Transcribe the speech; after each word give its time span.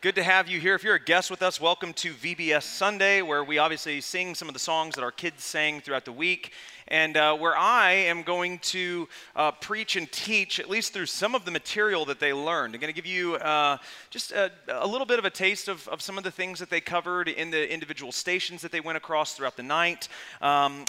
Good 0.00 0.14
to 0.14 0.22
have 0.22 0.46
you 0.46 0.60
here. 0.60 0.76
If 0.76 0.84
you're 0.84 0.94
a 0.94 1.04
guest 1.04 1.28
with 1.28 1.42
us, 1.42 1.60
welcome 1.60 1.92
to 1.94 2.14
VBS 2.14 2.62
Sunday, 2.62 3.20
where 3.20 3.42
we 3.42 3.58
obviously 3.58 4.00
sing 4.00 4.36
some 4.36 4.46
of 4.46 4.54
the 4.54 4.60
songs 4.60 4.94
that 4.94 5.02
our 5.02 5.10
kids 5.10 5.42
sang 5.42 5.80
throughout 5.80 6.04
the 6.04 6.12
week, 6.12 6.52
and 6.86 7.16
uh, 7.16 7.36
where 7.36 7.56
I 7.56 7.90
am 7.90 8.22
going 8.22 8.60
to 8.60 9.08
uh, 9.34 9.50
preach 9.50 9.96
and 9.96 10.10
teach, 10.12 10.60
at 10.60 10.70
least 10.70 10.92
through 10.92 11.06
some 11.06 11.34
of 11.34 11.44
the 11.44 11.50
material 11.50 12.04
that 12.04 12.20
they 12.20 12.32
learned. 12.32 12.76
I'm 12.76 12.80
going 12.80 12.94
to 12.94 12.96
give 12.96 13.06
you 13.06 13.34
uh, 13.38 13.78
just 14.10 14.30
a, 14.30 14.52
a, 14.68 14.86
little 14.86 15.04
bit 15.04 15.18
of 15.18 15.24
a 15.24 15.30
taste 15.30 15.66
of, 15.66 15.88
of, 15.88 16.00
some 16.00 16.16
of 16.16 16.22
the 16.22 16.30
things 16.30 16.60
that 16.60 16.70
they 16.70 16.80
covered 16.80 17.26
in 17.26 17.50
the 17.50 17.68
individual 17.68 18.12
stations 18.12 18.62
that 18.62 18.70
they 18.70 18.78
went 18.78 18.98
across 18.98 19.34
throughout 19.34 19.56
the 19.56 19.64
night. 19.64 20.06
Um, 20.40 20.84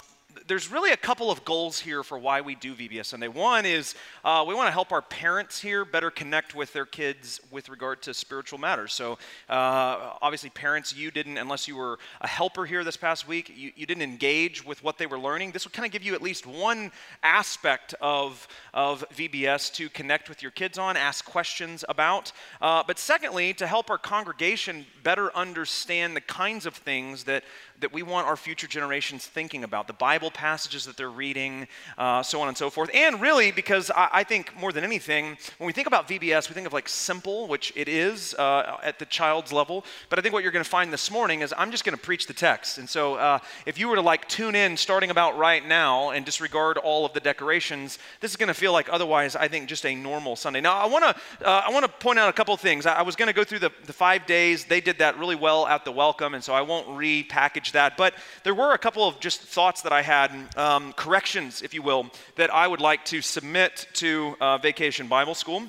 there's 0.46 0.70
really 0.70 0.90
a 0.92 0.96
couple 0.96 1.30
of 1.30 1.44
goals 1.44 1.78
here 1.78 2.02
for 2.02 2.18
why 2.18 2.40
we 2.40 2.54
do 2.54 2.74
VBS 2.74 3.06
Sunday. 3.06 3.28
One 3.28 3.64
is 3.64 3.94
uh, 4.24 4.44
we 4.46 4.54
want 4.54 4.68
to 4.68 4.72
help 4.72 4.92
our 4.92 5.02
parents 5.02 5.60
here 5.60 5.84
better 5.84 6.10
connect 6.10 6.54
with 6.54 6.72
their 6.72 6.86
kids 6.86 7.40
with 7.50 7.68
regard 7.68 8.02
to 8.02 8.14
spiritual 8.14 8.58
matters. 8.58 8.92
So, 8.92 9.12
uh, 9.48 10.14
obviously, 10.20 10.50
parents, 10.50 10.94
you 10.94 11.10
didn't, 11.10 11.38
unless 11.38 11.68
you 11.68 11.76
were 11.76 11.98
a 12.20 12.26
helper 12.26 12.64
here 12.64 12.84
this 12.84 12.96
past 12.96 13.28
week, 13.28 13.52
you, 13.54 13.72
you 13.76 13.86
didn't 13.86 14.02
engage 14.02 14.64
with 14.64 14.82
what 14.82 14.98
they 14.98 15.06
were 15.06 15.18
learning. 15.18 15.52
This 15.52 15.64
would 15.64 15.72
kind 15.72 15.86
of 15.86 15.92
give 15.92 16.02
you 16.02 16.14
at 16.14 16.22
least 16.22 16.46
one 16.46 16.90
aspect 17.22 17.94
of, 18.00 18.46
of 18.74 19.04
VBS 19.14 19.72
to 19.74 19.88
connect 19.88 20.28
with 20.28 20.42
your 20.42 20.50
kids 20.50 20.78
on, 20.78 20.96
ask 20.96 21.24
questions 21.24 21.84
about. 21.88 22.32
Uh, 22.60 22.82
but 22.86 22.98
secondly, 22.98 23.52
to 23.54 23.66
help 23.66 23.90
our 23.90 23.98
congregation 23.98 24.86
better 25.02 25.34
understand 25.36 26.16
the 26.16 26.20
kinds 26.20 26.66
of 26.66 26.74
things 26.74 27.24
that 27.24 27.44
that 27.80 27.92
we 27.92 28.02
want 28.02 28.26
our 28.26 28.36
future 28.36 28.66
generations 28.66 29.26
thinking 29.26 29.64
about 29.64 29.86
the 29.86 29.92
Bible 29.92 30.19
passages 30.28 30.84
that 30.86 30.96
they're 30.96 31.08
reading, 31.08 31.68
uh, 31.96 32.20
so 32.20 32.40
on 32.40 32.48
and 32.48 32.56
so 32.56 32.68
forth. 32.68 32.90
And 32.92 33.20
really, 33.20 33.52
because 33.52 33.92
I, 33.92 34.08
I, 34.12 34.24
think 34.24 34.58
more 34.58 34.72
than 34.72 34.82
anything, 34.82 35.38
when 35.58 35.68
we 35.68 35.72
think 35.72 35.86
about 35.86 36.08
VBS, 36.08 36.48
we 36.48 36.54
think 36.54 36.66
of 36.66 36.72
like 36.72 36.88
simple, 36.88 37.46
which 37.46 37.72
it 37.76 37.88
is 37.88 38.34
uh, 38.34 38.78
at 38.82 38.98
the 38.98 39.06
child's 39.06 39.52
level. 39.52 39.84
But 40.08 40.18
I 40.18 40.22
think 40.22 40.34
what 40.34 40.42
you're 40.42 40.52
going 40.52 40.64
to 40.64 40.70
find 40.70 40.92
this 40.92 41.10
morning 41.10 41.42
is 41.42 41.54
I'm 41.56 41.70
just 41.70 41.84
going 41.84 41.96
to 41.96 42.02
preach 42.02 42.26
the 42.26 42.34
text. 42.34 42.78
And 42.78 42.88
so 42.88 43.14
uh, 43.14 43.38
if 43.66 43.78
you 43.78 43.86
were 43.86 43.94
to 43.94 44.02
like 44.02 44.28
tune 44.28 44.56
in 44.56 44.76
starting 44.76 45.10
about 45.10 45.38
right 45.38 45.64
now 45.64 46.10
and 46.10 46.26
disregard 46.26 46.76
all 46.78 47.06
of 47.06 47.12
the 47.12 47.20
decorations, 47.20 47.98
this 48.20 48.32
is 48.32 48.36
going 48.36 48.48
to 48.48 48.54
feel 48.54 48.72
like 48.72 48.88
otherwise, 48.90 49.36
I 49.36 49.46
think, 49.46 49.68
just 49.68 49.86
a 49.86 49.94
normal 49.94 50.34
Sunday. 50.34 50.60
Now, 50.60 50.76
I 50.76 50.86
want 50.86 51.04
to 51.04 51.46
uh, 51.46 51.62
I 51.66 51.70
want 51.70 51.84
to 51.84 51.90
point 51.90 52.18
out 52.18 52.28
a 52.28 52.32
couple 52.32 52.56
things. 52.56 52.86
I, 52.86 52.94
I 52.94 53.02
was 53.02 53.16
going 53.16 53.28
to 53.28 53.32
go 53.34 53.44
through 53.44 53.60
the, 53.60 53.70
the 53.86 53.92
five 53.92 54.26
days. 54.26 54.64
They 54.64 54.80
did 54.80 54.98
that 54.98 55.18
really 55.18 55.36
well 55.36 55.66
at 55.66 55.84
the 55.84 55.92
welcome, 55.92 56.34
and 56.34 56.42
so 56.42 56.52
I 56.52 56.62
won't 56.62 56.86
repackage 56.88 57.72
that. 57.72 57.96
But 57.96 58.14
there 58.42 58.54
were 58.54 58.72
a 58.72 58.78
couple 58.78 59.06
of 59.06 59.20
just 59.20 59.42
thoughts 59.42 59.82
that 59.82 59.92
I 59.92 60.02
had, 60.02 60.09
um, 60.56 60.92
corrections, 60.94 61.62
if 61.62 61.72
you 61.72 61.82
will, 61.82 62.10
that 62.36 62.52
I 62.52 62.66
would 62.66 62.80
like 62.80 63.04
to 63.06 63.22
submit 63.22 63.86
to 63.94 64.36
uh, 64.40 64.58
Vacation 64.58 65.06
Bible 65.06 65.34
School. 65.36 65.62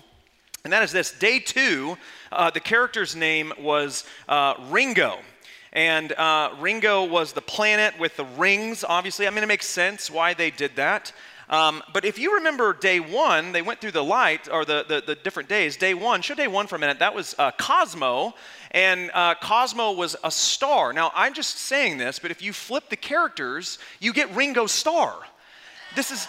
And 0.64 0.73
that 0.73 0.81
is 0.81 0.92
this 0.92 1.11
day 1.11 1.39
two, 1.39 1.97
uh, 2.31 2.50
the 2.50 2.59
character's 2.59 3.16
name 3.16 3.53
was 3.59 4.03
uh, 4.28 4.56
Ringo. 4.69 5.19
And 5.74 6.12
uh, 6.13 6.56
Ringo 6.59 7.03
was 7.06 7.34
the 7.34 7.41
planet 7.41 8.00
with 8.00 8.18
the 8.18 8.25
rings, 8.25 8.84
obviously. 8.84 9.28
I 9.28 9.30
mean, 9.30 9.44
it 9.44 9.47
makes 9.47 9.68
sense 9.68 10.09
why 10.09 10.34
they 10.34 10.50
did 10.50 10.75
that. 10.75 11.13
Um, 11.51 11.84
but 11.91 12.06
if 12.06 12.17
you 12.17 12.35
remember 12.35 12.73
day 12.73 13.01
one, 13.01 13.51
they 13.51 13.62
went 13.62 13.81
through 13.81 13.91
the 13.91 14.03
light, 14.03 14.47
or 14.50 14.63
the, 14.63 14.85
the, 14.88 15.03
the 15.06 15.16
different 15.16 15.50
days. 15.50 15.75
Day 15.75 15.94
one, 15.94 16.22
show 16.22 16.34
day 16.34 16.47
one 16.47 16.66
for 16.66 16.78
a 16.78 16.79
minute, 16.79 17.00
that 17.00 17.13
was 17.13 17.35
uh, 17.38 17.51
Cosmo, 17.51 18.34
and 18.72 19.12
uh, 19.13 19.35
Cosmo 19.35 19.91
was 19.91 20.16
a 20.23 20.31
star. 20.31 20.94
Now, 20.94 21.12
I'm 21.13 21.34
just 21.34 21.57
saying 21.57 21.97
this, 21.97 22.19
but 22.19 22.31
if 22.31 22.41
you 22.41 22.53
flip 22.53 22.89
the 22.89 22.95
characters, 22.95 23.79
you 24.00 24.13
get 24.13 24.34
Ringo 24.34 24.66
Starr. 24.66 25.13
This 25.95 26.09
is. 26.09 26.28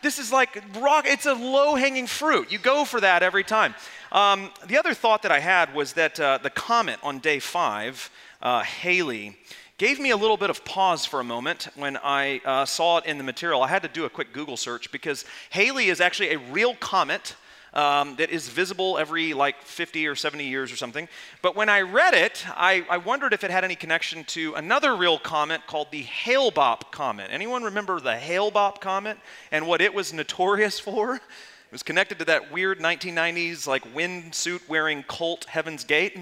This 0.00 0.18
is 0.18 0.32
like 0.32 0.60
rock, 0.80 1.04
it's 1.06 1.26
a 1.26 1.34
low 1.34 1.76
hanging 1.76 2.08
fruit. 2.08 2.50
You 2.50 2.58
go 2.58 2.84
for 2.84 3.00
that 3.00 3.22
every 3.22 3.44
time. 3.44 3.72
Um, 4.10 4.50
the 4.66 4.76
other 4.76 4.94
thought 4.94 5.22
that 5.22 5.30
I 5.30 5.38
had 5.38 5.76
was 5.76 5.92
that 5.92 6.18
uh, 6.18 6.40
the 6.42 6.50
comet 6.50 6.98
on 7.04 7.20
day 7.20 7.38
five, 7.38 8.10
uh, 8.42 8.62
Halley, 8.64 9.36
gave 9.82 9.98
me 9.98 10.10
a 10.10 10.16
little 10.16 10.36
bit 10.36 10.48
of 10.48 10.64
pause 10.64 11.04
for 11.04 11.18
a 11.18 11.24
moment 11.24 11.66
when 11.74 11.96
I 11.96 12.40
uh, 12.44 12.64
saw 12.64 12.98
it 12.98 13.04
in 13.04 13.18
the 13.18 13.24
material. 13.24 13.64
I 13.64 13.66
had 13.66 13.82
to 13.82 13.88
do 13.88 14.04
a 14.04 14.08
quick 14.08 14.32
Google 14.32 14.56
search 14.56 14.92
because 14.92 15.24
Halley 15.50 15.88
is 15.88 16.00
actually 16.00 16.34
a 16.34 16.38
real 16.38 16.76
comet 16.76 17.34
um, 17.74 18.14
that 18.14 18.30
is 18.30 18.48
visible 18.48 18.96
every 18.96 19.34
like 19.34 19.60
50 19.62 20.06
or 20.06 20.14
70 20.14 20.44
years 20.44 20.70
or 20.70 20.76
something. 20.76 21.08
But 21.42 21.56
when 21.56 21.68
I 21.68 21.80
read 21.80 22.14
it, 22.14 22.46
I, 22.50 22.86
I 22.88 22.98
wondered 22.98 23.32
if 23.32 23.42
it 23.42 23.50
had 23.50 23.64
any 23.64 23.74
connection 23.74 24.22
to 24.26 24.54
another 24.54 24.94
real 24.94 25.18
comet 25.18 25.62
called 25.66 25.88
the 25.90 26.02
Hale-Bopp 26.02 26.92
comet. 26.92 27.30
Anyone 27.32 27.64
remember 27.64 27.98
the 27.98 28.14
Hale-Bopp 28.14 28.80
comet 28.80 29.18
and 29.50 29.66
what 29.66 29.80
it 29.80 29.92
was 29.92 30.12
notorious 30.12 30.78
for? 30.88 31.16
It 31.16 31.72
was 31.72 31.82
connected 31.82 32.20
to 32.20 32.24
that 32.26 32.52
weird 32.52 32.78
1990s 32.78 33.66
like 33.66 33.82
windsuit 33.92 34.60
wearing 34.68 35.02
cult 35.08 35.46
Heaven's 35.46 35.82
Gate. 35.82 36.16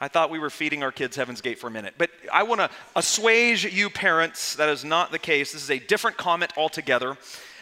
I 0.00 0.08
thought 0.08 0.30
we 0.30 0.38
were 0.38 0.50
feeding 0.50 0.82
our 0.82 0.92
kids 0.92 1.16
Heaven's 1.16 1.40
Gate 1.40 1.58
for 1.58 1.66
a 1.66 1.70
minute. 1.70 1.94
But 1.98 2.10
I 2.32 2.44
want 2.44 2.60
to 2.60 2.70
assuage 2.94 3.64
you 3.64 3.90
parents. 3.90 4.54
That 4.54 4.68
is 4.68 4.84
not 4.84 5.10
the 5.10 5.18
case. 5.18 5.52
This 5.52 5.62
is 5.62 5.70
a 5.70 5.78
different 5.78 6.16
comet 6.16 6.52
altogether. 6.56 7.16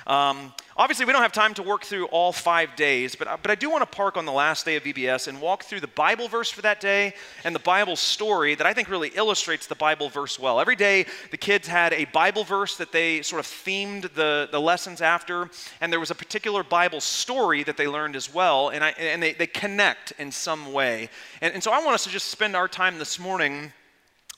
Um, 0.07 0.55
obviously, 0.77 1.05
we 1.05 1.13
don't 1.13 1.23
have 1.23 1.33
time 1.33 1.53
to 1.55 1.65
work 1.65 1.83
through 1.83 2.07
all 2.07 2.31
five 2.31 2.77
days, 2.77 3.17
but, 3.17 3.43
but 3.43 3.51
I 3.51 3.57
do 3.57 3.69
want 3.69 3.83
to 3.83 3.97
park 3.97 4.17
on 4.17 4.25
the 4.25 4.33
last 4.33 4.65
day 4.65 4.77
of 4.77 4.85
VBS 4.85 5.27
and 5.27 5.41
walk 5.41 5.65
through 5.65 5.81
the 5.81 5.89
Bible 5.89 6.29
verse 6.29 6.49
for 6.49 6.63
that 6.63 6.81
day 6.81 7.13
and 7.43 7.53
the 7.53 7.61
Bible 7.61 7.97
story 7.97 8.55
that 8.55 8.67
I 8.67 8.73
think 8.73 8.89
really 8.89 9.09
illustrates 9.09 9.67
the 9.67 9.75
Bible 9.75 10.09
verse 10.09 10.39
well. 10.39 10.61
Every 10.61 10.77
day, 10.77 11.07
the 11.33 11.37
kids 11.37 11.67
had 11.67 11.93
a 11.93 12.05
Bible 12.07 12.45
verse 12.45 12.77
that 12.77 12.93
they 12.93 13.23
sort 13.23 13.41
of 13.41 13.47
themed 13.47 14.15
the, 14.15 14.49
the 14.53 14.61
lessons 14.61 15.01
after, 15.01 15.51
and 15.81 15.93
there 15.93 16.01
was 16.01 16.13
a 16.13 16.15
particular 16.15 16.63
Bible 16.63 17.01
story 17.01 17.65
that 17.65 17.77
they 17.77 17.89
learned 17.89 18.15
as 18.15 18.33
well, 18.33 18.69
and, 18.69 18.85
I, 18.85 18.91
and 18.91 19.21
they, 19.21 19.33
they 19.33 19.49
connect 19.49 20.13
in 20.21 20.31
some 20.31 20.73
way. 20.73 21.11
And, 21.41 21.53
and 21.53 21.65
so 21.65 21.73
I 21.73 21.81
want 21.81 21.95
us 21.95 22.05
to 22.05 22.11
just 22.11 22.29
spend 22.29 22.55
our 22.55 22.69
time 22.69 23.01
this 23.01 23.19
morning 23.19 23.73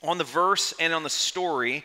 on 0.03 0.17
the 0.17 0.25
verse 0.25 0.73
and 0.81 0.95
on 0.95 1.03
the 1.03 1.11
story 1.11 1.85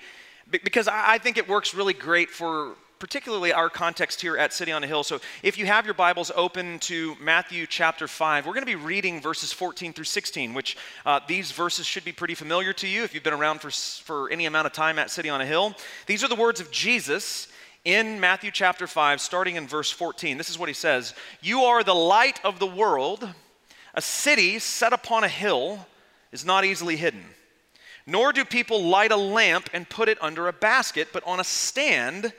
because 0.50 0.88
I 0.88 1.18
think 1.18 1.38
it 1.38 1.48
works 1.48 1.74
really 1.74 1.94
great 1.94 2.30
for 2.30 2.76
particularly 3.04 3.52
our 3.52 3.70
context 3.70 4.22
here 4.22 4.38
at 4.38 4.54
City 4.54 4.72
on 4.72 4.82
a 4.82 4.88
Hill. 4.88 5.04
So 5.04 5.20
if 5.44 5.58
you 5.58 5.66
have 5.66 5.84
your 5.84 5.94
Bibles 5.94 6.32
open 6.38 6.80
to 6.80 7.18
Matthew 7.20 7.68
chapter 7.68 8.08
5, 8.08 8.46
we're 8.46 8.54
going 8.54 8.66
to 8.66 8.66
be 8.66 8.76
reading 8.76 9.20
verses 9.20 9.52
14 9.52 9.92
through 9.92 10.06
16, 10.06 10.54
which 10.54 10.78
uh, 11.06 11.20
these 11.28 11.52
verses 11.52 11.86
should 11.86 12.06
be 12.06 12.14
pretty 12.14 12.34
familiar 12.34 12.72
to 12.72 12.88
you 12.88 13.04
if 13.04 13.14
you've 13.14 13.22
been 13.22 13.34
around 13.34 13.60
for, 13.60 13.72
for 13.72 14.32
any 14.32 14.46
amount 14.46 14.68
of 14.68 14.72
time 14.72 14.98
at 15.00 15.12
City 15.12 15.28
on 15.28 15.42
a 15.42 15.46
Hill. 15.46 15.76
These 16.06 16.24
are 16.24 16.30
the 16.30 16.36
words 16.36 16.62
of 16.62 16.72
Jesus 16.72 17.50
in 17.84 18.22
Matthew 18.22 18.52
chapter 18.52 18.88
5, 18.88 19.20
starting 19.20 19.58
in 19.58 19.68
verse 19.68 19.92
14. 19.92 20.38
This 20.38 20.50
is 20.50 20.58
what 20.58 20.70
he 20.70 20.74
says 20.74 21.14
You 21.42 21.64
are 21.64 21.84
the 21.84 21.94
light 21.94 22.40
of 22.46 22.60
the 22.60 22.68
world. 22.68 23.28
A 23.96 24.02
city 24.02 24.60
set 24.60 24.94
upon 24.94 25.26
a 25.26 25.28
hill 25.28 25.88
is 26.32 26.46
not 26.46 26.64
easily 26.64 26.96
hidden. 26.96 27.26
Nor 28.08 28.32
do 28.32 28.46
people 28.46 28.82
light 28.82 29.12
a 29.12 29.18
lamp 29.18 29.70
and 29.74 29.90
put 29.90 30.08
it 30.08 30.18
under 30.22 30.48
a 30.48 30.54
basket, 30.54 31.10
but 31.12 31.26
on 31.26 31.42
a 31.42 31.44
stand 31.44 32.32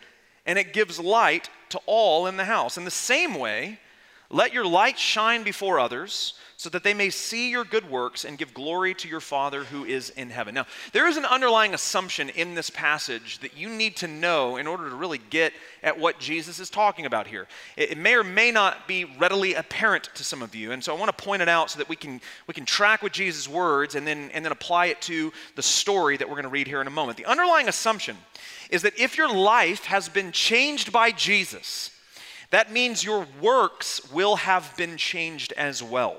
and 0.47 0.59
it 0.59 0.73
gives 0.73 0.99
light 0.99 1.49
to 1.71 1.81
all 1.87 2.27
in 2.27 2.37
the 2.37 2.45
house. 2.45 2.77
In 2.77 2.85
the 2.85 2.91
same 2.91 3.35
way, 3.35 3.79
let 4.35 4.53
your 4.53 4.67
light 4.67 4.99
shine 4.99 5.45
before 5.45 5.79
others 5.79 6.35
so 6.57 6.69
that 6.71 6.83
they 6.83 6.95
may 6.95 7.11
see 7.11 7.51
your 7.51 7.65
good 7.65 7.89
works 7.89 8.25
and 8.25 8.39
give 8.39 8.55
glory 8.55 8.95
to 8.95 9.09
your 9.09 9.21
Father 9.21 9.65
who 9.65 9.85
is 9.85 10.11
in 10.11 10.31
heaven. 10.31 10.55
Now, 10.55 10.67
there 10.93 11.07
is 11.07 11.17
an 11.17 11.25
underlying 11.25 11.75
assumption 11.75 12.31
in 12.31 12.55
this 12.55 12.71
passage 12.71 13.39
that 13.41 13.57
you 13.57 13.69
need 13.69 13.97
to 13.97 14.09
know 14.09 14.57
in 14.57 14.67
order 14.67 14.89
to 14.89 14.97
really 14.97 15.21
get 15.31 15.53
at 15.83 15.99
what 15.99 16.19
Jesus 16.19 16.59
is 16.59 16.71
talking 16.71 17.07
about 17.07 17.27
here. 17.27 17.47
It, 17.77 17.97
may 17.97 18.15
or 18.15 18.25
may 18.25 18.51
not 18.51 18.89
be 18.89 19.05
readily 19.05 19.55
apparent 19.55 20.11
to 20.15 20.25
some 20.25 20.43
of 20.43 20.55
you, 20.55 20.73
and 20.73 20.83
so 20.83 20.95
I 20.95 20.99
want 20.99 21.17
to 21.17 21.25
point 21.25 21.43
it 21.43 21.49
out 21.49 21.71
so 21.71 21.79
that 21.79 21.89
we 21.89 21.97
can, 21.97 22.21
we 22.49 22.55
can 22.55 22.65
track 22.65 23.03
with 23.03 23.13
Jesus' 23.13 23.49
words 23.49 23.95
and 23.95 24.07
then, 24.07 24.31
and 24.33 24.45
then 24.45 24.53
apply 24.53 24.87
it 24.87 25.01
to 25.03 25.33
the 25.55 25.63
story 25.63 26.17
that 26.17 26.29
we're 26.29 26.35
going 26.35 26.45
to 26.45 26.49
read 26.49 26.67
here 26.67 26.81
in 26.81 26.87
a 26.87 26.91
moment. 26.91 27.19
The 27.19 27.27
underlying 27.27 27.69
assumption 27.69 28.17
is 28.71 28.83
that 28.83 28.99
if 28.99 29.17
your 29.17 29.33
life 29.33 29.85
has 29.85 30.09
been 30.09 30.33
changed 30.33 30.93
by 30.93 31.11
Jesus, 31.11 31.91
that 32.51 32.73
means 32.73 33.05
your 33.05 33.27
works 33.41 34.11
will 34.13 34.37
have 34.37 34.77
been 34.77 34.97
changed 34.97 35.53
as 35.57 35.83
well. 35.83 36.17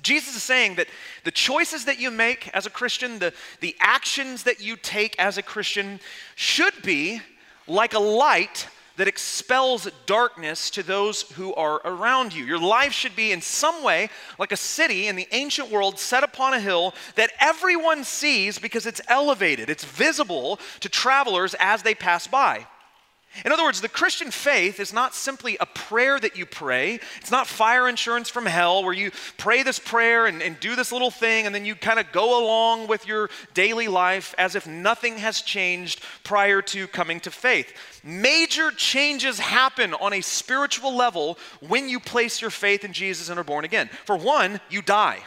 Jesus 0.00 0.36
is 0.36 0.42
saying 0.42 0.76
that 0.76 0.88
the 1.24 1.30
choices 1.30 1.84
that 1.84 2.00
you 2.00 2.10
make 2.10 2.48
as 2.54 2.64
a 2.64 2.70
Christian, 2.70 3.18
the, 3.18 3.34
the 3.60 3.76
actions 3.78 4.44
that 4.44 4.60
you 4.60 4.76
take 4.76 5.18
as 5.18 5.36
a 5.36 5.42
Christian, 5.42 6.00
should 6.34 6.74
be 6.82 7.20
like 7.66 7.92
a 7.92 7.98
light 7.98 8.68
that 8.96 9.08
expels 9.08 9.88
darkness 10.06 10.70
to 10.70 10.82
those 10.82 11.22
who 11.32 11.54
are 11.54 11.80
around 11.84 12.34
you. 12.34 12.44
Your 12.44 12.58
life 12.58 12.92
should 12.92 13.16
be 13.16 13.32
in 13.32 13.40
some 13.40 13.82
way 13.82 14.10
like 14.38 14.52
a 14.52 14.56
city 14.56 15.08
in 15.08 15.16
the 15.16 15.28
ancient 15.32 15.70
world 15.70 15.98
set 15.98 16.24
upon 16.24 16.54
a 16.54 16.60
hill 16.60 16.94
that 17.14 17.32
everyone 17.40 18.04
sees 18.04 18.58
because 18.58 18.86
it's 18.86 19.00
elevated, 19.08 19.70
it's 19.70 19.84
visible 19.84 20.58
to 20.80 20.88
travelers 20.88 21.54
as 21.58 21.82
they 21.82 21.94
pass 21.94 22.26
by. 22.26 22.66
In 23.44 23.50
other 23.50 23.64
words, 23.64 23.80
the 23.80 23.88
Christian 23.88 24.30
faith 24.30 24.78
is 24.78 24.92
not 24.92 25.14
simply 25.14 25.56
a 25.58 25.64
prayer 25.64 26.20
that 26.20 26.36
you 26.36 26.44
pray. 26.44 27.00
It's 27.20 27.30
not 27.30 27.46
fire 27.46 27.88
insurance 27.88 28.28
from 28.28 28.44
hell 28.44 28.84
where 28.84 28.92
you 28.92 29.10
pray 29.38 29.62
this 29.62 29.78
prayer 29.78 30.26
and, 30.26 30.42
and 30.42 30.60
do 30.60 30.76
this 30.76 30.92
little 30.92 31.10
thing 31.10 31.46
and 31.46 31.54
then 31.54 31.64
you 31.64 31.74
kind 31.74 31.98
of 31.98 32.12
go 32.12 32.44
along 32.44 32.88
with 32.88 33.06
your 33.06 33.30
daily 33.54 33.88
life 33.88 34.34
as 34.36 34.54
if 34.54 34.66
nothing 34.66 35.16
has 35.16 35.40
changed 35.40 36.02
prior 36.24 36.60
to 36.62 36.86
coming 36.88 37.20
to 37.20 37.30
faith. 37.30 37.72
Major 38.04 38.70
changes 38.70 39.38
happen 39.38 39.94
on 39.94 40.12
a 40.12 40.20
spiritual 40.20 40.94
level 40.94 41.38
when 41.66 41.88
you 41.88 42.00
place 42.00 42.40
your 42.40 42.50
faith 42.50 42.84
in 42.84 42.92
Jesus 42.92 43.30
and 43.30 43.40
are 43.40 43.44
born 43.44 43.64
again. 43.64 43.88
For 44.04 44.16
one, 44.16 44.60
you 44.68 44.82
die. 44.82 45.20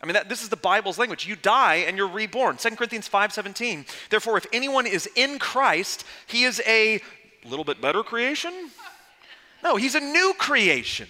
I 0.00 0.06
mean, 0.06 0.14
that, 0.14 0.28
this 0.28 0.42
is 0.42 0.48
the 0.48 0.56
Bible's 0.56 0.98
language. 0.98 1.26
You 1.26 1.34
die 1.34 1.76
and 1.76 1.96
you're 1.96 2.08
reborn. 2.08 2.56
2 2.56 2.70
Corinthians 2.76 3.08
5.17, 3.08 3.84
therefore, 4.10 4.36
if 4.36 4.46
anyone 4.52 4.86
is 4.86 5.08
in 5.16 5.40
Christ, 5.40 6.04
he 6.26 6.44
is 6.44 6.62
a 6.66 7.00
little 7.44 7.64
bit 7.64 7.80
better 7.80 8.02
creation? 8.02 8.52
No, 9.62 9.76
he's 9.76 9.94
a 9.94 10.00
new 10.00 10.34
creation. 10.38 11.08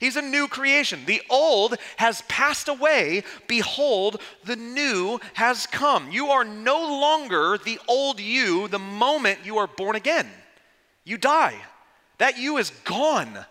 He's 0.00 0.16
a 0.16 0.22
new 0.22 0.48
creation. 0.48 1.04
The 1.04 1.20
old 1.28 1.76
has 1.98 2.22
passed 2.22 2.68
away. 2.68 3.22
Behold, 3.46 4.20
the 4.44 4.56
new 4.56 5.20
has 5.34 5.66
come. 5.66 6.10
You 6.10 6.28
are 6.28 6.44
no 6.44 6.80
longer 6.80 7.58
the 7.62 7.78
old 7.86 8.18
you 8.18 8.66
the 8.68 8.78
moment 8.78 9.40
you 9.44 9.58
are 9.58 9.66
born 9.66 9.96
again. 9.96 10.28
You 11.04 11.18
die. 11.18 11.56
That 12.16 12.38
you 12.38 12.56
is 12.56 12.70
gone. 12.84 13.44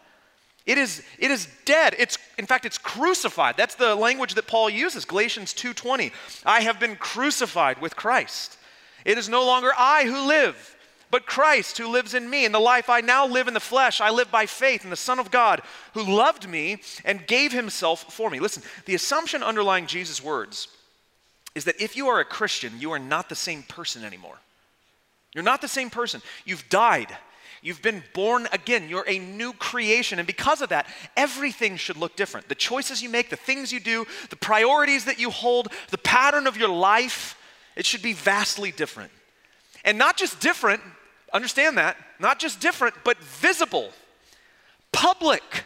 It 0.66 0.78
is, 0.78 1.04
it 1.18 1.31
is 1.31 1.48
dead. 1.66 1.96
It's, 1.98 2.18
in 2.38 2.46
fact, 2.46 2.66
it's 2.66 2.78
crucified. 2.78 3.56
That's 3.58 3.76
the 3.76 3.96
language 3.96 4.36
that 4.36 4.48
Paul 4.48 4.70
uses, 4.70 5.06
Galatians 5.06 5.54
2.20. 5.54 6.12
I 6.46 6.62
have 6.62 6.80
been 6.80 6.96
crucified 6.96 7.81
with 7.81 7.96
Christ. 7.96 8.58
It 9.06 9.18
is 9.18 9.30
no 9.30 9.46
longer 9.46 9.72
I 9.78 10.04
who 10.06 10.28
live, 10.28 10.76
but 11.12 11.26
Christ 11.26 11.78
who 11.78 11.88
lives 11.88 12.14
in 12.14 12.30
me. 12.30 12.46
And 12.46 12.54
the 12.54 12.60
life 12.60 12.90
I 12.90 13.02
now 13.02 13.26
live 13.26 13.48
in 13.48 13.54
the 13.54 13.60
flesh, 13.60 14.02
I 14.02 14.10
live 14.10 14.32
by 14.32 14.46
faith 14.46 14.84
in 14.84 14.90
the 14.90 14.96
Son 14.96 15.20
of 15.20 15.32
God 15.32 15.62
who 15.94 16.04
loved 16.04 16.48
me 16.48 16.82
and 17.04 17.26
gave 17.28 17.52
himself 17.52 18.14
for 18.14 18.30
me. 18.30 18.40
Listen, 18.40 18.64
the 18.86 18.96
assumption 18.96 19.44
underlying 19.44 19.88
Jesus' 19.88 20.24
words 20.24 20.68
is 21.56 21.66
that 21.66 21.82
if 21.82 21.96
you 21.98 22.08
are 22.08 22.20
a 22.20 22.26
Christian, 22.26 22.74
you 22.80 22.92
are 22.92 23.00
not 23.00 23.30
the 23.30 23.36
same 23.36 23.64
person 23.64 24.04
anymore. 24.04 24.38
You're 25.34 25.44
not 25.44 25.62
the 25.62 25.68
same 25.68 25.90
person. 25.90 26.22
You've 26.46 26.68
died. 26.70 27.16
You've 27.62 27.82
been 27.82 28.04
born 28.14 28.48
again. 28.52 28.88
You're 28.88 29.08
a 29.08 29.20
new 29.20 29.54
creation. 29.54 30.20
And 30.20 30.28
because 30.28 30.62
of 30.62 30.70
that, 30.70 30.88
everything 31.18 31.76
should 31.76 31.98
look 31.98 32.16
different. 32.16 32.48
The 32.48 32.56
choices 32.56 33.02
you 33.04 33.10
make, 33.10 33.30
the 33.30 33.36
things 33.36 33.72
you 33.72 33.80
do, 33.80 34.06
the 34.30 34.36
priorities 34.36 35.06
that 35.06 35.20
you 35.20 35.30
hold, 35.30 35.68
the 35.90 35.98
pattern 35.98 36.48
of 36.48 36.58
your 36.58 36.70
life, 36.70 37.38
it 37.76 37.86
should 37.86 38.02
be 38.02 38.14
vastly 38.14 38.72
different. 38.72 39.12
And 39.84 39.98
not 39.98 40.18
just 40.18 40.40
different, 40.40 40.82
Understand 41.34 41.78
that. 41.78 41.98
Not 42.20 42.40
just 42.40 42.60
different, 42.60 42.96
but 43.04 43.18
visible, 43.20 43.92
public, 44.92 45.66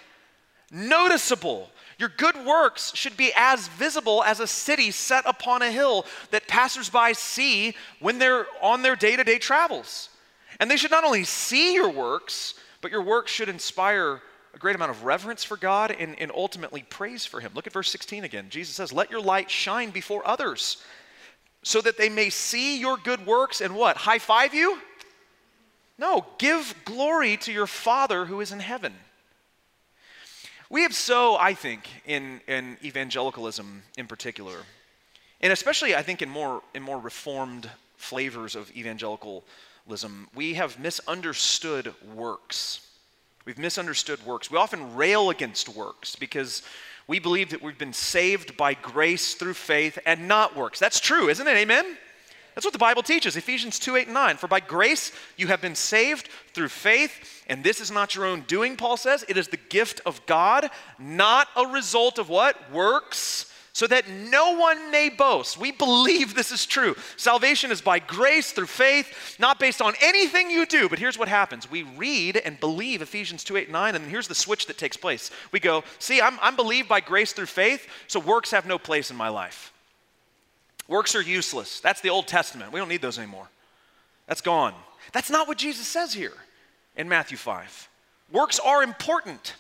noticeable. 0.71 1.69
Your 1.97 2.09
good 2.09 2.35
works 2.45 2.93
should 2.95 3.15
be 3.15 3.31
as 3.35 3.67
visible 3.69 4.23
as 4.23 4.39
a 4.39 4.47
city 4.47 4.91
set 4.91 5.25
upon 5.25 5.61
a 5.61 5.71
hill 5.71 6.05
that 6.31 6.47
passersby 6.47 7.13
see 7.13 7.75
when 7.99 8.19
they're 8.19 8.45
on 8.61 8.81
their 8.81 8.95
day 8.95 9.15
to 9.15 9.23
day 9.23 9.37
travels. 9.37 10.09
And 10.59 10.69
they 10.69 10.77
should 10.77 10.91
not 10.91 11.03
only 11.03 11.23
see 11.23 11.73
your 11.73 11.89
works, 11.89 12.55
but 12.81 12.91
your 12.91 13.01
works 13.01 13.31
should 13.31 13.49
inspire 13.49 14.21
a 14.53 14.57
great 14.57 14.75
amount 14.75 14.91
of 14.91 15.03
reverence 15.03 15.43
for 15.43 15.57
God 15.57 15.95
and, 15.97 16.19
and 16.19 16.31
ultimately 16.31 16.83
praise 16.83 17.25
for 17.25 17.39
Him. 17.39 17.51
Look 17.55 17.67
at 17.67 17.73
verse 17.73 17.89
16 17.89 18.23
again. 18.23 18.47
Jesus 18.49 18.75
says, 18.75 18.93
Let 18.93 19.09
your 19.09 19.21
light 19.21 19.49
shine 19.49 19.89
before 19.89 20.27
others 20.27 20.83
so 21.63 21.81
that 21.81 21.97
they 21.97 22.09
may 22.09 22.29
see 22.29 22.77
your 22.77 22.97
good 22.97 23.25
works 23.25 23.61
and 23.61 23.75
what? 23.75 23.97
High 23.97 24.19
five 24.19 24.53
you? 24.53 24.77
No, 26.03 26.25
give 26.37 26.75
glory 26.83 27.37
to 27.37 27.53
your 27.53 27.65
Father 27.65 28.25
who 28.25 28.41
is 28.41 28.51
in 28.51 28.59
heaven. 28.59 28.93
We 30.69 30.81
have 30.81 30.93
so, 30.93 31.37
I 31.37 31.53
think, 31.53 31.87
in, 32.05 32.41
in 32.45 32.75
evangelicalism 32.83 33.83
in 33.95 34.07
particular, 34.07 34.57
and 35.39 35.53
especially 35.53 35.95
I 35.95 36.01
think 36.01 36.21
in 36.21 36.27
more, 36.27 36.61
in 36.73 36.83
more 36.83 36.99
reformed 36.99 37.69
flavors 37.95 38.57
of 38.57 38.69
evangelicalism, 38.75 40.27
we 40.35 40.55
have 40.55 40.77
misunderstood 40.77 41.93
works. 42.13 42.85
We've 43.45 43.57
misunderstood 43.57 44.25
works. 44.25 44.51
We 44.51 44.57
often 44.57 44.97
rail 44.97 45.29
against 45.29 45.69
works 45.69 46.17
because 46.17 46.63
we 47.07 47.19
believe 47.19 47.51
that 47.51 47.61
we've 47.61 47.77
been 47.77 47.93
saved 47.93 48.57
by 48.57 48.73
grace 48.73 49.35
through 49.35 49.53
faith 49.53 49.97
and 50.05 50.27
not 50.27 50.53
works. 50.53 50.79
That's 50.79 50.99
true, 50.99 51.29
isn't 51.29 51.47
it? 51.47 51.55
Amen? 51.55 51.97
That's 52.55 52.65
what 52.65 52.73
the 52.73 52.79
Bible 52.79 53.03
teaches 53.03 53.35
Ephesians 53.35 53.79
2 53.79 53.95
8 53.95 54.05
and 54.07 54.13
9. 54.13 54.37
For 54.37 54.47
by 54.47 54.59
grace 54.59 55.11
you 55.37 55.47
have 55.47 55.61
been 55.61 55.75
saved 55.75 56.29
through 56.53 56.69
faith, 56.69 57.43
and 57.47 57.63
this 57.63 57.81
is 57.81 57.91
not 57.91 58.15
your 58.15 58.25
own 58.25 58.41
doing, 58.41 58.77
Paul 58.77 58.97
says. 58.97 59.25
It 59.27 59.37
is 59.37 59.47
the 59.47 59.57
gift 59.57 60.01
of 60.05 60.25
God, 60.25 60.69
not 60.99 61.47
a 61.55 61.65
result 61.65 62.19
of 62.19 62.29
what? 62.29 62.71
Works, 62.71 63.51
so 63.73 63.87
that 63.87 64.07
no 64.07 64.55
one 64.55 64.91
may 64.91 65.09
boast. 65.09 65.57
We 65.57 65.71
believe 65.71 66.35
this 66.35 66.51
is 66.51 66.67
true. 66.67 66.95
Salvation 67.17 67.71
is 67.71 67.81
by 67.81 67.97
grace 67.97 68.51
through 68.51 68.67
faith, 68.67 69.35
not 69.39 69.59
based 69.59 69.81
on 69.81 69.95
anything 69.99 70.51
you 70.51 70.67
do. 70.67 70.87
But 70.87 70.99
here's 70.99 71.17
what 71.17 71.27
happens 71.27 71.71
we 71.71 71.81
read 71.81 72.37
and 72.37 72.59
believe 72.59 73.01
Ephesians 73.01 73.43
2 73.43 73.57
8 73.57 73.71
9, 73.71 73.95
and 73.95 74.05
here's 74.05 74.27
the 74.27 74.35
switch 74.35 74.67
that 74.67 74.77
takes 74.77 74.97
place. 74.97 75.31
We 75.51 75.59
go, 75.59 75.83
See, 75.97 76.21
I'm, 76.21 76.37
I'm 76.39 76.55
believed 76.55 76.87
by 76.87 76.99
grace 76.99 77.33
through 77.33 77.47
faith, 77.47 77.87
so 78.05 78.19
works 78.19 78.51
have 78.51 78.67
no 78.67 78.77
place 78.77 79.09
in 79.09 79.17
my 79.17 79.29
life. 79.29 79.72
Works 80.87 81.15
are 81.15 81.21
useless. 81.21 81.79
That's 81.79 82.01
the 82.01 82.09
Old 82.09 82.27
Testament. 82.27 82.71
We 82.71 82.79
don't 82.79 82.89
need 82.89 83.01
those 83.01 83.17
anymore. 83.17 83.49
That's 84.27 84.41
gone. 84.41 84.73
That's 85.11 85.29
not 85.29 85.47
what 85.47 85.57
Jesus 85.57 85.87
says 85.87 86.13
here 86.13 86.33
in 86.95 87.09
Matthew 87.09 87.37
5. 87.37 87.89
Works 88.31 88.59
are 88.59 88.83
important. 88.83 89.55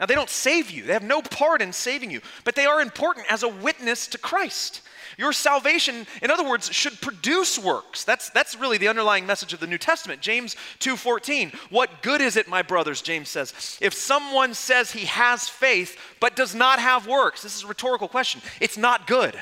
Now, 0.00 0.06
they 0.06 0.14
don't 0.14 0.30
save 0.30 0.70
you, 0.70 0.84
they 0.84 0.92
have 0.92 1.02
no 1.02 1.22
part 1.22 1.60
in 1.60 1.72
saving 1.72 2.10
you, 2.10 2.20
but 2.44 2.54
they 2.54 2.66
are 2.66 2.80
important 2.80 3.26
as 3.28 3.42
a 3.42 3.48
witness 3.48 4.06
to 4.08 4.18
Christ. 4.18 4.82
Your 5.16 5.32
salvation, 5.32 6.06
in 6.22 6.30
other 6.30 6.48
words, 6.48 6.72
should 6.72 7.00
produce 7.00 7.58
works. 7.58 8.04
That's, 8.04 8.30
that's 8.30 8.54
really 8.54 8.78
the 8.78 8.86
underlying 8.86 9.26
message 9.26 9.52
of 9.52 9.58
the 9.58 9.66
New 9.66 9.78
Testament. 9.78 10.20
James 10.20 10.54
2:14. 10.78 11.52
What 11.70 12.02
good 12.02 12.20
is 12.20 12.36
it, 12.36 12.46
my 12.46 12.62
brothers, 12.62 13.02
James 13.02 13.28
says, 13.28 13.78
if 13.80 13.92
someone 13.94 14.54
says 14.54 14.92
he 14.92 15.06
has 15.06 15.48
faith 15.48 15.98
but 16.20 16.36
does 16.36 16.54
not 16.54 16.78
have 16.78 17.08
works? 17.08 17.42
This 17.42 17.56
is 17.56 17.64
a 17.64 17.66
rhetorical 17.66 18.06
question. 18.06 18.40
It's 18.60 18.76
not 18.76 19.08
good. 19.08 19.36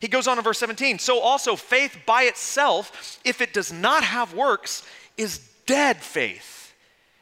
He 0.00 0.08
goes 0.08 0.26
on 0.26 0.38
in 0.38 0.44
verse 0.44 0.58
17. 0.58 0.98
So 0.98 1.20
also, 1.20 1.56
faith 1.56 1.96
by 2.06 2.22
itself, 2.22 3.20
if 3.24 3.40
it 3.40 3.52
does 3.52 3.72
not 3.72 4.02
have 4.02 4.34
works, 4.34 4.82
is 5.16 5.46
dead 5.66 5.98
faith. 5.98 6.74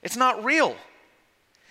It's 0.02 0.16
not 0.16 0.44
real. 0.44 0.76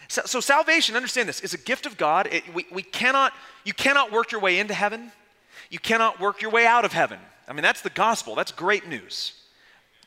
So, 0.10 0.22
so 0.26 0.40
salvation, 0.40 0.96
understand 0.96 1.28
this, 1.28 1.40
is 1.42 1.54
a 1.54 1.58
gift 1.58 1.86
of 1.86 1.98
God. 1.98 2.28
It, 2.32 2.54
we, 2.54 2.66
we 2.72 2.84
cannot, 2.84 3.34
you 3.64 3.74
cannot 3.74 4.12
work 4.12 4.32
your 4.32 4.42
way 4.42 4.60
into 4.60 4.74
heaven. 4.74 5.12
You 5.70 5.80
cannot 5.80 6.20
work 6.20 6.42
your 6.42 6.52
way 6.52 6.66
out 6.66 6.86
of 6.86 6.94
heaven. 6.94 7.20
I 7.48 7.54
mean, 7.54 7.64
that's 7.64 7.82
the 7.82 7.90
gospel. 7.90 8.36
That's 8.36 8.52
great 8.52 8.88
news. 8.88 9.34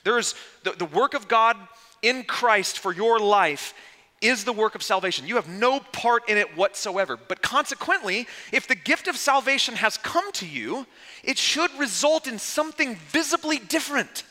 There 0.05 0.19
is 0.19 0.35
the, 0.65 0.73
the 0.73 0.87
work 0.87 1.15
of 1.15 1.29
God 1.29 1.57
in 2.03 2.25
Christ 2.25 2.79
for 2.79 2.93
your 2.93 3.19
life 3.19 3.75
is 4.21 4.45
the 4.45 4.53
work 4.53 4.75
of 4.75 4.83
salvation. 4.83 5.27
You 5.27 5.37
have 5.37 5.49
no 5.49 5.81
part 5.81 6.29
in 6.29 6.37
it 6.37 6.57
whatsoever. 6.57 7.17
But 7.17 7.43
consequently, 7.43 8.27
if 8.53 8.67
the 8.67 8.75
gift 8.75 9.09
of 9.09 9.17
salvation 9.17 9.77
has 9.77 9.97
come 9.97 10.31
to 10.33 10.47
you, 10.47 10.87
it 11.25 11.39
should 11.39 11.71
result 11.79 12.27
in 12.27 12.39
something 12.39 12.97
visibly 12.97 13.59
different 13.59 14.25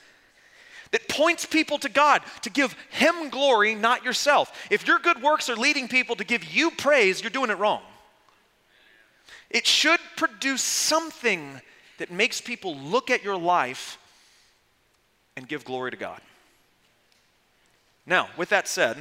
that 0.91 1.07
points 1.07 1.45
people 1.45 1.77
to 1.79 1.89
God 1.89 2.21
to 2.41 2.49
give 2.49 2.75
Him 2.89 3.29
glory, 3.29 3.75
not 3.75 4.03
yourself. 4.03 4.67
If 4.69 4.87
your 4.87 4.99
good 4.99 5.21
works 5.21 5.49
are 5.49 5.55
leading 5.55 5.87
people 5.87 6.15
to 6.15 6.23
give 6.23 6.43
you 6.43 6.71
praise, 6.71 7.21
you're 7.21 7.29
doing 7.29 7.49
it 7.49 7.57
wrong. 7.57 7.81
It 9.49 9.65
should 9.65 9.99
produce 10.15 10.63
something 10.63 11.61
that 11.97 12.11
makes 12.11 12.41
people 12.41 12.75
look 12.75 13.09
at 13.09 13.23
your 13.23 13.37
life 13.37 13.97
and 15.35 15.47
give 15.47 15.65
glory 15.65 15.91
to 15.91 15.97
God. 15.97 16.21
Now, 18.05 18.29
with 18.37 18.49
that 18.49 18.67
said, 18.67 18.97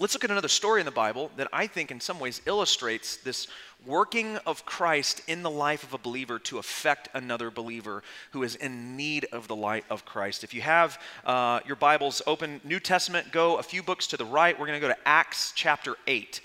Let's 0.00 0.12
look 0.12 0.24
at 0.24 0.32
another 0.32 0.48
story 0.48 0.80
in 0.80 0.86
the 0.86 0.90
Bible 0.90 1.30
that 1.36 1.46
I 1.52 1.68
think 1.68 1.92
in 1.92 2.00
some 2.00 2.18
ways 2.18 2.42
illustrates 2.46 3.16
this 3.18 3.46
working 3.86 4.38
of 4.38 4.66
Christ 4.66 5.22
in 5.28 5.44
the 5.44 5.50
life 5.50 5.84
of 5.84 5.94
a 5.94 5.98
believer 5.98 6.40
to 6.40 6.58
affect 6.58 7.08
another 7.14 7.48
believer 7.48 8.02
who 8.32 8.42
is 8.42 8.56
in 8.56 8.96
need 8.96 9.26
of 9.30 9.46
the 9.46 9.54
light 9.54 9.84
of 9.90 10.04
Christ. 10.04 10.42
If 10.42 10.52
you 10.52 10.62
have 10.62 11.00
uh, 11.24 11.60
your 11.64 11.76
Bibles 11.76 12.22
open, 12.26 12.60
New 12.64 12.80
Testament, 12.80 13.30
go 13.30 13.58
a 13.58 13.62
few 13.62 13.84
books 13.84 14.08
to 14.08 14.16
the 14.16 14.24
right. 14.24 14.58
We're 14.58 14.66
going 14.66 14.80
to 14.80 14.84
go 14.84 14.92
to 14.92 15.08
Acts 15.08 15.52
chapter 15.54 15.94
8. 16.08 16.40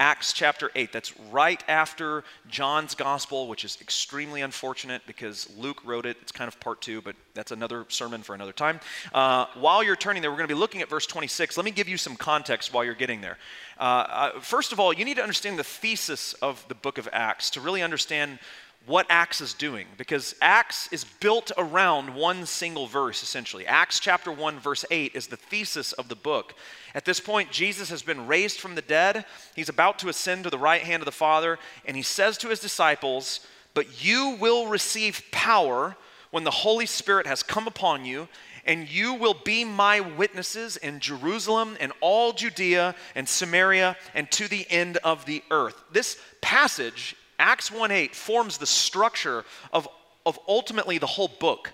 Acts 0.00 0.32
chapter 0.32 0.70
8. 0.74 0.92
That's 0.92 1.16
right 1.30 1.62
after 1.68 2.24
John's 2.48 2.94
gospel, 2.94 3.48
which 3.48 3.66
is 3.66 3.76
extremely 3.82 4.40
unfortunate 4.40 5.02
because 5.06 5.46
Luke 5.58 5.82
wrote 5.84 6.06
it. 6.06 6.16
It's 6.22 6.32
kind 6.32 6.48
of 6.48 6.58
part 6.58 6.80
two, 6.80 7.02
but 7.02 7.14
that's 7.34 7.52
another 7.52 7.84
sermon 7.88 8.22
for 8.22 8.34
another 8.34 8.52
time. 8.52 8.80
Uh, 9.12 9.44
while 9.56 9.82
you're 9.82 9.96
turning 9.96 10.22
there, 10.22 10.30
we're 10.30 10.38
going 10.38 10.48
to 10.48 10.54
be 10.54 10.58
looking 10.58 10.80
at 10.80 10.88
verse 10.88 11.06
26. 11.06 11.58
Let 11.58 11.64
me 11.66 11.70
give 11.70 11.86
you 11.86 11.98
some 11.98 12.16
context 12.16 12.72
while 12.72 12.82
you're 12.82 12.94
getting 12.94 13.20
there. 13.20 13.36
Uh, 13.78 13.82
uh, 13.82 14.40
first 14.40 14.72
of 14.72 14.80
all, 14.80 14.90
you 14.90 15.04
need 15.04 15.18
to 15.18 15.22
understand 15.22 15.58
the 15.58 15.64
thesis 15.64 16.32
of 16.34 16.64
the 16.68 16.74
book 16.74 16.96
of 16.96 17.06
Acts 17.12 17.50
to 17.50 17.60
really 17.60 17.82
understand 17.82 18.38
what 18.86 19.06
Acts 19.10 19.40
is 19.40 19.52
doing 19.52 19.86
because 19.98 20.34
Acts 20.40 20.88
is 20.92 21.04
built 21.04 21.52
around 21.58 22.14
one 22.14 22.46
single 22.46 22.86
verse, 22.86 23.22
essentially. 23.22 23.66
Acts 23.66 24.00
chapter 24.00 24.32
1, 24.32 24.58
verse 24.58 24.84
8 24.90 25.12
is 25.14 25.26
the 25.26 25.36
thesis 25.36 25.92
of 25.92 26.08
the 26.08 26.16
book. 26.16 26.54
At 26.94 27.04
this 27.04 27.20
point, 27.20 27.50
Jesus 27.50 27.90
has 27.90 28.02
been 28.02 28.26
raised 28.26 28.58
from 28.58 28.74
the 28.74 28.82
dead. 28.82 29.24
He's 29.54 29.68
about 29.68 29.98
to 30.00 30.08
ascend 30.08 30.44
to 30.44 30.50
the 30.50 30.58
right 30.58 30.82
hand 30.82 31.02
of 31.02 31.06
the 31.06 31.12
Father, 31.12 31.58
and 31.84 31.96
he 31.96 32.02
says 32.02 32.38
to 32.38 32.48
his 32.48 32.60
disciples, 32.60 33.40
But 33.74 34.04
you 34.04 34.36
will 34.40 34.66
receive 34.66 35.22
power 35.30 35.96
when 36.30 36.44
the 36.44 36.50
Holy 36.50 36.86
Spirit 36.86 37.26
has 37.26 37.42
come 37.42 37.66
upon 37.66 38.04
you, 38.04 38.28
and 38.64 38.90
you 38.90 39.14
will 39.14 39.34
be 39.34 39.64
my 39.64 40.00
witnesses 40.00 40.76
in 40.76 41.00
Jerusalem 41.00 41.76
and 41.80 41.92
all 42.00 42.32
Judea 42.32 42.94
and 43.14 43.28
Samaria 43.28 43.96
and 44.14 44.30
to 44.32 44.48
the 44.48 44.66
end 44.70 44.96
of 44.98 45.26
the 45.26 45.42
earth. 45.50 45.82
This 45.92 46.18
passage 46.40 47.16
Acts 47.40 47.70
1:8 47.70 48.14
forms 48.14 48.58
the 48.58 48.66
structure 48.66 49.44
of, 49.72 49.88
of 50.26 50.38
ultimately 50.46 50.98
the 50.98 51.06
whole 51.06 51.28
book. 51.40 51.72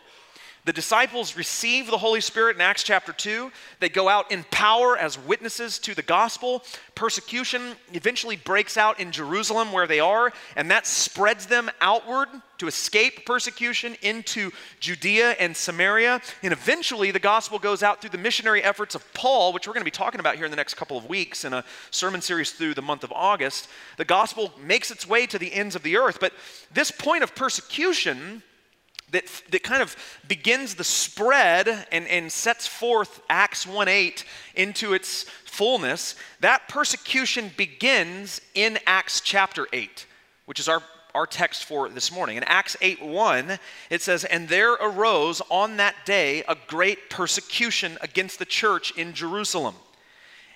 The 0.66 0.73
disciples 0.73 1.37
receive 1.37 1.87
the 1.87 1.96
Holy 1.96 2.20
Spirit 2.20 2.56
in 2.56 2.61
Acts 2.61 2.82
chapter 2.82 3.12
2. 3.12 3.52
They 3.78 3.88
go 3.88 4.08
out 4.08 4.32
in 4.32 4.44
power 4.50 4.99
as 4.99 5.16
witnesses 5.16 5.78
to 5.78 5.94
the 5.94 6.02
gospel. 6.02 6.64
Persecution 6.96 7.76
eventually 7.92 8.35
breaks 8.35 8.76
out 8.76 8.99
in 8.99 9.12
Jerusalem 9.12 9.70
where 9.70 9.87
they 9.87 10.00
are, 10.00 10.32
and 10.56 10.68
that 10.73 10.85
spreads 10.85 11.46
them 11.46 11.70
outward 11.80 12.26
to 12.58 12.66
escape 12.66 13.25
persecution 13.25 13.94
into 14.02 14.50
Judea 14.80 15.37
and 15.38 15.56
Samaria. 15.56 16.20
And 16.42 16.52
eventually, 16.52 17.12
the 17.12 17.20
gospel 17.20 17.61
goes 17.61 17.85
out 17.85 18.00
through 18.00 18.11
the 18.11 18.18
missionary 18.18 18.64
efforts 18.64 18.96
of 18.96 19.04
Paul, 19.14 19.52
which 19.52 19.68
we're 19.68 19.75
going 19.75 19.82
to 19.82 19.85
be 19.85 19.92
talking 19.92 20.18
about 20.18 20.35
here 20.35 20.46
in 20.46 20.50
the 20.50 20.56
next 20.56 20.75
couple 20.75 20.99
of 20.99 21.08
weeks 21.08 21.44
in 21.44 21.52
a 21.52 21.64
sermon 21.92 22.20
series 22.20 22.50
through 22.50 22.75
the 22.75 22.82
month 22.82 23.04
of 23.04 23.12
August. 23.12 23.68
The 23.99 24.04
gospel 24.04 24.52
makes 24.61 24.90
its 24.90 25.08
way 25.08 25.26
to 25.26 25.38
the 25.38 25.54
ends 25.54 25.76
of 25.76 25.85
the 25.85 25.96
earth. 25.96 26.18
But 26.18 26.32
this 26.75 26.90
point 26.90 27.23
of 27.23 27.37
persecution, 27.37 28.42
that, 29.12 29.25
that 29.50 29.62
kind 29.62 29.82
of 29.82 29.96
begins 30.26 30.75
the 30.75 30.84
spread 30.84 31.68
and, 31.92 32.06
and 32.08 32.30
sets 32.30 32.66
forth 32.66 33.20
Acts 33.28 33.66
1 33.66 33.88
8 33.88 34.25
into 34.54 34.94
its 34.94 35.25
fullness, 35.44 36.16
that 36.40 36.68
persecution 36.68 37.50
begins 37.56 38.40
in 38.54 38.78
Acts 38.86 39.20
chapter 39.20 39.66
8, 39.72 40.06
which 40.46 40.60
is 40.60 40.68
our, 40.68 40.82
our 41.14 41.26
text 41.26 41.64
for 41.64 41.88
this 41.88 42.12
morning. 42.12 42.36
In 42.36 42.42
Acts 42.44 42.76
8 42.80 43.02
1, 43.02 43.58
it 43.90 44.02
says, 44.02 44.25
And 44.25 44.48
there 44.48 44.72
arose 44.72 45.40
on 45.50 45.76
that 45.76 45.94
day 46.04 46.42
a 46.48 46.56
great 46.66 47.08
persecution 47.08 47.96
against 48.00 48.38
the 48.38 48.44
church 48.44 48.92
in 48.98 49.14
Jerusalem. 49.14 49.76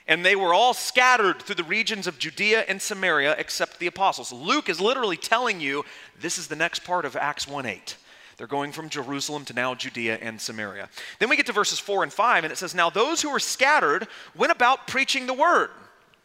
And 0.09 0.25
they 0.25 0.35
were 0.35 0.53
all 0.53 0.75
scattered 0.75 1.41
through 1.41 1.55
the 1.55 1.63
regions 1.63 2.09
of 2.09 2.19
Judea 2.19 2.65
and 2.67 2.83
Samaria 2.83 3.37
except 3.39 3.79
the 3.79 3.87
apostles. 3.87 4.33
Luke 4.33 4.69
is 4.69 4.81
literally 4.81 5.17
telling 5.17 5.61
you 5.61 5.85
this 6.21 6.37
is 6.37 6.49
the 6.49 6.57
next 6.57 6.83
part 6.83 7.05
of 7.05 7.15
Acts 7.15 7.47
1 7.47 7.65
8. 7.65 7.97
They're 8.41 8.47
going 8.47 8.73
from 8.73 8.89
Jerusalem 8.89 9.45
to 9.45 9.53
now 9.53 9.75
Judea 9.75 10.17
and 10.17 10.41
Samaria. 10.41 10.89
Then 11.19 11.29
we 11.29 11.37
get 11.37 11.45
to 11.45 11.53
verses 11.53 11.79
4 11.79 12.05
and 12.05 12.11
5, 12.11 12.45
and 12.45 12.51
it 12.51 12.57
says, 12.57 12.75
Now 12.75 12.89
those 12.89 13.21
who 13.21 13.31
were 13.31 13.39
scattered 13.39 14.09
went 14.35 14.51
about 14.51 14.87
preaching 14.87 15.27
the 15.27 15.35
word. 15.35 15.69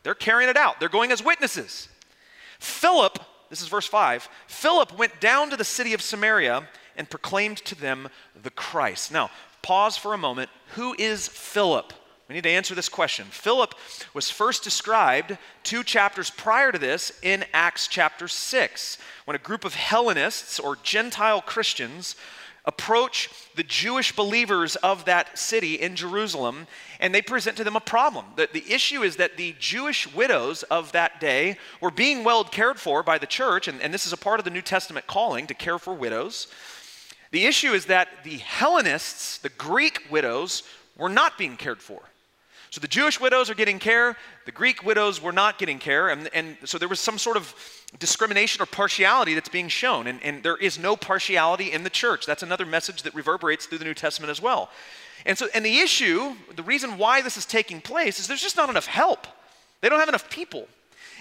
They're 0.03 0.15
carrying 0.15 0.49
it 0.49 0.55
out, 0.55 0.79
they're 0.79 0.87
going 0.87 1.11
as 1.11 1.21
witnesses. 1.21 1.89
Philip, 2.57 3.19
this 3.49 3.61
is 3.61 3.67
verse 3.67 3.85
5, 3.85 4.29
Philip 4.47 4.97
went 4.97 5.19
down 5.19 5.49
to 5.49 5.57
the 5.57 5.65
city 5.65 5.93
of 5.93 6.01
Samaria 6.01 6.65
and 6.95 7.09
proclaimed 7.09 7.57
to 7.65 7.75
them 7.75 8.07
the 8.41 8.49
Christ. 8.49 9.11
Now, 9.11 9.29
pause 9.61 9.97
for 9.97 10.13
a 10.13 10.17
moment. 10.17 10.49
Who 10.75 10.95
is 10.97 11.27
Philip? 11.27 11.91
We 12.27 12.33
need 12.33 12.43
to 12.43 12.49
answer 12.49 12.73
this 12.73 12.89
question. 12.89 13.25
Philip 13.29 13.75
was 14.15 14.31
first 14.31 14.63
described 14.63 15.37
two 15.63 15.83
chapters 15.83 16.31
prior 16.31 16.71
to 16.71 16.79
this 16.79 17.11
in 17.21 17.45
Acts 17.53 17.87
chapter 17.87 18.27
6, 18.27 18.97
when 19.25 19.35
a 19.35 19.39
group 19.39 19.63
of 19.63 19.75
Hellenists 19.75 20.59
or 20.59 20.75
Gentile 20.81 21.41
Christians 21.41 22.15
approach 22.65 23.29
the 23.55 23.63
Jewish 23.63 24.15
believers 24.15 24.75
of 24.77 25.05
that 25.05 25.37
city 25.37 25.75
in 25.75 25.95
Jerusalem 25.95 26.65
and 26.99 27.13
they 27.13 27.21
present 27.21 27.57
to 27.57 27.63
them 27.63 27.75
a 27.75 27.81
problem. 27.81 28.25
The, 28.35 28.49
the 28.51 28.73
issue 28.73 29.03
is 29.03 29.17
that 29.17 29.37
the 29.37 29.55
Jewish 29.59 30.11
widows 30.11 30.63
of 30.63 30.91
that 30.93 31.19
day 31.19 31.57
were 31.79 31.91
being 31.91 32.23
well 32.23 32.43
cared 32.43 32.79
for 32.79 33.03
by 33.03 33.19
the 33.19 33.27
church, 33.27 33.67
and, 33.67 33.79
and 33.81 33.93
this 33.93 34.07
is 34.07 34.13
a 34.13 34.17
part 34.17 34.39
of 34.39 34.45
the 34.45 34.49
New 34.49 34.63
Testament 34.63 35.05
calling 35.05 35.45
to 35.45 35.53
care 35.53 35.77
for 35.77 35.93
widows. 35.93 36.47
The 37.29 37.45
issue 37.45 37.73
is 37.73 37.85
that 37.85 38.07
the 38.23 38.37
Hellenists, 38.37 39.37
the 39.37 39.49
Greek 39.49 40.01
widows, 40.09 40.63
were 40.97 41.09
not 41.09 41.37
being 41.37 41.57
cared 41.57 41.81
for. 41.81 42.01
So 42.75 42.81
the 42.81 42.89
Jewish 42.89 43.21
widows 43.21 43.49
are 43.49 43.55
getting 43.55 43.79
care, 43.79 44.17
the 44.43 44.51
Greek 44.51 44.83
widows 44.83 45.21
were 45.21 45.31
not 45.31 45.57
getting 45.57 45.79
care, 45.79 46.09
and, 46.09 46.29
and 46.33 46.57
so 46.65 46.77
there 46.77 46.89
was 46.89 46.99
some 46.99 47.17
sort 47.17 47.37
of 47.37 47.55
discrimination 47.99 48.61
or 48.61 48.65
partiality 48.65 49.33
that's 49.33 49.47
being 49.47 49.69
shown. 49.69 50.07
And, 50.07 50.21
and 50.21 50.43
there 50.43 50.57
is 50.57 50.77
no 50.77 50.97
partiality 50.97 51.71
in 51.71 51.83
the 51.83 51.89
church. 51.89 52.25
That's 52.25 52.43
another 52.43 52.65
message 52.65 53.03
that 53.03 53.15
reverberates 53.15 53.65
through 53.65 53.77
the 53.77 53.85
New 53.85 53.93
Testament 53.93 54.29
as 54.29 54.41
well. 54.41 54.71
And 55.25 55.37
so, 55.37 55.47
and 55.53 55.65
the 55.65 55.77
issue, 55.77 56.35
the 56.53 56.63
reason 56.63 56.97
why 56.97 57.21
this 57.21 57.37
is 57.37 57.45
taking 57.45 57.79
place 57.79 58.19
is 58.19 58.27
there's 58.27 58.41
just 58.41 58.57
not 58.57 58.69
enough 58.69 58.87
help. 58.87 59.25
They 59.79 59.87
don't 59.87 60.01
have 60.01 60.09
enough 60.09 60.29
people. 60.29 60.67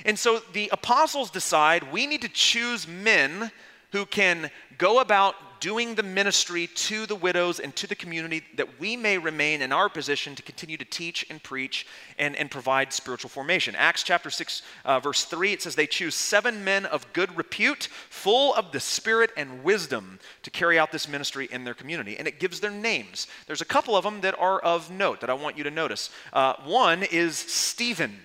And 0.04 0.18
so 0.18 0.40
the 0.54 0.70
apostles 0.72 1.30
decide 1.30 1.92
we 1.92 2.08
need 2.08 2.22
to 2.22 2.28
choose 2.28 2.88
men 2.88 3.52
who 3.92 4.06
can 4.06 4.50
go 4.76 4.98
about 4.98 5.36
doing 5.64 5.94
the 5.94 6.02
ministry 6.02 6.66
to 6.66 7.06
the 7.06 7.16
widows 7.16 7.58
and 7.58 7.74
to 7.74 7.86
the 7.86 7.94
community 7.94 8.42
that 8.54 8.78
we 8.78 8.98
may 8.98 9.16
remain 9.16 9.62
in 9.62 9.72
our 9.72 9.88
position 9.88 10.34
to 10.34 10.42
continue 10.42 10.76
to 10.76 10.84
teach 10.84 11.24
and 11.30 11.42
preach 11.42 11.86
and, 12.18 12.36
and 12.36 12.50
provide 12.50 12.92
spiritual 12.92 13.30
formation. 13.30 13.74
Acts 13.74 14.02
chapter 14.02 14.28
6, 14.28 14.60
uh, 14.84 15.00
verse 15.00 15.24
3, 15.24 15.54
it 15.54 15.62
says, 15.62 15.74
They 15.74 15.86
choose 15.86 16.14
seven 16.14 16.64
men 16.64 16.84
of 16.84 17.10
good 17.14 17.34
repute, 17.34 17.88
full 18.10 18.52
of 18.56 18.72
the 18.72 18.80
Spirit 18.80 19.30
and 19.38 19.64
wisdom, 19.64 20.18
to 20.42 20.50
carry 20.50 20.78
out 20.78 20.92
this 20.92 21.08
ministry 21.08 21.48
in 21.50 21.64
their 21.64 21.72
community. 21.72 22.18
And 22.18 22.28
it 22.28 22.38
gives 22.38 22.60
their 22.60 22.70
names. 22.70 23.26
There's 23.46 23.62
a 23.62 23.64
couple 23.64 23.96
of 23.96 24.04
them 24.04 24.20
that 24.20 24.38
are 24.38 24.60
of 24.60 24.90
note 24.90 25.22
that 25.22 25.30
I 25.30 25.34
want 25.34 25.56
you 25.56 25.64
to 25.64 25.70
notice. 25.70 26.10
Uh, 26.34 26.56
one 26.66 27.04
is 27.04 27.38
Stephen. 27.38 28.20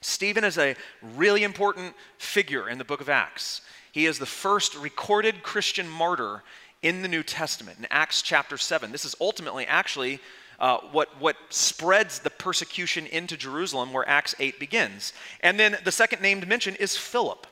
Stephen 0.00 0.42
is 0.42 0.56
a 0.56 0.74
really 1.16 1.44
important 1.44 1.94
figure 2.16 2.66
in 2.66 2.78
the 2.78 2.84
book 2.84 3.02
of 3.02 3.10
Acts. 3.10 3.60
He 3.92 4.06
is 4.06 4.18
the 4.18 4.26
first 4.26 4.74
recorded 4.74 5.42
Christian 5.42 5.88
martyr 5.88 6.42
in 6.82 7.02
the 7.02 7.08
New 7.08 7.22
Testament, 7.22 7.78
in 7.78 7.86
Acts 7.90 8.22
chapter 8.22 8.58
7. 8.58 8.90
This 8.90 9.04
is 9.04 9.14
ultimately 9.20 9.66
actually 9.66 10.18
uh, 10.58 10.78
what, 10.92 11.20
what 11.20 11.36
spreads 11.50 12.18
the 12.20 12.30
persecution 12.30 13.06
into 13.06 13.36
Jerusalem, 13.36 13.92
where 13.92 14.08
Acts 14.08 14.34
8 14.38 14.58
begins. 14.58 15.12
And 15.40 15.60
then 15.60 15.76
the 15.84 15.92
second 15.92 16.22
named 16.22 16.48
mention 16.48 16.74
is 16.76 16.96
Philip. 16.96 17.46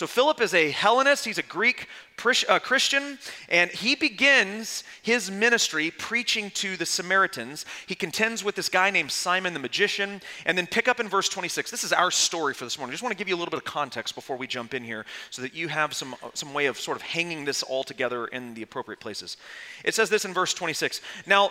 So, 0.00 0.06
Philip 0.06 0.40
is 0.40 0.54
a 0.54 0.70
Hellenist, 0.70 1.26
he's 1.26 1.36
a 1.36 1.42
Greek 1.42 1.86
uh, 2.48 2.58
Christian, 2.58 3.18
and 3.50 3.70
he 3.70 3.94
begins 3.94 4.82
his 5.02 5.30
ministry 5.30 5.90
preaching 5.90 6.50
to 6.52 6.78
the 6.78 6.86
Samaritans. 6.86 7.66
He 7.86 7.94
contends 7.94 8.42
with 8.42 8.54
this 8.54 8.70
guy 8.70 8.88
named 8.88 9.12
Simon 9.12 9.52
the 9.52 9.60
magician, 9.60 10.22
and 10.46 10.56
then 10.56 10.66
pick 10.66 10.88
up 10.88 11.00
in 11.00 11.08
verse 11.10 11.28
26. 11.28 11.70
This 11.70 11.84
is 11.84 11.92
our 11.92 12.10
story 12.10 12.54
for 12.54 12.64
this 12.64 12.78
morning. 12.78 12.92
I 12.92 12.94
just 12.94 13.02
want 13.02 13.12
to 13.12 13.18
give 13.18 13.28
you 13.28 13.34
a 13.34 13.36
little 13.36 13.50
bit 13.50 13.58
of 13.58 13.66
context 13.66 14.14
before 14.14 14.38
we 14.38 14.46
jump 14.46 14.72
in 14.72 14.84
here 14.84 15.04
so 15.28 15.42
that 15.42 15.54
you 15.54 15.68
have 15.68 15.92
some, 15.92 16.14
uh, 16.22 16.30
some 16.32 16.54
way 16.54 16.64
of 16.64 16.80
sort 16.80 16.96
of 16.96 17.02
hanging 17.02 17.44
this 17.44 17.62
all 17.62 17.84
together 17.84 18.24
in 18.24 18.54
the 18.54 18.62
appropriate 18.62 19.00
places. 19.00 19.36
It 19.84 19.94
says 19.94 20.08
this 20.08 20.24
in 20.24 20.32
verse 20.32 20.54
26 20.54 21.02
Now, 21.26 21.50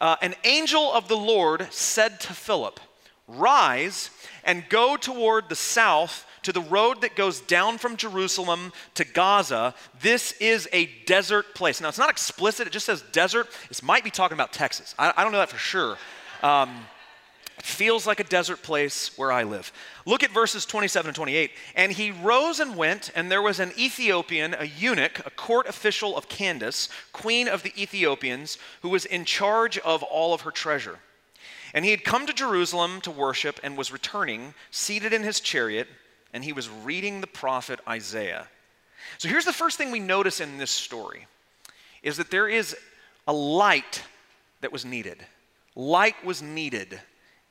uh, 0.00 0.16
an 0.22 0.36
angel 0.44 0.90
of 0.90 1.08
the 1.08 1.18
Lord 1.18 1.68
said 1.70 2.18
to 2.20 2.32
Philip, 2.32 2.80
Rise 3.28 4.08
and 4.42 4.66
go 4.70 4.96
toward 4.96 5.50
the 5.50 5.54
south 5.54 6.24
to 6.42 6.52
the 6.52 6.60
road 6.60 7.02
that 7.02 7.16
goes 7.16 7.40
down 7.40 7.78
from 7.78 7.96
Jerusalem 7.96 8.72
to 8.94 9.04
Gaza. 9.04 9.74
This 10.00 10.32
is 10.32 10.68
a 10.72 10.86
desert 11.06 11.54
place. 11.54 11.80
Now, 11.80 11.88
it's 11.88 11.98
not 11.98 12.10
explicit, 12.10 12.66
it 12.66 12.72
just 12.72 12.86
says 12.86 13.02
desert. 13.12 13.48
This 13.68 13.82
might 13.82 14.04
be 14.04 14.10
talking 14.10 14.36
about 14.36 14.52
Texas. 14.52 14.94
I, 14.98 15.12
I 15.16 15.22
don't 15.22 15.32
know 15.32 15.38
that 15.38 15.50
for 15.50 15.58
sure. 15.58 15.96
Um, 16.42 16.86
feels 17.62 18.06
like 18.06 18.20
a 18.20 18.24
desert 18.24 18.62
place 18.62 19.16
where 19.18 19.32
I 19.32 19.42
live. 19.42 19.72
Look 20.06 20.22
at 20.22 20.30
verses 20.30 20.64
27 20.64 21.10
and 21.10 21.16
28. 21.16 21.50
And 21.74 21.92
he 21.92 22.10
rose 22.10 22.60
and 22.60 22.76
went, 22.76 23.10
and 23.14 23.30
there 23.30 23.42
was 23.42 23.60
an 23.60 23.72
Ethiopian, 23.78 24.54
a 24.58 24.64
eunuch, 24.64 25.20
a 25.26 25.30
court 25.30 25.68
official 25.68 26.16
of 26.16 26.28
Candace, 26.28 26.88
queen 27.12 27.48
of 27.48 27.62
the 27.62 27.72
Ethiopians, 27.80 28.58
who 28.82 28.88
was 28.88 29.04
in 29.04 29.24
charge 29.24 29.78
of 29.78 30.02
all 30.02 30.34
of 30.34 30.42
her 30.42 30.50
treasure. 30.50 30.98
And 31.72 31.84
he 31.84 31.90
had 31.90 32.04
come 32.04 32.26
to 32.26 32.32
Jerusalem 32.32 33.00
to 33.02 33.10
worship 33.10 33.60
and 33.62 33.76
was 33.76 33.92
returning, 33.92 34.54
seated 34.70 35.12
in 35.12 35.22
his 35.22 35.40
chariot 35.40 35.88
and 36.32 36.44
he 36.44 36.52
was 36.52 36.68
reading 36.68 37.20
the 37.20 37.26
prophet 37.26 37.80
Isaiah. 37.88 38.48
So 39.18 39.28
here's 39.28 39.44
the 39.44 39.52
first 39.52 39.78
thing 39.78 39.90
we 39.90 40.00
notice 40.00 40.40
in 40.40 40.58
this 40.58 40.70
story 40.70 41.26
is 42.02 42.16
that 42.16 42.30
there 42.30 42.48
is 42.48 42.76
a 43.26 43.32
light 43.32 44.02
that 44.60 44.72
was 44.72 44.84
needed. 44.84 45.24
Light 45.74 46.24
was 46.24 46.42
needed 46.42 47.00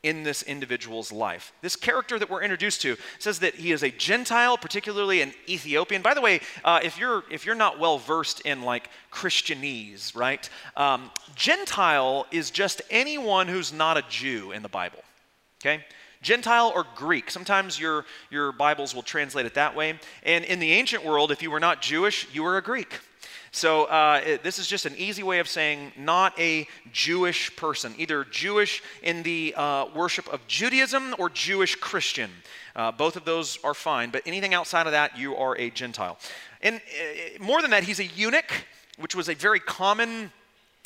in 0.02 0.24
this 0.24 0.44
individual's 0.44 1.12
life. 1.12 1.52
This 1.62 1.76
character 1.76 2.18
that 2.18 2.30
we're 2.30 2.42
introduced 2.42 2.82
to 2.82 2.96
says 3.20 3.40
that 3.40 3.56
he 3.56 3.72
is 3.72 3.84
a 3.84 3.92
Gentile, 3.92 4.58
particularly 4.58 5.22
an 5.22 5.34
Ethiopian. 5.48 6.02
By 6.02 6.14
the 6.14 6.22
way, 6.22 6.40
uh, 6.64 6.80
if 6.82 6.98
you're 6.98 7.24
if 7.30 7.46
you're 7.46 7.56
not 7.56 7.80
well 7.80 7.98
versed 7.98 8.42
in 8.42 8.62
like 8.62 8.90
Christianese, 9.12 10.16
right? 10.16 10.50
Um, 10.78 11.12
Gentile 11.36 12.28
is 12.32 12.50
just 12.50 12.82
anyone 12.90 13.48
who's 13.48 13.74
not 13.74 13.98
a 13.98 14.04
Jew 14.10 14.52
in 14.52 14.64
the 14.64 14.70
Bible. 14.70 15.04
Okay. 15.62 15.84
Gentile 16.22 16.72
or 16.76 16.86
Greek. 16.96 17.32
Sometimes 17.32 17.80
your, 17.80 18.06
your 18.30 18.52
Bibles 18.52 18.94
will 18.94 19.04
translate 19.04 19.46
it 19.46 19.54
that 19.54 19.76
way. 19.76 20.00
And 20.24 20.44
in 20.46 20.60
the 20.60 20.74
ancient 20.74 21.06
world, 21.06 21.32
if 21.32 21.42
you 21.42 21.50
were 21.50 21.60
not 21.60 21.82
Jewish, 21.82 22.28
you 22.34 22.44
were 22.44 22.58
a 22.58 22.62
Greek. 22.62 23.00
So 23.52 23.86
uh, 23.86 24.22
it, 24.24 24.44
this 24.44 24.60
is 24.60 24.68
just 24.68 24.86
an 24.86 24.96
easy 24.96 25.24
way 25.24 25.40
of 25.40 25.48
saying 25.48 25.92
not 25.98 26.40
a 26.40 26.68
Jewish 26.92 27.56
person, 27.56 27.96
either 27.98 28.24
Jewish 28.26 28.84
in 29.02 29.24
the 29.24 29.56
uh, 29.58 29.86
worship 29.96 30.28
of 30.32 30.46
Judaism 30.48 31.16
or 31.18 31.30
Jewish 31.30 31.76
Christian. 31.76 32.30
Uh, 32.76 32.92
both 32.92 33.16
of 33.16 33.26
those 33.26 33.58
are 33.64 33.74
fine, 33.74 34.12
but 34.12 34.22
anything 34.26 34.54
outside 34.54 34.86
of 34.86 34.92
that, 34.92 35.18
you 35.18 35.36
are 35.36 35.58
a 35.58 35.72
Gentile. 35.72 36.20
And 36.62 36.76
uh, 36.76 37.44
more 37.44 37.62
than 37.62 37.72
that, 37.72 37.84
he's 37.84 38.00
a 38.00 38.06
eunuch, 38.06 38.52
which 38.98 39.16
was 39.16 39.30
a 39.30 39.34
very 39.34 39.60
common 39.60 40.32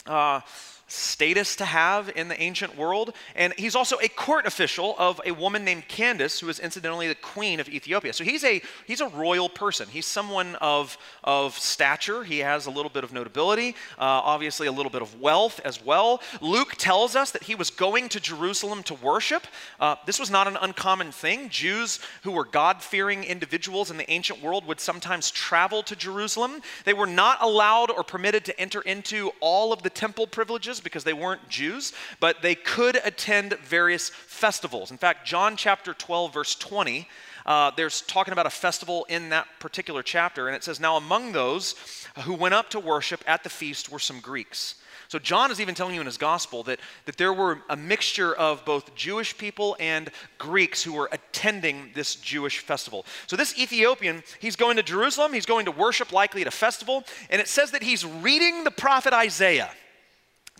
uh, 0.05 0.39
status 0.87 1.55
to 1.55 1.65
have 1.65 2.11
in 2.15 2.27
the 2.27 2.39
ancient 2.41 2.77
world. 2.77 3.13
And 3.35 3.53
he's 3.57 3.75
also 3.75 3.97
a 4.01 4.07
court 4.07 4.45
official 4.45 4.95
of 4.97 5.19
a 5.25 5.31
woman 5.31 5.63
named 5.63 5.87
Candace, 5.87 6.39
who 6.39 6.49
is 6.49 6.59
incidentally 6.59 7.07
the 7.07 7.15
queen 7.15 7.59
of 7.59 7.67
Ethiopia. 7.69 8.13
So 8.13 8.23
he's 8.23 8.43
a, 8.43 8.61
he's 8.85 9.01
a 9.01 9.07
royal 9.07 9.49
person. 9.49 9.87
He's 9.89 10.05
someone 10.05 10.55
of, 10.55 10.97
of 11.23 11.57
stature. 11.57 12.23
He 12.23 12.39
has 12.39 12.65
a 12.65 12.71
little 12.71 12.89
bit 12.89 13.03
of 13.03 13.11
notability, 13.11 13.75
uh, 13.97 14.21
obviously, 14.23 14.67
a 14.67 14.71
little 14.71 14.91
bit 14.91 15.01
of 15.01 15.19
wealth 15.19 15.59
as 15.65 15.83
well. 15.83 16.21
Luke 16.41 16.75
tells 16.77 17.15
us 17.15 17.31
that 17.31 17.43
he 17.43 17.55
was 17.55 17.69
going 17.69 18.09
to 18.09 18.19
Jerusalem 18.19 18.83
to 18.83 18.93
worship. 18.95 19.47
Uh, 19.79 19.95
this 20.05 20.19
was 20.19 20.29
not 20.29 20.47
an 20.47 20.57
uncommon 20.61 21.11
thing. 21.11 21.49
Jews 21.49 21.99
who 22.23 22.31
were 22.31 22.45
God 22.45 22.81
fearing 22.81 23.23
individuals 23.23 23.89
in 23.89 23.97
the 23.97 24.09
ancient 24.11 24.41
world 24.41 24.65
would 24.67 24.79
sometimes 24.79 25.31
travel 25.31 25.81
to 25.83 25.95
Jerusalem. 25.95 26.61
They 26.85 26.93
were 26.93 27.07
not 27.07 27.41
allowed 27.41 27.89
or 27.89 28.03
permitted 28.03 28.45
to 28.45 28.59
enter 28.59 28.81
into 28.81 29.31
all 29.39 29.73
of 29.73 29.81
the 29.81 29.89
temple 29.89 30.27
privileges 30.27 30.82
because 30.83 31.03
they 31.03 31.13
weren't 31.13 31.47
Jews, 31.49 31.93
but 32.19 32.41
they 32.41 32.55
could 32.55 32.99
attend 33.03 33.53
various 33.53 34.09
festivals. 34.09 34.91
In 34.91 34.97
fact, 34.97 35.25
John 35.25 35.55
chapter 35.55 35.93
12, 35.93 36.33
verse 36.33 36.55
20, 36.55 37.07
uh, 37.45 37.71
there's 37.75 38.01
talking 38.01 38.31
about 38.31 38.45
a 38.45 38.51
festival 38.51 39.05
in 39.09 39.29
that 39.29 39.47
particular 39.59 40.03
chapter, 40.03 40.47
and 40.47 40.55
it 40.55 40.63
says, 40.63 40.79
Now 40.79 40.97
among 40.97 41.31
those 41.31 41.75
who 42.19 42.33
went 42.33 42.53
up 42.53 42.69
to 42.69 42.79
worship 42.79 43.23
at 43.27 43.43
the 43.43 43.49
feast 43.49 43.91
were 43.91 43.99
some 43.99 44.19
Greeks. 44.19 44.75
So 45.13 45.19
John 45.19 45.51
is 45.51 45.61
even 45.61 45.75
telling 45.75 45.93
you 45.93 46.01
in 46.01 46.07
his 46.07 46.17
gospel 46.17 46.63
that, 46.63 46.79
that 47.05 47.17
there 47.17 47.33
were 47.33 47.61
a 47.69 47.77
mixture 47.77 48.33
of 48.33 48.65
both 48.65 48.95
Jewish 48.95 49.37
people 49.37 49.75
and 49.79 50.09
Greeks 50.39 50.81
who 50.81 50.93
were 50.93 51.07
attending 51.11 51.91
this 51.93 52.15
Jewish 52.15 52.59
festival. 52.59 53.05
So 53.27 53.35
this 53.35 53.55
Ethiopian, 53.59 54.23
he's 54.39 54.55
going 54.55 54.77
to 54.77 54.83
Jerusalem, 54.83 55.33
he's 55.33 55.45
going 55.45 55.65
to 55.65 55.71
worship 55.71 56.11
likely 56.11 56.41
at 56.41 56.47
a 56.47 56.51
festival, 56.51 57.03
and 57.29 57.39
it 57.39 57.47
says 57.47 57.69
that 57.71 57.83
he's 57.83 58.03
reading 58.03 58.63
the 58.63 58.71
prophet 58.71 59.13
Isaiah. 59.13 59.69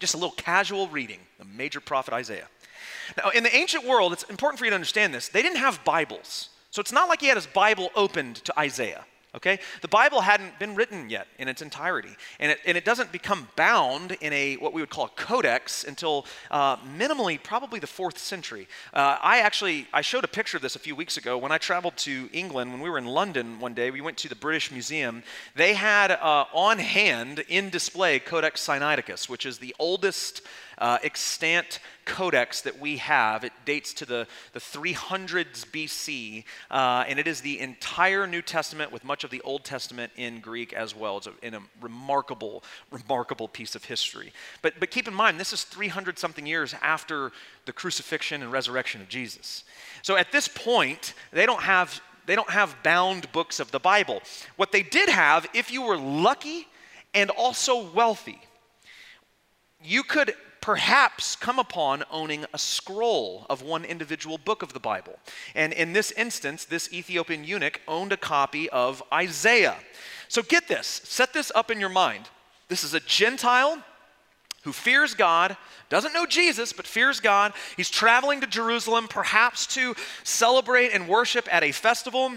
Just 0.03 0.15
a 0.15 0.17
little 0.17 0.35
casual 0.35 0.89
reading, 0.89 1.19
the 1.39 1.45
major 1.45 1.79
prophet 1.79 2.13
Isaiah. 2.13 2.49
Now, 3.15 3.29
in 3.29 3.41
the 3.41 3.55
ancient 3.55 3.85
world, 3.85 4.11
it's 4.11 4.23
important 4.23 4.59
for 4.59 4.65
you 4.65 4.71
to 4.71 4.75
understand 4.75 5.13
this. 5.13 5.29
They 5.29 5.41
didn't 5.41 5.59
have 5.59 5.81
Bibles. 5.85 6.49
So 6.71 6.81
it's 6.81 6.91
not 6.91 7.07
like 7.07 7.21
he 7.21 7.27
had 7.27 7.37
his 7.37 7.47
Bible 7.47 7.89
opened 7.95 8.35
to 8.43 8.59
Isaiah. 8.59 9.05
Okay? 9.35 9.59
The 9.81 9.87
Bible 9.87 10.21
hadn't 10.21 10.59
been 10.59 10.75
written 10.75 11.09
yet 11.09 11.27
in 11.39 11.47
its 11.47 11.61
entirety. 11.61 12.15
And 12.39 12.51
it, 12.51 12.59
and 12.65 12.77
it 12.77 12.85
doesn't 12.85 13.11
become 13.11 13.47
bound 13.55 14.11
in 14.21 14.31
a, 14.31 14.55
what 14.55 14.73
we 14.73 14.81
would 14.81 14.91
call 14.91 15.05
a 15.05 15.09
codex 15.09 15.83
until 15.83 16.27
uh, 16.51 16.77
minimally 16.77 17.41
probably 17.41 17.79
the 17.79 17.87
fourth 17.87 18.19
century. 18.19 18.67
Uh, 18.93 19.17
I 19.21 19.39
actually, 19.39 19.87
I 19.91 20.01
showed 20.01 20.23
a 20.23 20.27
picture 20.27 20.57
of 20.57 20.61
this 20.61 20.75
a 20.75 20.79
few 20.79 20.95
weeks 20.95 21.17
ago 21.17 21.37
when 21.37 21.51
I 21.51 21.57
traveled 21.57 21.97
to 21.97 22.29
England. 22.31 22.71
When 22.71 22.81
we 22.81 22.89
were 22.89 22.99
in 22.99 23.07
London 23.07 23.59
one 23.59 23.73
day, 23.73 23.89
we 23.89 24.01
went 24.01 24.17
to 24.17 24.29
the 24.29 24.35
British 24.35 24.71
Museum. 24.71 25.23
They 25.55 25.73
had 25.73 26.11
uh, 26.11 26.45
on 26.53 26.77
hand 26.77 27.43
in 27.47 27.71
display 27.71 28.19
Codex 28.19 28.65
Sinaiticus, 28.65 29.27
which 29.27 29.47
is 29.47 29.57
the 29.57 29.75
oldest 29.79 30.41
uh, 30.77 30.97
extant 31.03 31.79
codex 32.05 32.61
that 32.61 32.79
we 32.79 32.97
have. 32.97 33.43
It 33.43 33.53
dates 33.65 33.93
to 33.95 34.05
the, 34.05 34.27
the 34.53 34.59
300s 34.59 35.65
BC, 35.65 36.43
uh, 36.69 37.05
and 37.07 37.19
it 37.19 37.27
is 37.27 37.41
the 37.41 37.59
entire 37.59 38.27
New 38.27 38.41
Testament 38.41 38.91
with 38.91 39.03
much 39.03 39.23
of 39.23 39.29
the 39.29 39.41
Old 39.41 39.63
Testament 39.63 40.11
in 40.15 40.39
Greek 40.39 40.73
as 40.73 40.95
well. 40.95 41.17
It's 41.17 41.27
a, 41.27 41.33
in 41.41 41.53
a 41.53 41.61
remarkable, 41.81 42.63
remarkable 42.91 43.47
piece 43.47 43.75
of 43.75 43.85
history. 43.85 44.33
But, 44.61 44.73
but 44.79 44.91
keep 44.91 45.07
in 45.07 45.13
mind, 45.13 45.39
this 45.39 45.53
is 45.53 45.63
300 45.63 46.19
something 46.19 46.45
years 46.45 46.75
after 46.81 47.31
the 47.65 47.73
crucifixion 47.73 48.41
and 48.41 48.51
resurrection 48.51 49.01
of 49.01 49.09
Jesus. 49.09 49.63
So 50.01 50.17
at 50.17 50.31
this 50.31 50.47
point, 50.47 51.13
they 51.31 51.45
don't 51.45 51.61
have 51.61 52.01
they 52.25 52.35
don't 52.35 52.49
have 52.49 52.75
bound 52.83 53.31
books 53.31 53.59
of 53.59 53.71
the 53.71 53.79
Bible. 53.79 54.21
What 54.55 54.71
they 54.71 54.83
did 54.83 55.09
have, 55.09 55.47
if 55.53 55.71
you 55.71 55.81
were 55.81 55.97
lucky 55.97 56.67
and 57.13 57.29
also 57.29 57.91
wealthy, 57.91 58.39
you 59.83 60.03
could 60.03 60.33
perhaps 60.63 61.35
come 61.35 61.59
upon 61.59 62.05
owning 62.09 62.45
a 62.53 62.57
scroll 62.57 63.45
of 63.49 63.61
one 63.61 63.83
individual 63.83 64.37
book 64.37 64.63
of 64.63 64.71
the 64.71 64.79
Bible. 64.79 65.19
And 65.53 65.73
in 65.73 65.91
this 65.91 66.11
instance, 66.11 66.63
this 66.63 66.93
Ethiopian 66.93 67.43
eunuch 67.43 67.81
owned 67.85 68.13
a 68.13 68.17
copy 68.17 68.69
of 68.69 69.03
Isaiah. 69.11 69.75
So 70.29 70.41
get 70.41 70.69
this, 70.69 70.87
set 71.03 71.33
this 71.33 71.51
up 71.53 71.69
in 71.69 71.81
your 71.81 71.89
mind. 71.89 72.29
This 72.69 72.85
is 72.85 72.93
a 72.93 73.01
Gentile 73.01 73.83
who 74.63 74.71
fears 74.71 75.13
God, 75.13 75.57
doesn't 75.89 76.13
know 76.13 76.25
Jesus, 76.25 76.71
but 76.71 76.87
fears 76.87 77.19
God. 77.19 77.51
He's 77.75 77.89
traveling 77.89 78.39
to 78.39 78.47
Jerusalem, 78.47 79.09
perhaps 79.09 79.67
to 79.75 79.93
celebrate 80.23 80.93
and 80.93 81.09
worship 81.09 81.53
at 81.53 81.65
a 81.65 81.73
festival. 81.73 82.35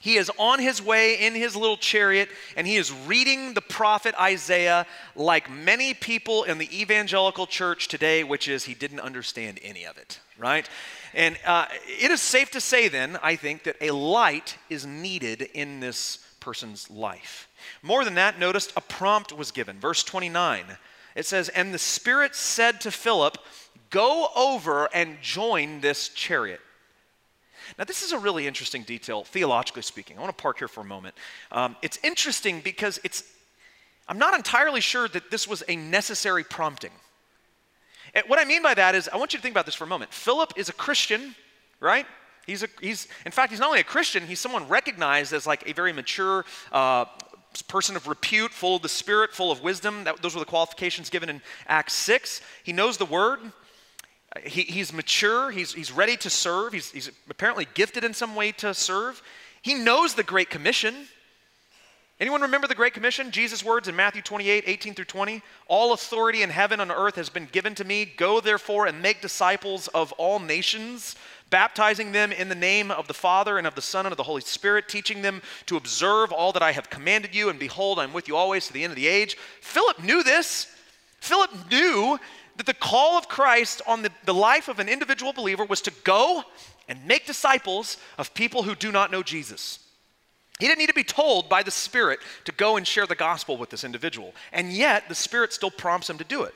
He 0.00 0.16
is 0.16 0.30
on 0.38 0.60
his 0.60 0.80
way 0.80 1.26
in 1.26 1.34
his 1.34 1.56
little 1.56 1.76
chariot 1.76 2.28
and 2.56 2.66
he 2.66 2.76
is 2.76 2.92
reading 2.92 3.54
the 3.54 3.60
prophet 3.60 4.14
Isaiah 4.20 4.86
like 5.16 5.50
many 5.50 5.92
people 5.92 6.44
in 6.44 6.58
the 6.58 6.80
evangelical 6.80 7.46
church 7.46 7.88
today, 7.88 8.22
which 8.22 8.46
is 8.46 8.64
he 8.64 8.74
didn't 8.74 9.00
understand 9.00 9.58
any 9.62 9.84
of 9.84 9.98
it, 9.98 10.20
right? 10.38 10.68
And 11.14 11.36
uh, 11.44 11.66
it 11.86 12.10
is 12.10 12.20
safe 12.20 12.50
to 12.52 12.60
say, 12.60 12.88
then, 12.88 13.18
I 13.22 13.34
think, 13.34 13.64
that 13.64 13.76
a 13.80 13.90
light 13.90 14.56
is 14.70 14.86
needed 14.86 15.42
in 15.42 15.80
this 15.80 16.18
person's 16.38 16.88
life. 16.90 17.48
More 17.82 18.04
than 18.04 18.14
that, 18.14 18.38
notice 18.38 18.72
a 18.76 18.80
prompt 18.80 19.32
was 19.32 19.50
given. 19.50 19.80
Verse 19.80 20.04
29, 20.04 20.64
it 21.16 21.26
says, 21.26 21.48
And 21.48 21.74
the 21.74 21.78
Spirit 21.78 22.36
said 22.36 22.80
to 22.82 22.90
Philip, 22.90 23.38
Go 23.90 24.28
over 24.36 24.88
and 24.94 25.16
join 25.22 25.80
this 25.80 26.08
chariot. 26.10 26.60
Now, 27.76 27.84
this 27.84 28.02
is 28.02 28.12
a 28.12 28.18
really 28.18 28.46
interesting 28.46 28.82
detail, 28.82 29.24
theologically 29.24 29.82
speaking. 29.82 30.16
I 30.16 30.20
want 30.20 30.36
to 30.36 30.42
park 30.42 30.58
here 30.58 30.68
for 30.68 30.80
a 30.80 30.84
moment. 30.84 31.14
Um, 31.50 31.76
it's 31.82 31.98
interesting 32.02 32.60
because 32.60 33.00
it's, 33.04 33.24
I'm 34.08 34.18
not 34.18 34.34
entirely 34.34 34.80
sure 34.80 35.08
that 35.08 35.30
this 35.30 35.46
was 35.46 35.62
a 35.68 35.76
necessary 35.76 36.44
prompting. 36.44 36.92
And 38.14 38.24
what 38.26 38.38
I 38.38 38.44
mean 38.44 38.62
by 38.62 38.74
that 38.74 38.94
is, 38.94 39.08
I 39.12 39.16
want 39.16 39.32
you 39.32 39.38
to 39.38 39.42
think 39.42 39.52
about 39.52 39.66
this 39.66 39.74
for 39.74 39.84
a 39.84 39.88
moment. 39.88 40.12
Philip 40.12 40.54
is 40.56 40.68
a 40.68 40.72
Christian, 40.72 41.34
right? 41.80 42.06
He's, 42.46 42.62
a, 42.62 42.68
he's, 42.80 43.08
in 43.26 43.32
fact, 43.32 43.50
he's 43.50 43.60
not 43.60 43.68
only 43.68 43.80
a 43.80 43.84
Christian, 43.84 44.26
he's 44.26 44.40
someone 44.40 44.66
recognized 44.68 45.34
as 45.34 45.46
like 45.46 45.68
a 45.68 45.74
very 45.74 45.92
mature 45.92 46.46
uh, 46.72 47.04
person 47.66 47.96
of 47.96 48.06
repute, 48.06 48.52
full 48.52 48.76
of 48.76 48.82
the 48.82 48.88
Spirit, 48.88 49.32
full 49.32 49.52
of 49.52 49.62
wisdom. 49.62 50.04
That, 50.04 50.22
those 50.22 50.34
were 50.34 50.40
the 50.40 50.46
qualifications 50.46 51.10
given 51.10 51.28
in 51.28 51.42
Acts 51.66 51.92
6. 51.94 52.40
He 52.62 52.72
knows 52.72 52.96
the 52.96 53.04
Word. 53.04 53.40
He, 54.44 54.62
he's 54.62 54.92
mature, 54.92 55.50
he's, 55.50 55.72
he's 55.72 55.90
ready 55.90 56.16
to 56.18 56.28
serve, 56.28 56.72
he's, 56.72 56.90
he's 56.90 57.10
apparently 57.30 57.66
gifted 57.74 58.04
in 58.04 58.12
some 58.12 58.34
way 58.34 58.52
to 58.52 58.74
serve. 58.74 59.22
He 59.62 59.74
knows 59.74 60.14
the 60.14 60.22
Great 60.22 60.50
Commission. 60.50 60.94
Anyone 62.20 62.42
remember 62.42 62.66
the 62.66 62.74
Great 62.74 62.94
Commission? 62.94 63.30
Jesus' 63.30 63.64
words 63.64 63.86
in 63.86 63.94
Matthew 63.94 64.22
28 64.22 64.64
18 64.66 64.94
through 64.94 65.04
20. 65.04 65.40
All 65.68 65.92
authority 65.92 66.42
in 66.42 66.50
heaven 66.50 66.80
and 66.80 66.90
earth 66.90 67.14
has 67.14 67.28
been 67.28 67.48
given 67.52 67.76
to 67.76 67.84
me. 67.84 68.04
Go 68.04 68.40
therefore 68.40 68.86
and 68.86 69.00
make 69.00 69.22
disciples 69.22 69.86
of 69.88 70.12
all 70.12 70.40
nations, 70.40 71.14
baptizing 71.48 72.10
them 72.10 72.32
in 72.32 72.48
the 72.48 72.56
name 72.56 72.90
of 72.90 73.06
the 73.06 73.14
Father 73.14 73.56
and 73.56 73.68
of 73.68 73.76
the 73.76 73.82
Son 73.82 74.04
and 74.04 74.12
of 74.12 74.16
the 74.16 74.24
Holy 74.24 74.40
Spirit, 74.42 74.88
teaching 74.88 75.22
them 75.22 75.40
to 75.66 75.76
observe 75.76 76.32
all 76.32 76.52
that 76.52 76.62
I 76.62 76.72
have 76.72 76.90
commanded 76.90 77.36
you. 77.36 77.50
And 77.50 77.58
behold, 77.58 78.00
I'm 78.00 78.12
with 78.12 78.26
you 78.26 78.36
always 78.36 78.66
to 78.66 78.72
the 78.72 78.82
end 78.82 78.90
of 78.90 78.96
the 78.96 79.06
age. 79.06 79.36
Philip 79.60 80.02
knew 80.02 80.24
this. 80.24 80.66
Philip 81.20 81.50
knew 81.70 82.18
that 82.58 82.66
the 82.66 82.74
call 82.74 83.16
of 83.16 83.28
Christ 83.28 83.80
on 83.86 84.02
the, 84.02 84.10
the 84.24 84.34
life 84.34 84.68
of 84.68 84.78
an 84.78 84.88
individual 84.88 85.32
believer 85.32 85.64
was 85.64 85.80
to 85.82 85.92
go 86.04 86.42
and 86.88 87.06
make 87.06 87.26
disciples 87.26 87.96
of 88.18 88.34
people 88.34 88.64
who 88.64 88.74
do 88.74 88.92
not 88.92 89.10
know 89.10 89.22
Jesus. 89.22 89.78
He 90.58 90.66
didn't 90.66 90.80
need 90.80 90.88
to 90.88 90.94
be 90.94 91.04
told 91.04 91.48
by 91.48 91.62
the 91.62 91.70
Spirit 91.70 92.18
to 92.44 92.52
go 92.52 92.76
and 92.76 92.86
share 92.86 93.06
the 93.06 93.14
gospel 93.14 93.56
with 93.56 93.70
this 93.70 93.84
individual. 93.84 94.34
And 94.52 94.72
yet, 94.72 95.08
the 95.08 95.14
Spirit 95.14 95.52
still 95.52 95.70
prompts 95.70 96.10
him 96.10 96.18
to 96.18 96.24
do 96.24 96.42
it. 96.42 96.54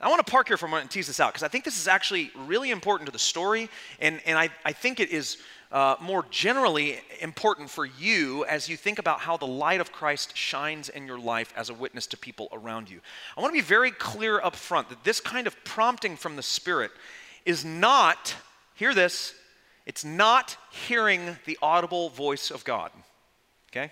I 0.00 0.08
want 0.08 0.24
to 0.24 0.30
park 0.30 0.48
here 0.48 0.58
for 0.58 0.66
a 0.66 0.68
moment 0.68 0.84
and 0.84 0.90
tease 0.90 1.06
this 1.06 1.18
out 1.18 1.32
because 1.32 1.42
I 1.42 1.48
think 1.48 1.64
this 1.64 1.80
is 1.80 1.88
actually 1.88 2.30
really 2.46 2.70
important 2.70 3.06
to 3.06 3.12
the 3.12 3.18
story, 3.18 3.70
and, 4.00 4.20
and 4.26 4.38
I, 4.38 4.50
I 4.62 4.72
think 4.72 5.00
it 5.00 5.08
is 5.08 5.38
uh, 5.74 5.96
more 6.00 6.24
generally 6.30 7.00
important 7.20 7.68
for 7.68 7.84
you 7.84 8.44
as 8.44 8.68
you 8.68 8.76
think 8.76 9.00
about 9.00 9.18
how 9.18 9.36
the 9.36 9.44
light 9.44 9.80
of 9.80 9.90
Christ 9.90 10.36
shines 10.36 10.88
in 10.88 11.04
your 11.04 11.18
life 11.18 11.52
as 11.56 11.68
a 11.68 11.74
witness 11.74 12.06
to 12.06 12.16
people 12.16 12.46
around 12.52 12.88
you. 12.88 13.00
I 13.36 13.40
want 13.40 13.52
to 13.52 13.58
be 13.58 13.66
very 13.66 13.90
clear 13.90 14.40
up 14.40 14.54
front 14.54 14.88
that 14.90 15.02
this 15.02 15.18
kind 15.18 15.48
of 15.48 15.64
prompting 15.64 16.16
from 16.16 16.36
the 16.36 16.44
Spirit 16.44 16.92
is 17.44 17.64
not, 17.64 18.36
hear 18.76 18.94
this, 18.94 19.34
it's 19.84 20.04
not 20.04 20.56
hearing 20.70 21.36
the 21.44 21.58
audible 21.60 22.08
voice 22.08 22.52
of 22.52 22.64
God. 22.64 22.92
Okay? 23.72 23.90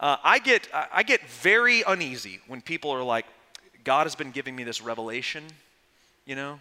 Uh, 0.00 0.16
I, 0.24 0.40
get, 0.40 0.66
I 0.92 1.04
get 1.04 1.28
very 1.28 1.82
uneasy 1.86 2.40
when 2.48 2.60
people 2.60 2.90
are 2.90 3.04
like, 3.04 3.26
God 3.84 4.06
has 4.06 4.16
been 4.16 4.32
giving 4.32 4.56
me 4.56 4.64
this 4.64 4.82
revelation, 4.82 5.44
you 6.26 6.34
know, 6.34 6.58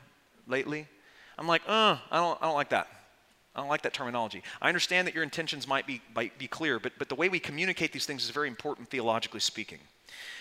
lately. 0.47 0.85
I'm 1.39 1.47
like, 1.47 1.63
uh, 1.67 1.97
I 2.11 2.17
don't, 2.17 2.37
I 2.39 2.45
don't 2.45 2.53
like 2.53 2.69
that. 2.69 2.87
I 3.55 3.59
don't 3.59 3.69
like 3.69 3.81
that 3.81 3.93
terminology. 3.93 4.43
I 4.61 4.69
understand 4.69 5.07
that 5.07 5.13
your 5.13 5.23
intentions 5.23 5.67
might 5.67 5.85
be, 5.85 6.01
might 6.15 6.37
be 6.37 6.47
clear, 6.47 6.79
but, 6.79 6.93
but 6.97 7.09
the 7.09 7.15
way 7.15 7.27
we 7.27 7.39
communicate 7.39 7.91
these 7.91 8.05
things 8.05 8.23
is 8.23 8.29
very 8.29 8.47
important 8.47 8.89
theologically 8.89 9.41
speaking. 9.41 9.79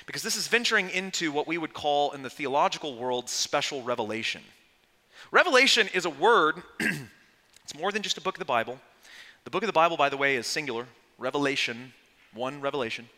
Because 0.06 0.22
this 0.22 0.36
is 0.36 0.46
venturing 0.46 0.90
into 0.90 1.32
what 1.32 1.46
we 1.46 1.58
would 1.58 1.74
call 1.74 2.12
in 2.12 2.22
the 2.22 2.30
theological 2.30 2.96
world 2.96 3.28
special 3.28 3.82
revelation. 3.82 4.42
Revelation 5.32 5.88
is 5.92 6.04
a 6.04 6.10
word, 6.10 6.62
it's 6.80 7.76
more 7.76 7.90
than 7.90 8.02
just 8.02 8.16
a 8.16 8.20
book 8.20 8.36
of 8.36 8.38
the 8.38 8.44
Bible. 8.44 8.78
The 9.44 9.50
book 9.50 9.62
of 9.62 9.68
the 9.68 9.72
Bible, 9.72 9.96
by 9.96 10.08
the 10.08 10.16
way, 10.16 10.36
is 10.36 10.46
singular, 10.46 10.86
revelation, 11.18 11.92
one 12.34 12.60
revelation. 12.60 13.08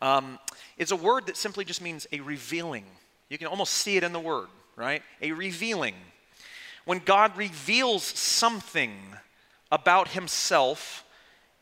Um, 0.00 0.38
it's 0.76 0.92
a 0.92 0.96
word 0.96 1.26
that 1.26 1.36
simply 1.36 1.64
just 1.64 1.80
means 1.80 2.06
a 2.12 2.20
revealing. 2.20 2.84
You 3.28 3.38
can 3.38 3.46
almost 3.46 3.72
see 3.72 3.96
it 3.96 4.04
in 4.04 4.12
the 4.12 4.20
word, 4.20 4.48
right? 4.76 5.02
A 5.22 5.32
revealing. 5.32 5.94
When 6.86 7.00
God 7.00 7.36
reveals 7.36 8.02
something 8.02 8.92
about 9.70 10.08
himself, 10.08 11.04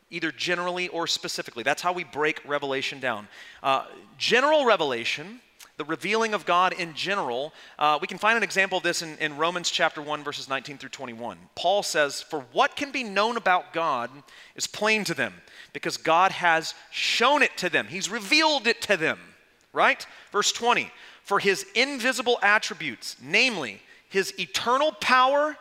either 0.09 0.31
generally 0.31 0.87
or 0.87 1.07
specifically, 1.07 1.63
that's 1.63 1.81
how 1.81 1.91
we 1.91 2.05
break 2.05 2.41
revelation 2.47 3.01
down. 3.01 3.27
Uh, 3.61 3.85
general 4.17 4.65
revelation 4.65 5.41
the 5.77 5.85
revealing 5.85 6.33
of 6.33 6.45
God 6.45 6.73
in 6.73 6.93
general, 6.93 7.53
uh, 7.77 7.97
we 7.99 8.07
can 8.07 8.17
find 8.17 8.37
an 8.37 8.43
example 8.43 8.77
of 8.77 8.83
this 8.83 9.01
in, 9.01 9.17
in 9.17 9.35
Romans 9.35 9.69
chapter 9.69 10.01
1, 10.01 10.23
verses 10.23 10.47
19 10.47 10.77
through 10.77 10.89
21. 10.89 11.37
Paul 11.55 11.83
says, 11.83 12.21
For 12.21 12.45
what 12.53 12.75
can 12.77 12.91
be 12.91 13.03
known 13.03 13.35
about 13.35 13.73
God 13.73 14.09
is 14.55 14.67
plain 14.67 15.03
to 15.05 15.13
them, 15.13 15.33
because 15.73 15.97
God 15.97 16.31
has 16.31 16.73
shown 16.91 17.43
it 17.43 17.57
to 17.57 17.69
them. 17.69 17.87
He's 17.87 18.09
revealed 18.09 18.67
it 18.67 18.81
to 18.83 18.95
them, 18.95 19.19
right? 19.73 20.05
Verse 20.31 20.53
20, 20.53 20.89
For 21.23 21.39
his 21.39 21.65
invisible 21.75 22.39
attributes, 22.41 23.17
namely 23.21 23.81
his 24.15 24.33
eternal 24.39 24.93
power 24.93 25.57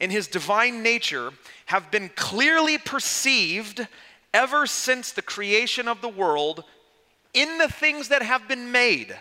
and 0.00 0.10
his 0.10 0.26
divine 0.26 0.82
nature, 0.82 1.30
have 1.66 1.90
been 1.90 2.10
clearly 2.16 2.78
perceived 2.78 3.86
ever 4.32 4.66
since 4.66 5.12
the 5.12 5.22
creation 5.22 5.86
of 5.86 6.00
the 6.00 6.08
world 6.08 6.64
in 7.32 7.58
the 7.58 7.68
things 7.68 8.08
that 8.08 8.22
have 8.22 8.48
been 8.48 8.72
made 8.72 9.14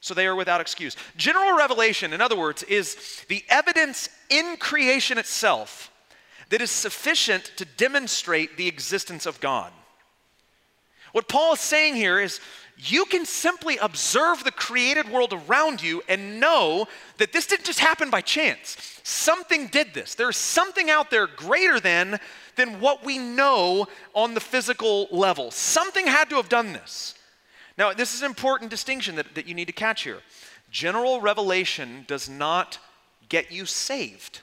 so 0.00 0.14
they 0.14 0.26
are 0.26 0.36
without 0.36 0.60
excuse. 0.60 0.96
General 1.16 1.56
revelation, 1.56 2.12
in 2.12 2.20
other 2.20 2.36
words, 2.36 2.62
is 2.64 3.24
the 3.28 3.44
evidence 3.48 4.08
in 4.30 4.56
creation 4.56 5.18
itself 5.18 5.90
that 6.50 6.62
is 6.62 6.70
sufficient 6.70 7.52
to 7.56 7.64
demonstrate 7.64 8.56
the 8.56 8.68
existence 8.68 9.26
of 9.26 9.40
God. 9.40 9.72
What 11.12 11.28
Paul 11.28 11.54
is 11.54 11.60
saying 11.60 11.96
here 11.96 12.20
is 12.20 12.40
you 12.78 13.04
can 13.06 13.26
simply 13.26 13.76
observe 13.78 14.44
the 14.44 14.52
created 14.52 15.10
world 15.10 15.32
around 15.32 15.82
you 15.82 16.02
and 16.08 16.38
know 16.38 16.86
that 17.16 17.32
this 17.32 17.46
didn't 17.46 17.66
just 17.66 17.80
happen 17.80 18.08
by 18.08 18.20
chance. 18.20 19.00
Something 19.02 19.66
did 19.66 19.94
this. 19.94 20.14
There's 20.14 20.36
something 20.36 20.88
out 20.88 21.10
there 21.10 21.26
greater 21.26 21.80
than 21.80 22.20
than 22.56 22.80
what 22.80 23.04
we 23.04 23.18
know 23.18 23.86
on 24.14 24.34
the 24.34 24.40
physical 24.40 25.08
level. 25.10 25.50
Something 25.50 26.06
had 26.06 26.28
to 26.30 26.36
have 26.36 26.48
done 26.48 26.72
this. 26.72 27.14
Now, 27.78 27.92
this 27.92 28.14
is 28.14 28.22
an 28.22 28.26
important 28.26 28.70
distinction 28.70 29.14
that, 29.14 29.34
that 29.34 29.46
you 29.46 29.54
need 29.54 29.66
to 29.66 29.72
catch 29.72 30.02
here. 30.02 30.18
General 30.70 31.20
revelation 31.20 32.04
does 32.06 32.28
not 32.28 32.78
get 33.28 33.52
you 33.52 33.64
saved, 33.64 34.40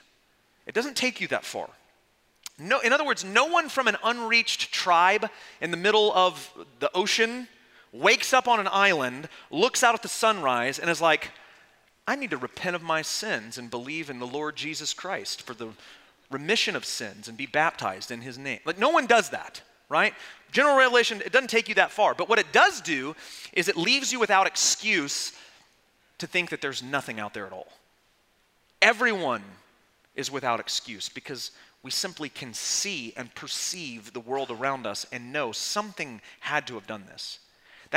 it 0.66 0.74
doesn't 0.74 0.96
take 0.96 1.20
you 1.20 1.28
that 1.28 1.44
far. 1.44 1.68
No, 2.58 2.80
in 2.80 2.92
other 2.92 3.04
words, 3.04 3.22
no 3.22 3.44
one 3.44 3.68
from 3.68 3.86
an 3.86 3.98
unreached 4.02 4.72
tribe 4.72 5.28
in 5.60 5.70
the 5.70 5.76
middle 5.76 6.10
of 6.14 6.50
the 6.80 6.90
ocean 6.94 7.48
wakes 7.92 8.32
up 8.32 8.48
on 8.48 8.60
an 8.60 8.68
island, 8.70 9.28
looks 9.50 9.82
out 9.82 9.94
at 9.94 10.02
the 10.02 10.08
sunrise, 10.08 10.78
and 10.78 10.90
is 10.90 11.00
like, 11.00 11.30
I 12.06 12.16
need 12.16 12.30
to 12.30 12.36
repent 12.36 12.76
of 12.76 12.82
my 12.82 13.02
sins 13.02 13.58
and 13.58 13.70
believe 13.70 14.10
in 14.10 14.18
the 14.18 14.26
Lord 14.26 14.56
Jesus 14.56 14.94
Christ 14.94 15.42
for 15.42 15.54
the 15.54 15.70
remission 16.30 16.76
of 16.76 16.84
sins 16.84 17.28
and 17.28 17.36
be 17.36 17.46
baptized 17.46 18.10
in 18.10 18.20
his 18.20 18.38
name. 18.38 18.60
Like, 18.64 18.78
no 18.78 18.90
one 18.90 19.06
does 19.06 19.30
that 19.30 19.62
right? 19.88 20.14
General 20.52 20.76
revelation, 20.76 21.20
it 21.24 21.32
doesn't 21.32 21.50
take 21.50 21.68
you 21.68 21.74
that 21.76 21.90
far. 21.90 22.14
But 22.14 22.28
what 22.28 22.38
it 22.38 22.52
does 22.52 22.80
do 22.80 23.14
is 23.52 23.68
it 23.68 23.76
leaves 23.76 24.12
you 24.12 24.20
without 24.20 24.46
excuse 24.46 25.32
to 26.18 26.26
think 26.26 26.50
that 26.50 26.60
there's 26.60 26.82
nothing 26.82 27.20
out 27.20 27.34
there 27.34 27.46
at 27.46 27.52
all. 27.52 27.68
Everyone 28.80 29.42
is 30.14 30.30
without 30.30 30.60
excuse 30.60 31.08
because 31.08 31.50
we 31.82 31.90
simply 31.90 32.28
can 32.28 32.54
see 32.54 33.12
and 33.16 33.34
perceive 33.34 34.12
the 34.12 34.20
world 34.20 34.50
around 34.50 34.86
us 34.86 35.06
and 35.12 35.32
know 35.32 35.52
something 35.52 36.20
had 36.40 36.66
to 36.66 36.74
have 36.74 36.86
done 36.86 37.04
this. 37.06 37.38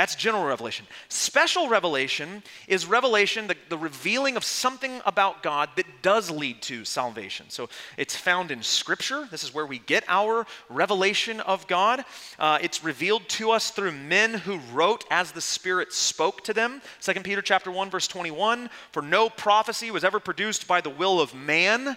That's 0.00 0.14
general 0.14 0.44
revelation. 0.44 0.86
Special 1.10 1.68
revelation 1.68 2.42
is 2.66 2.86
revelation, 2.86 3.48
the, 3.48 3.56
the, 3.68 3.76
revealing 3.76 4.38
of 4.38 4.44
something 4.44 5.02
about 5.04 5.42
God 5.42 5.68
that 5.76 5.84
does 6.00 6.30
lead 6.30 6.62
to 6.62 6.86
salvation. 6.86 7.50
So 7.50 7.68
it's 7.98 8.16
found 8.16 8.50
in 8.50 8.62
Scripture. 8.62 9.28
This 9.30 9.44
is 9.44 9.52
where 9.52 9.66
we 9.66 9.78
get 9.80 10.04
our 10.08 10.46
revelation 10.70 11.40
of 11.40 11.66
God. 11.66 12.06
Uh, 12.38 12.58
it's 12.62 12.82
revealed 12.82 13.28
to 13.28 13.50
us 13.50 13.72
through 13.72 13.92
men 13.92 14.32
who 14.32 14.60
wrote 14.72 15.04
as 15.10 15.32
the 15.32 15.42
Spirit 15.42 15.92
spoke 15.92 16.44
to 16.44 16.54
them. 16.54 16.80
2 17.02 17.20
Peter 17.20 17.42
chapter 17.42 17.70
1, 17.70 17.90
verse 17.90 18.08
21. 18.08 18.70
For 18.92 19.02
no 19.02 19.28
prophecy 19.28 19.90
was 19.90 20.02
ever 20.02 20.18
produced 20.18 20.66
by 20.66 20.80
the 20.80 20.88
will 20.88 21.20
of 21.20 21.34
man, 21.34 21.94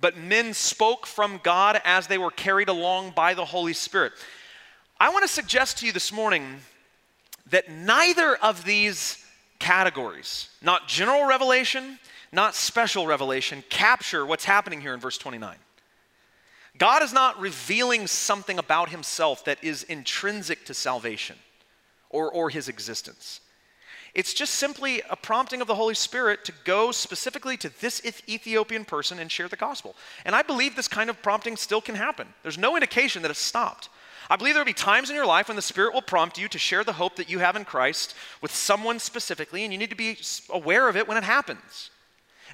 but 0.00 0.18
men 0.18 0.52
spoke 0.52 1.06
from 1.06 1.38
God 1.44 1.80
as 1.84 2.08
they 2.08 2.18
were 2.18 2.32
carried 2.32 2.68
along 2.68 3.12
by 3.14 3.34
the 3.34 3.44
Holy 3.44 3.72
Spirit. 3.72 4.14
I 4.98 5.10
want 5.10 5.22
to 5.22 5.28
suggest 5.28 5.78
to 5.78 5.86
you 5.86 5.92
this 5.92 6.10
morning 6.10 6.56
that 7.50 7.70
neither 7.70 8.36
of 8.36 8.64
these 8.64 9.24
categories, 9.58 10.50
not 10.62 10.88
general 10.88 11.26
revelation, 11.26 11.98
not 12.32 12.54
special 12.54 13.06
revelation, 13.06 13.62
capture 13.68 14.26
what's 14.26 14.44
happening 14.44 14.80
here 14.80 14.94
in 14.94 15.00
verse 15.00 15.18
29. 15.18 15.56
God 16.78 17.02
is 17.02 17.12
not 17.12 17.40
revealing 17.40 18.06
something 18.06 18.58
about 18.58 18.90
himself 18.90 19.44
that 19.44 19.62
is 19.62 19.82
intrinsic 19.84 20.66
to 20.66 20.74
salvation 20.74 21.36
or, 22.10 22.30
or 22.30 22.50
his 22.50 22.68
existence. 22.68 23.40
It's 24.14 24.32
just 24.32 24.54
simply 24.54 25.02
a 25.10 25.16
prompting 25.16 25.60
of 25.60 25.66
the 25.66 25.74
Holy 25.74 25.94
Spirit 25.94 26.44
to 26.46 26.52
go 26.64 26.90
specifically 26.90 27.56
to 27.58 27.80
this 27.80 28.00
Ethiopian 28.28 28.84
person 28.84 29.18
and 29.18 29.30
share 29.30 29.48
the 29.48 29.56
gospel. 29.56 29.94
And 30.24 30.34
I 30.34 30.42
believe 30.42 30.74
this 30.74 30.88
kind 30.88 31.10
of 31.10 31.20
prompting 31.22 31.56
still 31.56 31.82
can 31.82 31.94
happen. 31.94 32.28
There's 32.42 32.56
no 32.56 32.76
indication 32.76 33.22
that 33.22 33.30
it's 33.30 33.40
stopped. 33.40 33.90
I 34.28 34.36
believe 34.36 34.54
there 34.54 34.62
will 34.62 34.66
be 34.66 34.72
times 34.72 35.08
in 35.08 35.16
your 35.16 35.26
life 35.26 35.48
when 35.48 35.56
the 35.56 35.62
Spirit 35.62 35.94
will 35.94 36.02
prompt 36.02 36.38
you 36.38 36.48
to 36.48 36.58
share 36.58 36.84
the 36.84 36.94
hope 36.94 37.16
that 37.16 37.30
you 37.30 37.38
have 37.38 37.56
in 37.56 37.64
Christ 37.64 38.14
with 38.40 38.54
someone 38.54 38.98
specifically, 38.98 39.64
and 39.64 39.72
you 39.72 39.78
need 39.78 39.90
to 39.90 39.96
be 39.96 40.18
aware 40.50 40.88
of 40.88 40.96
it 40.96 41.06
when 41.06 41.16
it 41.16 41.24
happens. 41.24 41.90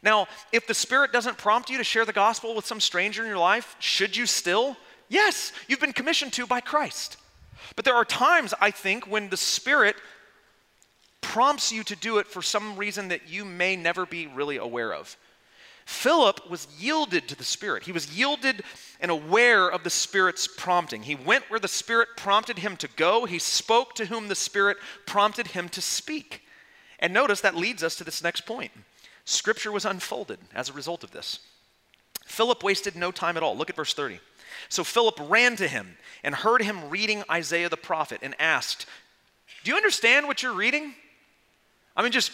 Now, 0.03 0.27
if 0.53 0.67
the 0.67 0.75
Spirit 0.75 1.13
doesn't 1.13 1.39
prompt 1.39 1.71
you 1.71 1.79
to 1.79 1.85
share 1.85 2.05
the 2.05 2.13
gospel 2.13 2.55
with 2.55 2.67
some 2.67 2.81
stranger 2.81 3.23
in 3.23 3.29
your 3.29 3.39
life, 3.39 3.77
should 3.79 4.17
you 4.17 4.27
still? 4.27 4.77
Yes, 5.09 5.53
you've 5.69 5.81
been 5.81 5.93
commissioned 5.93 6.33
to 6.35 6.47
by 6.47 6.61
Christ. 6.61 7.17
But 7.77 7.85
there 7.85 7.95
are 7.95 8.05
times, 8.05 8.53
I 8.61 8.71
think, 8.71 9.07
when 9.07 9.29
the 9.29 9.37
Spirit 9.37 9.97
prompts 11.21 11.73
you 11.73 11.85
to 11.85 11.97
do 11.97 12.19
it 12.19 12.27
for 12.27 12.43
some 12.43 12.77
reason 12.77 13.09
that 13.09 13.29
you 13.29 13.45
may 13.45 13.77
never 13.77 14.05
be 14.05 14.27
really 14.27 14.57
aware 14.57 14.93
of. 14.93 15.17
Philip 15.85 16.49
was 16.49 16.69
yielded 16.79 17.29
to 17.29 17.37
the 17.37 17.45
Spirit. 17.45 17.85
He 17.85 17.93
was 17.93 18.17
yielded 18.17 18.63
and 19.01 19.11
aware 19.11 19.69
of 19.69 19.83
the 19.83 19.91
Spirit's 19.91 20.47
prompting. 20.47 21.03
He 21.03 21.15
went 21.15 21.51
where 21.51 21.61
the 21.61 21.69
Spirit 21.69 22.11
prompted 22.17 22.61
him 22.61 22.77
to 22.79 22.89
go, 22.97 23.25
he 23.25 23.39
spoke 23.39 23.95
to 23.97 24.07
whom 24.07 24.29
the 24.29 24.35
Spirit 24.35 24.77
prompted 25.07 25.49
him 25.49 25.69
to 25.71 25.81
speak. 25.81 26.43
And 26.99 27.13
notice 27.13 27.41
that 27.41 27.57
leads 27.57 27.83
us 27.83 27.97
to 27.97 28.05
this 28.05 28.23
next 28.23 28.43
point. 28.43 28.71
Scripture 29.25 29.73
was 29.73 29.85
unfolded 29.85 30.39
as 30.55 30.69
a 30.69 30.73
result 30.73 31.03
of 31.03 31.11
this. 31.11 31.41
Philip 32.25 32.63
wasted 32.63 32.97
no 32.97 33.11
time 33.11 33.37
at 33.37 33.43
all. 33.43 33.57
Look 33.57 33.71
at 33.71 33.77
verse 33.77 33.95
30. 33.95 34.21
So 34.69 34.85
Philip 34.85 35.19
ran 35.29 35.57
to 35.57 35.67
him 35.67 35.97
and 36.23 36.35
heard 36.35 36.63
him 36.63 36.91
reading 36.91 37.25
Isaiah 37.31 37.69
the 37.69 37.77
prophet 37.77 38.21
and 38.23 38.35
asked, 38.39 38.87
Do 39.65 39.71
you 39.71 39.77
understand 39.77 40.27
what 40.27 40.43
you're 40.43 40.55
reading? 40.55 40.95
I 41.97 42.03
mean, 42.03 42.13
just 42.13 42.33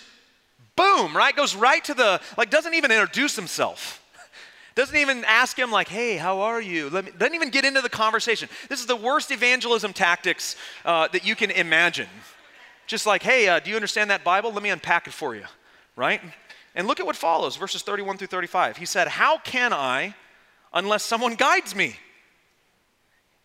boom, 0.78 1.16
right? 1.16 1.34
Goes 1.36 1.54
right 1.54 1.84
to 1.84 1.94
the, 1.94 2.20
like, 2.38 2.48
doesn't 2.48 2.72
even 2.72 2.90
introduce 2.90 3.36
himself. 3.36 4.02
Doesn't 4.74 4.94
even 4.94 5.24
ask 5.24 5.58
him, 5.58 5.72
like, 5.72 5.88
hey, 5.88 6.16
how 6.16 6.42
are 6.42 6.60
you? 6.60 6.88
Me, 6.90 7.10
doesn't 7.18 7.34
even 7.34 7.50
get 7.50 7.64
into 7.64 7.80
the 7.80 7.88
conversation. 7.88 8.48
This 8.68 8.78
is 8.78 8.86
the 8.86 8.94
worst 8.94 9.32
evangelism 9.32 9.92
tactics 9.92 10.54
uh, 10.84 11.08
that 11.08 11.26
you 11.26 11.34
can 11.34 11.50
imagine. 11.50 12.06
Just 12.86 13.04
like, 13.04 13.24
hey, 13.24 13.48
uh, 13.48 13.58
do 13.58 13.70
you 13.70 13.76
understand 13.76 14.10
that 14.10 14.22
Bible? 14.22 14.52
Let 14.52 14.62
me 14.62 14.70
unpack 14.70 15.08
it 15.08 15.12
for 15.12 15.34
you, 15.34 15.42
right? 15.96 16.20
And 16.76 16.86
look 16.86 17.00
at 17.00 17.06
what 17.06 17.16
follows, 17.16 17.56
verses 17.56 17.82
31 17.82 18.18
through 18.18 18.28
35. 18.28 18.76
He 18.76 18.86
said, 18.86 19.08
How 19.08 19.38
can 19.38 19.72
I 19.72 20.14
unless 20.72 21.02
someone 21.02 21.34
guides 21.34 21.74
me? 21.74 21.96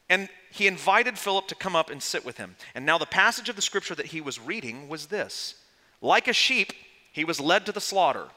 And 0.08 0.30
he 0.52 0.68
invited 0.68 1.18
Philip 1.18 1.48
to 1.48 1.56
come 1.56 1.76
up 1.76 1.90
and 1.90 2.02
sit 2.02 2.24
with 2.24 2.38
him. 2.38 2.56
And 2.76 2.86
now 2.86 3.00
the 3.00 3.08
passage 3.08 3.50
of 3.50 3.56
the 3.56 3.62
scripture 3.64 3.96
that 3.96 4.06
he 4.06 4.22
was 4.22 4.40
reading 4.40 4.88
was 4.88 5.08
this 5.08 5.56
Like 6.00 6.28
a 6.28 6.34
sheep, 6.34 6.74
he 7.14 7.24
was 7.24 7.40
led 7.40 7.66
to 7.66 7.72
the 7.72 7.80
slaughter 7.80 8.28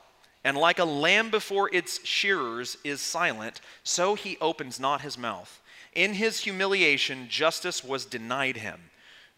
and 0.46 0.56
like 0.56 0.78
a 0.78 0.84
lamb 0.84 1.28
before 1.30 1.68
its 1.74 2.06
shearers 2.06 2.76
is 2.84 3.00
silent, 3.00 3.60
so 3.82 4.14
he 4.14 4.38
opens 4.40 4.78
not 4.78 5.00
his 5.00 5.18
mouth. 5.18 5.60
In 5.92 6.14
his 6.14 6.38
humiliation, 6.38 7.26
justice 7.28 7.82
was 7.82 8.04
denied 8.04 8.58
him. 8.58 8.78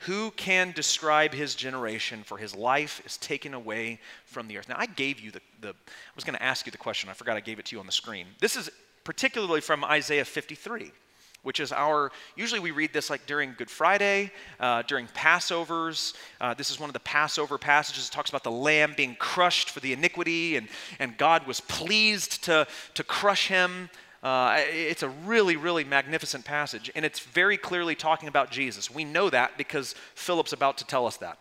Who 0.01 0.33
can 0.33 0.73
describe 0.73 1.33
his 1.33 1.55
generation? 1.55 2.25
For 2.25 2.37
his 2.37 2.55
life 2.55 3.01
is 3.07 3.17
taken 3.17 3.55
away 3.55 4.01
from 4.27 4.49
the 4.49 4.59
earth. 4.59 4.69
Now, 4.69 4.77
I 4.77 4.85
gave 4.85 5.19
you 5.19 5.31
the, 5.31 5.41
the 5.63 5.69
I 5.71 6.15
was 6.15 6.25
going 6.25 6.37
to 6.37 6.43
ask 6.43 6.67
you 6.67 6.73
the 6.73 6.77
question. 6.77 7.09
I 7.09 7.15
forgot 7.15 7.39
I 7.39 7.41
gave 7.41 7.59
it 7.59 7.65
to 7.67 7.77
you 7.77 7.81
on 7.81 7.87
the 7.87 7.93
screen. 7.93 8.27
This 8.39 8.55
is 8.55 8.69
particularly 9.03 9.63
from 9.63 9.85
Isaiah 9.85 10.27
53 10.27 10.93
which 11.49 11.61
is 11.61 11.73
our 11.73 12.13
usually 12.37 12.61
we 12.61 12.73
read 12.73 12.93
this 12.93 13.09
like 13.09 13.25
during 13.25 13.55
good 13.57 13.71
friday 13.71 14.31
uh, 14.61 14.83
during 14.83 15.07
passovers 15.09 16.13
uh, 16.43 16.53
this 16.53 16.71
is 16.71 16.79
one 16.79 16.91
of 16.91 16.93
the 16.93 17.01
passover 17.01 17.57
passages 17.57 18.07
it 18.07 18.13
talks 18.13 18.29
about 18.29 18.45
the 18.45 18.51
lamb 18.51 18.93
being 18.99 19.17
crushed 19.17 19.71
for 19.71 19.81
the 19.81 19.95
iniquity 19.95 20.57
and, 20.57 20.69
and 20.99 21.17
god 21.17 21.47
was 21.47 21.61
pleased 21.63 22.45
to, 22.45 22.67
to 22.93 23.03
crush 23.03 23.49
him 23.49 23.89
uh, 24.21 24.57
it's 24.73 25.05
a 25.05 25.09
really, 25.09 25.55
really 25.55 25.85
magnificent 25.85 26.45
passage, 26.45 26.91
and 26.97 27.05
it's 27.05 27.21
very 27.21 27.57
clearly 27.57 27.95
talking 27.95 28.29
about 28.29 28.51
Jesus. 28.51 28.91
We 28.91 29.05
know 29.05 29.31
that 29.31 29.57
because 29.57 29.95
Philip's 30.17 30.53
about 30.53 30.77
to 30.79 30.85
tell 30.85 31.07
us 31.07 31.19
that. 31.19 31.39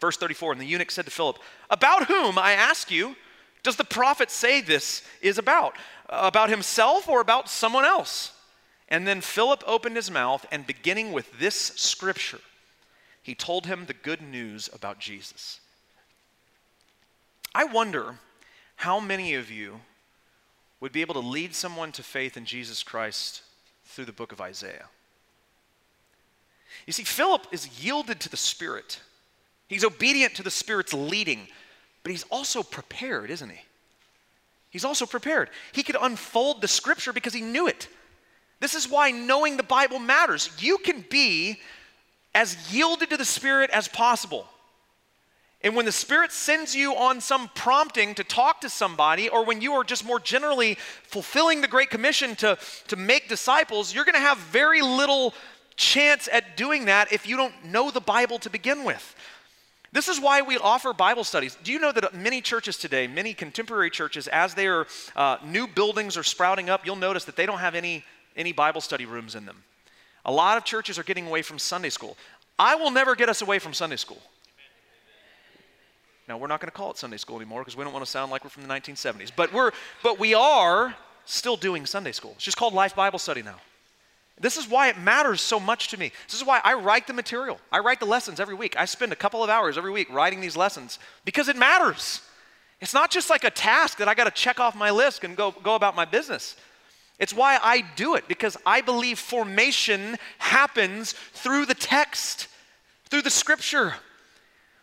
Verse 0.00 0.16
34 0.16 0.52
And 0.52 0.60
the 0.60 0.66
eunuch 0.66 0.92
said 0.92 1.04
to 1.06 1.10
Philip, 1.10 1.36
About 1.70 2.06
whom, 2.06 2.38
I 2.38 2.52
ask 2.52 2.92
you, 2.92 3.16
does 3.64 3.74
the 3.74 3.84
prophet 3.84 4.30
say 4.30 4.60
this 4.60 5.02
is 5.20 5.36
about? 5.36 5.74
About 6.08 6.48
himself 6.48 7.08
or 7.08 7.20
about 7.20 7.48
someone 7.48 7.84
else? 7.84 8.30
And 8.88 9.06
then 9.06 9.20
Philip 9.20 9.62
opened 9.66 9.96
his 9.96 10.10
mouth, 10.10 10.44
and 10.52 10.66
beginning 10.66 11.12
with 11.12 11.38
this 11.38 11.54
scripture, 11.54 12.40
he 13.22 13.34
told 13.34 13.66
him 13.66 13.86
the 13.86 13.94
good 13.94 14.20
news 14.20 14.68
about 14.72 14.98
Jesus. 14.98 15.60
I 17.54 17.64
wonder 17.64 18.18
how 18.76 19.00
many 19.00 19.34
of 19.34 19.50
you 19.50 19.80
would 20.80 20.92
be 20.92 21.00
able 21.00 21.14
to 21.14 21.20
lead 21.20 21.54
someone 21.54 21.92
to 21.92 22.02
faith 22.02 22.36
in 22.36 22.44
Jesus 22.44 22.82
Christ 22.82 23.42
through 23.86 24.04
the 24.04 24.12
book 24.12 24.32
of 24.32 24.40
Isaiah. 24.40 24.86
You 26.86 26.92
see, 26.92 27.04
Philip 27.04 27.46
is 27.52 27.82
yielded 27.82 28.20
to 28.20 28.28
the 28.28 28.36
Spirit. 28.36 29.00
He's 29.68 29.84
obedient 29.84 30.34
to 30.34 30.42
the 30.42 30.50
Spirit's 30.50 30.92
leading, 30.92 31.48
but 32.02 32.10
he's 32.10 32.24
also 32.24 32.62
prepared, 32.62 33.30
isn't 33.30 33.48
he? 33.48 33.62
He's 34.68 34.84
also 34.84 35.06
prepared. 35.06 35.50
He 35.72 35.84
could 35.84 35.96
unfold 35.98 36.60
the 36.60 36.68
scripture 36.68 37.12
because 37.12 37.32
he 37.32 37.40
knew 37.40 37.66
it. 37.68 37.88
This 38.60 38.74
is 38.74 38.88
why 38.88 39.10
knowing 39.10 39.56
the 39.56 39.62
Bible 39.62 39.98
matters. 39.98 40.50
You 40.58 40.78
can 40.78 41.04
be 41.10 41.60
as 42.34 42.72
yielded 42.72 43.10
to 43.10 43.16
the 43.16 43.24
Spirit 43.24 43.70
as 43.70 43.88
possible. 43.88 44.46
And 45.62 45.74
when 45.74 45.86
the 45.86 45.92
Spirit 45.92 46.30
sends 46.30 46.74
you 46.74 46.94
on 46.94 47.22
some 47.22 47.48
prompting 47.54 48.14
to 48.16 48.24
talk 48.24 48.60
to 48.60 48.68
somebody, 48.68 49.30
or 49.30 49.46
when 49.46 49.62
you 49.62 49.72
are 49.72 49.84
just 49.84 50.04
more 50.04 50.20
generally 50.20 50.76
fulfilling 51.04 51.62
the 51.62 51.68
Great 51.68 51.88
Commission 51.88 52.36
to, 52.36 52.58
to 52.88 52.96
make 52.96 53.28
disciples, 53.28 53.94
you're 53.94 54.04
going 54.04 54.14
to 54.14 54.20
have 54.20 54.36
very 54.36 54.82
little 54.82 55.32
chance 55.76 56.28
at 56.30 56.56
doing 56.56 56.84
that 56.84 57.12
if 57.12 57.26
you 57.26 57.36
don't 57.36 57.64
know 57.64 57.90
the 57.90 58.00
Bible 58.00 58.38
to 58.40 58.50
begin 58.50 58.84
with. 58.84 59.16
This 59.90 60.08
is 60.08 60.20
why 60.20 60.42
we 60.42 60.58
offer 60.58 60.92
Bible 60.92 61.24
studies. 61.24 61.56
Do 61.62 61.72
you 61.72 61.78
know 61.78 61.92
that 61.92 62.14
many 62.14 62.40
churches 62.40 62.76
today, 62.76 63.06
many 63.06 63.32
contemporary 63.32 63.90
churches, 63.90 64.26
as 64.28 64.52
their 64.52 64.86
uh, 65.14 65.38
new 65.44 65.66
buildings 65.68 66.16
are 66.16 66.24
sprouting 66.24 66.68
up, 66.68 66.84
you'll 66.84 66.96
notice 66.96 67.24
that 67.24 67.36
they 67.36 67.46
don't 67.46 67.60
have 67.60 67.74
any, 67.74 68.04
any 68.36 68.52
Bible 68.52 68.80
study 68.80 69.06
rooms 69.06 69.34
in 69.34 69.46
them. 69.46 69.62
A 70.24 70.32
lot 70.32 70.56
of 70.56 70.64
churches 70.64 70.98
are 70.98 71.02
getting 71.02 71.26
away 71.26 71.42
from 71.42 71.58
Sunday 71.58 71.90
school. 71.90 72.16
I 72.58 72.76
will 72.76 72.90
never 72.90 73.14
get 73.14 73.28
us 73.28 73.42
away 73.42 73.58
from 73.58 73.74
Sunday 73.74 73.96
school. 73.96 74.22
Now, 76.26 76.38
we're 76.38 76.46
not 76.46 76.60
going 76.60 76.70
to 76.70 76.76
call 76.76 76.90
it 76.90 76.96
Sunday 76.96 77.18
school 77.18 77.36
anymore 77.36 77.60
because 77.60 77.76
we 77.76 77.84
don't 77.84 77.92
want 77.92 78.04
to 78.04 78.10
sound 78.10 78.30
like 78.30 78.44
we're 78.44 78.50
from 78.50 78.62
the 78.62 78.68
1970s. 78.68 79.30
But, 79.34 79.52
we're, 79.52 79.72
but 80.02 80.18
we 80.18 80.32
are 80.32 80.94
still 81.26 81.56
doing 81.56 81.84
Sunday 81.84 82.12
school. 82.12 82.32
It's 82.36 82.44
just 82.44 82.56
called 82.56 82.72
Life 82.72 82.96
Bible 82.96 83.18
Study 83.18 83.42
now. 83.42 83.56
This 84.40 84.56
is 84.56 84.68
why 84.68 84.88
it 84.88 84.98
matters 84.98 85.40
so 85.40 85.60
much 85.60 85.88
to 85.88 85.98
me. 85.98 86.10
This 86.26 86.34
is 86.34 86.44
why 86.44 86.60
I 86.64 86.74
write 86.74 87.06
the 87.06 87.12
material. 87.12 87.60
I 87.70 87.78
write 87.78 88.00
the 88.00 88.06
lessons 88.06 88.40
every 88.40 88.54
week. 88.54 88.76
I 88.76 88.84
spend 88.84 89.12
a 89.12 89.16
couple 89.16 89.44
of 89.44 89.50
hours 89.50 89.78
every 89.78 89.92
week 89.92 90.12
writing 90.12 90.40
these 90.40 90.56
lessons 90.56 90.98
because 91.24 91.48
it 91.48 91.56
matters. 91.56 92.20
It's 92.80 92.94
not 92.94 93.10
just 93.10 93.30
like 93.30 93.44
a 93.44 93.50
task 93.50 93.98
that 93.98 94.08
I 94.08 94.14
got 94.14 94.24
to 94.24 94.30
check 94.32 94.58
off 94.58 94.74
my 94.74 94.90
list 94.90 95.22
and 95.22 95.36
go, 95.36 95.52
go 95.52 95.76
about 95.76 95.94
my 95.94 96.04
business. 96.04 96.56
It's 97.18 97.32
why 97.32 97.58
I 97.62 97.84
do 97.96 98.16
it 98.16 98.26
because 98.26 98.56
I 98.66 98.80
believe 98.80 99.18
formation 99.18 100.16
happens 100.38 101.12
through 101.12 101.66
the 101.66 101.74
text, 101.74 102.48
through 103.06 103.22
the 103.22 103.30
scripture. 103.30 103.94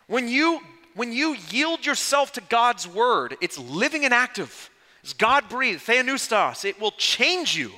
When 0.06 0.28
you 0.28 0.60
when 0.94 1.12
you 1.12 1.36
yield 1.50 1.86
yourself 1.86 2.32
to 2.32 2.42
God's 2.42 2.86
word, 2.86 3.36
it's 3.40 3.58
living 3.58 4.04
and 4.04 4.12
active. 4.12 4.70
It's 5.02 5.14
God 5.14 5.48
breathed, 5.48 5.86
theopneustos. 5.86 6.64
It 6.64 6.80
will 6.80 6.92
change 6.92 7.56
you, 7.56 7.72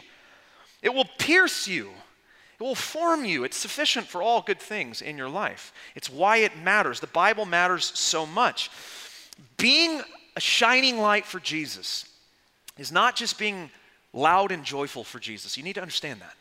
it 0.82 0.92
will 0.92 1.08
pierce 1.18 1.66
you, 1.66 1.90
it 2.58 2.62
will 2.62 2.74
form 2.74 3.24
you. 3.24 3.44
It's 3.44 3.56
sufficient 3.56 4.06
for 4.06 4.22
all 4.22 4.42
good 4.42 4.60
things 4.60 5.02
in 5.02 5.16
your 5.16 5.28
life. 5.28 5.72
It's 5.94 6.10
why 6.10 6.38
it 6.38 6.56
matters. 6.58 7.00
The 7.00 7.06
Bible 7.08 7.46
matters 7.46 7.84
so 7.94 8.26
much. 8.26 8.70
Being 9.56 10.02
a 10.36 10.40
shining 10.40 10.98
light 10.98 11.24
for 11.24 11.40
Jesus 11.40 12.08
is 12.78 12.90
not 12.90 13.16
just 13.16 13.38
being 13.38 13.70
loud 14.14 14.52
and 14.52 14.64
joyful 14.64 15.04
for 15.04 15.18
Jesus. 15.18 15.58
You 15.58 15.62
need 15.62 15.74
to 15.74 15.82
understand 15.82 16.20
that. 16.20 16.34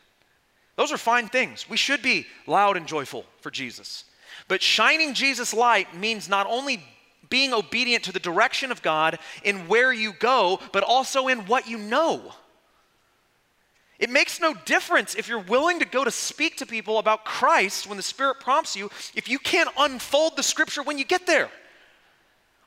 Those 0.76 0.92
are 0.92 0.98
fine 0.98 1.28
things. 1.28 1.68
We 1.68 1.76
should 1.76 2.02
be 2.02 2.26
loud 2.46 2.76
and 2.76 2.86
joyful 2.86 3.26
for 3.40 3.50
Jesus. 3.50 4.04
But 4.48 4.62
shining 4.62 5.14
Jesus' 5.14 5.52
light 5.52 5.94
means 5.96 6.28
not 6.28 6.46
only 6.48 6.82
being 7.28 7.52
obedient 7.52 8.04
to 8.04 8.12
the 8.12 8.20
direction 8.20 8.70
of 8.70 8.82
God 8.82 9.18
in 9.42 9.68
where 9.68 9.92
you 9.92 10.12
go, 10.12 10.60
but 10.72 10.82
also 10.82 11.28
in 11.28 11.40
what 11.46 11.68
you 11.68 11.78
know. 11.78 12.32
It 13.98 14.10
makes 14.10 14.40
no 14.40 14.54
difference 14.66 15.14
if 15.14 15.28
you're 15.28 15.38
willing 15.38 15.78
to 15.78 15.84
go 15.84 16.04
to 16.04 16.10
speak 16.10 16.56
to 16.58 16.66
people 16.66 16.98
about 16.98 17.24
Christ 17.24 17.86
when 17.86 17.96
the 17.96 18.02
Spirit 18.02 18.40
prompts 18.40 18.76
you, 18.76 18.90
if 19.14 19.28
you 19.28 19.38
can't 19.38 19.70
unfold 19.78 20.36
the 20.36 20.42
scripture 20.42 20.82
when 20.82 20.98
you 20.98 21.04
get 21.04 21.26
there. 21.26 21.50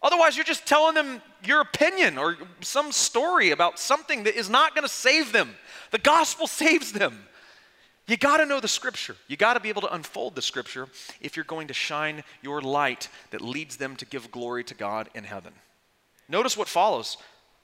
Otherwise, 0.01 0.38
you're 0.38 0.45
just 0.45 0.65
telling 0.65 0.93
them 0.93 1.21
your 1.43 1.62
opinion 1.62 2.17
or 2.17 2.38
some 2.62 2.91
story 2.91 3.51
about 3.51 3.79
something 3.79 4.23
that 4.23 4.36
is 4.36 4.49
not 4.49 4.75
going 4.75 4.83
to 4.83 4.93
save 4.93 5.31
them. 5.31 5.55
The 5.91 5.97
gospel 5.97 6.47
saves 6.47 6.91
them. 6.91 7.23
You 8.07 8.15
got 8.15 8.38
to 8.38 8.45
know 8.45 8.62
the 8.62 8.69
scripture. 8.69 9.17
You 9.27 9.36
got 9.36 9.55
to 9.55 9.60
be 9.60 9.69
able 9.69 9.81
to 9.81 9.93
unfold 9.93 10.36
the 10.36 10.41
scripture 10.41 10.88
if 11.19 11.36
you're 11.36 11.45
going 11.45 11.67
to 11.67 11.73
shine 11.73 12.23
your 12.41 12.62
light 12.62 13.10
that 13.31 13.41
leads 13.41 13.77
them 13.77 13.97
to 13.97 14.05
give 14.05 14.31
glory 14.31 14.63
to 14.65 14.73
God 14.73 15.10
in 15.13 15.25
heaven. 15.25 15.53
Notice 16.29 16.55
what 16.55 16.69
follows 16.69 17.17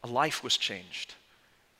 a 0.03 0.07
life 0.07 0.43
was 0.43 0.57
changed. 0.57 1.15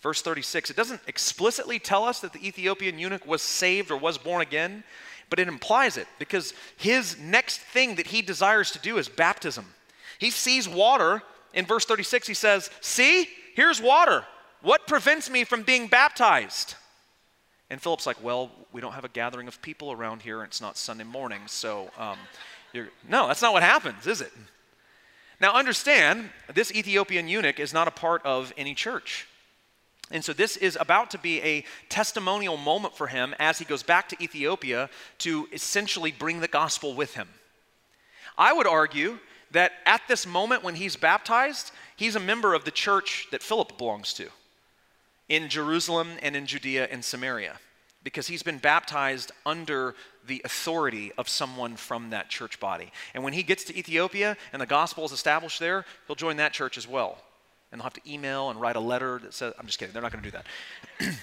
Verse 0.02 0.22
36, 0.22 0.70
it 0.70 0.78
doesn't 0.78 1.02
explicitly 1.08 1.80
tell 1.80 2.04
us 2.04 2.20
that 2.20 2.34
the 2.34 2.46
Ethiopian 2.46 3.00
eunuch 3.00 3.26
was 3.26 3.42
saved 3.42 3.89
or 3.89 3.98
was 3.98 4.18
born 4.18 4.42
again, 4.42 4.84
but 5.30 5.39
it 5.39 5.48
implies 5.48 5.98
it 5.98 6.08
because 6.20 6.54
his 6.78 7.18
next 7.18 7.60
thing 7.60 7.96
that 7.96 8.08
he 8.08 8.22
desires 8.22 8.72
to 8.72 8.80
do 8.80 8.98
is 8.98 9.08
baptism. 9.08 9.66
He 10.24 10.30
sees 10.30 10.70
water. 10.70 11.22
In 11.54 11.66
verse 11.66 11.84
36, 11.84 12.28
he 12.28 12.34
says, 12.34 12.70
See, 12.80 13.28
here's 13.56 13.82
water. 13.82 14.24
What 14.62 14.88
prevents 14.88 15.30
me 15.30 15.44
from 15.44 15.64
being 15.64 15.88
baptized? 15.88 16.76
And 17.70 17.82
Philip's 17.82 18.08
like, 18.08 18.24
Well, 18.24 18.50
we 18.72 18.80
don't 18.80 18.94
have 18.94 19.04
a 19.04 19.10
gathering 19.10 19.50
of 19.50 19.62
people 19.62 19.92
around 19.92 20.22
here, 20.22 20.40
and 20.40 20.48
it's 20.48 20.62
not 20.62 20.78
Sunday 20.78 21.04
morning, 21.04 21.42
so 21.48 21.92
um, 21.98 22.18
no, 22.74 23.28
that's 23.28 23.42
not 23.42 23.52
what 23.52 23.64
happens, 23.64 24.08
is 24.08 24.22
it? 24.22 24.32
Now, 25.42 25.56
understand, 25.56 26.30
this 26.54 26.72
Ethiopian 26.72 27.28
eunuch 27.28 27.60
is 27.60 27.74
not 27.74 27.90
a 27.90 27.92
part 27.92 28.26
of 28.26 28.54
any 28.56 28.74
church. 28.74 29.28
And 30.10 30.24
so, 30.24 30.32
this 30.32 30.56
is 30.56 30.78
about 30.80 31.12
to 31.12 31.18
be 31.18 31.42
a 31.42 31.66
testimonial 31.90 32.56
moment 32.56 32.96
for 32.96 33.08
him 33.08 33.36
as 33.40 33.60
he 33.60 33.66
goes 33.66 33.84
back 33.84 34.08
to 34.10 34.24
Ethiopia 34.24 34.90
to 35.18 35.50
essentially 35.52 36.14
bring 36.14 36.40
the 36.40 36.48
gospel 36.48 36.94
with 36.94 37.14
him. 37.16 37.28
I 38.38 38.54
would 38.54 38.68
argue 38.68 39.20
that 39.54 39.72
at 39.86 40.02
this 40.08 40.28
moment 40.28 40.63
when 40.63 40.76
he's 40.76 40.96
baptized, 40.96 41.72
he's 41.96 42.16
a 42.16 42.20
member 42.20 42.54
of 42.54 42.66
the 42.66 42.72
church 42.72 43.28
that 43.32 43.42
Philip 43.42 43.78
belongs 43.78 44.13
to 44.13 44.28
in 45.30 45.48
Jerusalem 45.48 46.10
and 46.22 46.36
in 46.36 46.46
Judea 46.46 46.88
and 46.92 47.04
Samaria 47.04 47.60
because 48.04 48.28
he's 48.28 48.44
been 48.44 48.58
baptized 48.58 49.32
under 49.46 49.96
the 50.28 50.42
authority 50.44 51.12
of 51.18 51.30
someone 51.30 51.76
from 51.76 52.10
that 52.10 52.30
church 52.30 52.60
body. 52.60 52.92
And 53.13 53.24
when 53.24 53.34
he 53.34 53.44
gets 53.44 53.63
to 53.66 53.78
Ethiopia 53.78 54.36
and 54.52 54.62
the 54.62 54.66
gospel 54.66 55.06
is 55.06 55.12
established 55.12 55.60
there, 55.60 55.86
he'll 56.08 56.16
join 56.16 56.38
that 56.38 56.52
church 56.52 56.78
as 56.78 56.88
well. 56.88 57.18
And 57.72 57.80
they'll 57.80 57.84
have 57.84 57.94
to 57.94 58.12
email 58.12 58.50
and 58.50 58.60
write 58.60 58.76
a 58.76 58.82
letter 58.82 59.20
that 59.24 59.34
says, 59.34 59.54
I'm 59.58 59.66
just 59.66 59.80
kidding, 59.80 59.94
they're 59.94 60.02
not 60.02 60.12
going 60.12 60.24
to 60.24 60.32
do 60.32 60.38
that. 60.38 60.46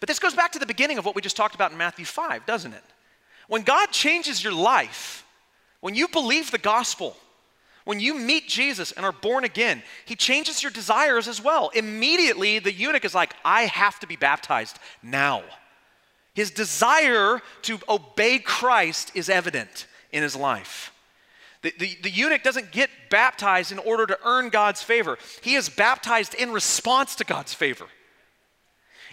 but 0.00 0.08
this 0.08 0.18
goes 0.18 0.34
back 0.34 0.52
to 0.52 0.58
the 0.58 0.66
beginning 0.66 0.98
of 0.98 1.04
what 1.04 1.14
we 1.14 1.22
just 1.22 1.36
talked 1.36 1.54
about 1.54 1.72
in 1.72 1.78
Matthew 1.78 2.04
5, 2.04 2.46
doesn't 2.46 2.72
it? 2.72 2.84
When 3.48 3.62
God 3.62 3.90
changes 3.90 4.42
your 4.42 4.54
life, 4.54 5.24
when 5.82 5.96
you 5.96 6.08
believe 6.08 6.50
the 6.50 6.58
gospel, 6.58 7.16
when 7.84 7.98
you 7.98 8.14
meet 8.14 8.48
Jesus 8.48 8.92
and 8.92 9.04
are 9.04 9.12
born 9.12 9.42
again, 9.42 9.82
he 10.04 10.14
changes 10.14 10.62
your 10.62 10.70
desires 10.70 11.26
as 11.26 11.42
well. 11.42 11.70
Immediately, 11.74 12.60
the 12.60 12.72
eunuch 12.72 13.04
is 13.04 13.14
like, 13.14 13.34
I 13.44 13.62
have 13.62 13.98
to 14.00 14.06
be 14.06 14.14
baptized 14.14 14.78
now. 15.02 15.42
His 16.34 16.52
desire 16.52 17.42
to 17.62 17.80
obey 17.88 18.38
Christ 18.38 19.10
is 19.14 19.28
evident 19.28 19.88
in 20.12 20.22
his 20.22 20.36
life. 20.36 20.92
The, 21.62 21.74
the, 21.76 21.98
the, 22.02 22.10
eunuch 22.10 22.44
doesn't 22.44 22.70
get 22.70 22.88
baptized 23.10 23.72
in 23.72 23.78
order 23.78 24.06
to 24.06 24.18
earn 24.24 24.50
God's 24.50 24.82
favor. 24.82 25.18
He 25.42 25.54
is 25.54 25.68
baptized 25.68 26.34
in 26.34 26.52
response 26.52 27.16
to 27.16 27.24
God's 27.24 27.54
favor. 27.54 27.86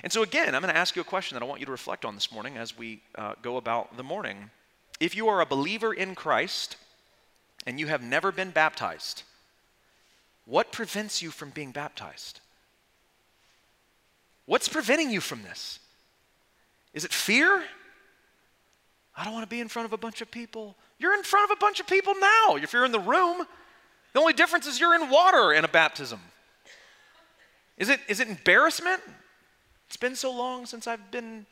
And 0.04 0.14
so, 0.14 0.22
again, 0.22 0.54
I'm 0.54 0.62
going 0.62 0.74
to 0.74 0.80
ask 0.80 0.96
you 0.96 1.02
a 1.02 1.06
question 1.06 1.36
that 1.36 1.44
I 1.44 1.46
want 1.48 1.60
you 1.60 1.66
to 1.66 1.72
reflect 1.72 2.06
on 2.06 2.16
this 2.16 2.32
morning 2.32 2.58
as 2.58 2.78
we 2.78 3.02
uh, 3.16 3.34
go 3.42 3.58
about 3.58 3.98
the 3.98 4.04
morning. 4.04 4.52
If 5.00 5.16
you 5.16 5.30
are 5.30 5.42
a 5.42 5.46
believer 5.46 5.94
in 5.94 6.16
Christ 6.16 6.76
and 7.66 7.80
you 7.80 7.88
have 7.88 8.04
never 8.04 8.32
been 8.32 8.52
baptized, 8.52 9.24
what 10.46 10.72
prevents 10.72 11.22
you 11.22 11.32
from 11.32 11.52
being 11.52 11.72
baptized? 11.72 12.42
What's 14.46 14.68
preventing 14.68 15.12
you 15.12 15.22
from 15.22 15.44
this? 15.44 15.80
Is 16.94 17.06
it 17.06 17.14
fear? 17.14 17.64
I 19.16 19.24
don't 19.24 19.34
want 19.34 19.44
to 19.44 19.50
be 19.50 19.60
in 19.60 19.68
front 19.68 19.86
of 19.86 19.94
a 19.94 19.98
bunch 19.98 20.22
of 20.22 20.32
people. 20.32 20.76
You're 20.98 21.14
in 21.14 21.24
front 21.24 21.52
of 21.52 21.58
a 21.58 21.60
bunch 21.60 21.80
of 21.80 21.88
people 21.88 22.14
now. 22.20 22.56
If 22.56 22.74
you're 22.74 22.86
in 22.86 22.92
the 22.92 23.00
room, 23.00 23.46
the 24.14 24.20
only 24.20 24.34
difference 24.34 24.66
is 24.66 24.80
you're 24.80 24.96
in 24.96 25.10
water 25.10 25.54
in 25.54 25.66
a 25.66 25.68
baptism. 25.68 26.20
Is 27.78 27.90
it, 27.90 28.00
is 28.08 28.20
it 28.20 28.28
embarrassment? 28.28 29.02
It's 29.88 29.98
been 29.98 30.16
so 30.16 30.32
long 30.32 30.66
since 30.66 30.88
I've 30.88 31.12
been, 31.12 31.46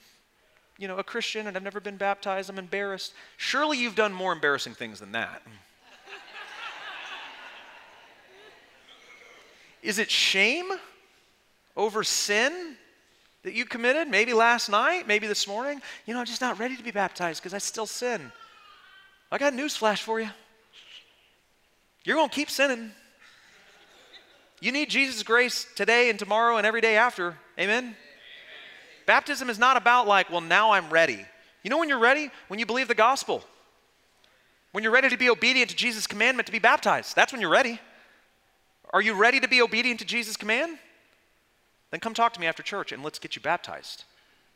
you 0.77 0.87
know, 0.87 0.97
a 0.97 1.03
Christian 1.03 1.47
and 1.47 1.57
I've 1.57 1.63
never 1.63 1.79
been 1.79 1.97
baptized. 1.97 2.49
I'm 2.49 2.59
embarrassed. 2.59 3.13
Surely 3.37 3.77
you've 3.77 3.95
done 3.95 4.13
more 4.13 4.33
embarrassing 4.33 4.73
things 4.73 4.99
than 4.99 5.13
that. 5.13 5.41
is 9.81 9.99
it 9.99 10.11
shame 10.11 10.69
over 11.75 12.03
sin? 12.03 12.77
that 13.47 13.53
you 13.53 13.63
committed, 13.63 14.09
maybe 14.09 14.33
last 14.33 14.67
night, 14.67 15.07
maybe 15.07 15.25
this 15.25 15.47
morning, 15.47 15.81
you 16.05 16.13
know, 16.13 16.19
I'm 16.19 16.25
just 16.25 16.41
not 16.41 16.59
ready 16.59 16.75
to 16.75 16.83
be 16.83 16.91
baptized 16.91 17.41
because 17.41 17.53
I 17.53 17.59
still 17.59 17.85
sin. 17.85 18.29
I 19.31 19.37
got 19.37 19.53
news 19.53 19.73
flash 19.73 20.01
for 20.01 20.19
you. 20.19 20.29
You're 22.03 22.17
going 22.17 22.27
to 22.27 22.35
keep 22.35 22.49
sinning. 22.49 22.91
You 24.59 24.73
need 24.73 24.89
Jesus' 24.89 25.23
grace 25.23 25.65
today 25.75 26.09
and 26.09 26.19
tomorrow 26.19 26.57
and 26.57 26.67
every 26.67 26.81
day 26.81 26.97
after. 26.97 27.37
Amen? 27.57 27.95
Baptism 29.07 29.49
is 29.49 29.57
not 29.57 29.77
about, 29.77 30.07
like, 30.07 30.29
well, 30.29 30.41
now 30.41 30.71
I'm 30.71 30.89
ready. 30.91 31.25
You 31.63 31.71
know 31.71 31.79
when 31.79 31.89
you're 31.89 31.97
ready? 31.97 32.29
When 32.49 32.59
you 32.59 32.67
believe 32.67 32.87
the 32.87 32.93
gospel. 32.93 33.43
When 34.73 34.83
you're 34.83 34.93
ready 34.93 35.09
to 35.09 35.17
be 35.17 35.29
obedient 35.29 35.71
to 35.71 35.75
Jesus' 35.75 36.05
commandment 36.05 36.45
to 36.45 36.51
be 36.51 36.59
baptized. 36.59 37.15
That's 37.15 37.31
when 37.31 37.41
you're 37.41 37.49
ready. 37.49 37.79
Are 38.91 39.01
you 39.01 39.15
ready 39.15 39.39
to 39.39 39.47
be 39.47 39.61
obedient 39.61 39.99
to 40.01 40.05
Jesus' 40.05 40.37
command? 40.37 40.77
then 41.89 42.01
come 42.01 42.13
talk 42.13 42.33
to 42.33 42.39
me 42.39 42.47
after 42.47 42.61
church 42.61 42.91
and 42.91 43.01
let's 43.01 43.17
get 43.17 43.35
you 43.35 43.41
baptized. 43.41 44.03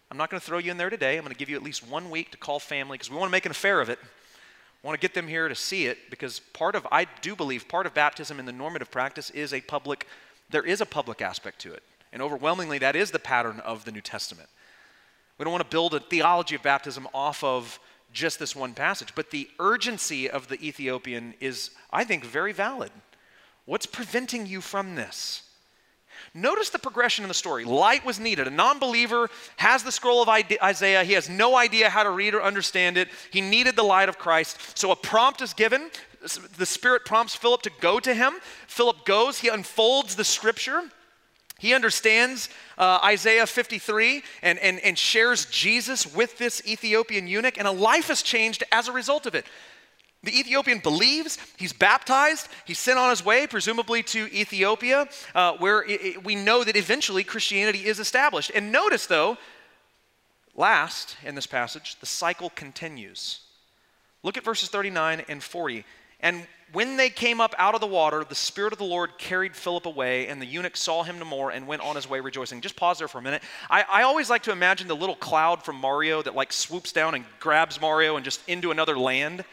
I'm 0.10 0.18
not 0.18 0.30
going 0.30 0.40
to 0.40 0.46
throw 0.46 0.58
you 0.58 0.70
in 0.70 0.78
there 0.78 0.90
today. 0.90 1.18
I'm 1.18 1.24
going 1.24 1.34
to 1.34 1.40
give 1.40 1.50
you 1.50 1.56
at 1.56 1.64
least 1.64 1.88
one 1.88 2.10
week 2.10 2.32
to 2.32 2.38
call 2.38 2.60
family 2.60 2.98
because 2.98 3.10
we 3.10 3.16
want 3.16 3.30
to 3.30 3.32
make 3.32 3.46
an 3.46 3.52
affair 3.52 3.80
of 3.80 3.90
it. 3.90 4.00
I 4.04 4.88
want 4.88 5.00
to 5.00 5.02
get 5.02 5.14
them 5.14 5.28
here 5.28 5.48
to 5.48 5.56
see 5.56 5.86
it 5.86 6.10
because 6.10 6.40
part 6.40 6.76
of, 6.76 6.86
I 6.92 7.08
do 7.22 7.36
believe, 7.36 7.70
part 7.70 7.86
of 7.86 7.94
baptism 7.94 8.38
in 8.38 8.46
the 8.46 8.52
normative 8.52 8.92
practice 8.92 9.30
is 9.30 9.54
a 9.54 9.62
public, 9.62 10.08
there 10.50 10.66
is 10.66 10.82
a 10.82 10.86
public 10.86 11.22
aspect 11.22 11.60
to 11.60 11.72
it. 11.72 11.84
And 12.14 12.22
overwhelmingly, 12.22 12.78
that 12.80 12.96
is 12.96 13.12
the 13.12 13.20
pattern 13.20 13.60
of 13.62 13.86
the 13.86 13.92
New 13.92 14.02
Testament. 14.02 14.50
We 15.38 15.46
don't 15.46 15.54
want 15.54 15.64
to 15.64 15.74
build 15.74 15.94
a 15.94 16.00
theology 16.00 16.56
of 16.56 16.64
baptism 16.64 17.08
off 17.14 17.44
of 17.44 17.80
just 18.14 18.40
this 18.40 18.56
one 18.56 18.74
passage, 18.74 19.16
but 19.16 19.32
the 19.32 19.50
urgency 19.60 20.30
of 20.30 20.48
the 20.48 20.62
Ethiopian 20.62 21.34
is, 21.40 21.72
I 21.92 22.04
think, 22.04 22.26
very 22.26 22.52
valid. 22.52 22.92
What's 23.66 23.86
preventing 23.86 24.46
you 24.46 24.62
from 24.62 24.96
this? 24.96 25.44
Notice 26.34 26.70
the 26.70 26.80
progression 26.80 27.24
in 27.24 27.28
the 27.28 27.34
story. 27.34 27.66
Light 27.66 28.06
was 28.06 28.20
needed. 28.20 28.48
A 28.48 28.52
non 28.52 28.80
believer 28.80 29.30
has 29.58 29.84
the 29.84 29.92
scroll 29.92 30.22
of 30.22 30.30
Isaiah. 30.30 31.04
He 31.04 31.14
has 31.14 31.30
no 31.30 31.56
idea 31.56 31.90
how 31.90 32.04
to 32.04 32.12
read 32.12 32.36
or 32.36 32.44
understand 32.44 32.98
it. 32.98 33.10
He 33.32 33.42
needed 33.42 33.76
the 33.76 33.84
light 33.84 34.10
of 34.10 34.18
Christ. 34.18 34.78
So 34.78 34.92
a 34.92 34.96
prompt 34.96 35.42
is 35.42 35.54
given. 35.54 35.90
The 36.58 36.66
Spirit 36.66 37.06
prompts 37.06 37.36
Philip 37.36 37.64
to 37.64 37.72
go 37.82 38.00
to 38.00 38.14
him. 38.14 38.34
Philip 38.68 39.06
goes, 39.06 39.40
he 39.40 39.48
unfolds 39.48 40.16
the 40.16 40.24
scripture. 40.24 40.84
He 41.62 41.76
understands 41.76 42.50
uh, 42.76 43.02
Isaiah 43.04 43.46
53 43.46 44.24
and, 44.42 44.58
and, 44.58 44.80
and 44.80 44.98
shares 44.98 45.46
Jesus 45.46 46.12
with 46.12 46.40
this 46.40 46.60
Ethiopian 46.66 47.28
eunuch, 47.28 47.60
and 47.60 47.68
a 47.68 47.72
life 47.72 48.10
is 48.10 48.24
changed 48.24 48.64
as 48.72 48.88
a 48.88 48.92
result 48.92 49.28
of 49.28 49.36
it. 49.36 49.46
The 50.24 50.40
Ethiopian 50.40 50.80
believes, 50.80 51.38
he's 51.58 51.72
baptized, 51.72 52.48
he's 52.66 52.80
sent 52.80 52.98
on 52.98 53.12
his 53.12 53.24
way, 53.24 53.46
presumably 53.46 54.02
to 54.02 54.28
Ethiopia, 54.34 55.08
uh, 55.36 55.52
where 55.60 55.84
it, 55.84 56.02
it, 56.02 56.24
we 56.24 56.34
know 56.34 56.64
that 56.64 56.76
eventually 56.76 57.24
Christianity 57.24 57.86
is 57.86 58.00
established. 58.00 58.50
And 58.56 58.72
notice, 58.72 59.06
though, 59.06 59.38
last 60.56 61.16
in 61.24 61.36
this 61.36 61.46
passage, 61.46 62.00
the 62.00 62.08
cycle 62.08 62.50
continues. 62.50 63.42
Look 64.24 64.36
at 64.36 64.44
verses 64.44 64.70
39 64.70 65.26
and 65.30 65.44
40. 65.44 65.86
And 66.22 66.48
when 66.74 66.96
they 66.96 67.10
came 67.10 67.42
up 67.42 67.54
out 67.58 67.76
of 67.76 67.82
the 67.82 67.88
water, 67.88 68.24
the 68.24 68.36
Spirit 68.36 68.72
of 68.72 68.80
the 68.80 68.86
Lord 68.86 69.18
carried 69.18 69.56
Philip 69.56 69.86
away, 69.86 70.28
and 70.28 70.42
the 70.42 70.46
eunuch 70.46 70.78
saw 70.78 71.04
him 71.04 71.20
no 71.20 71.26
more 71.26 71.52
and 71.52 71.68
went 71.68 71.82
on 71.82 71.96
his 71.96 72.10
way 72.10 72.20
rejoicing. 72.20 72.62
Just 72.62 72.76
pause 72.76 73.00
there 73.00 73.08
for 73.08 73.18
a 73.18 73.22
minute. 73.22 73.44
I, 73.70 73.84
I, 73.90 74.04
always 74.04 74.30
like 74.30 74.44
to 74.44 74.52
imagine 74.52 74.88
the 74.88 74.96
little 74.96 75.16
cloud 75.16 75.64
from 75.64 75.76
Mario 75.76 76.22
that 76.22 76.34
like 76.34 76.54
swoops 76.54 76.92
down 76.92 77.14
and 77.14 77.26
grabs 77.40 77.82
Mario 77.82 78.16
and 78.16 78.24
just 78.24 78.48
into 78.48 78.72
another 78.72 78.98
land. 78.98 79.44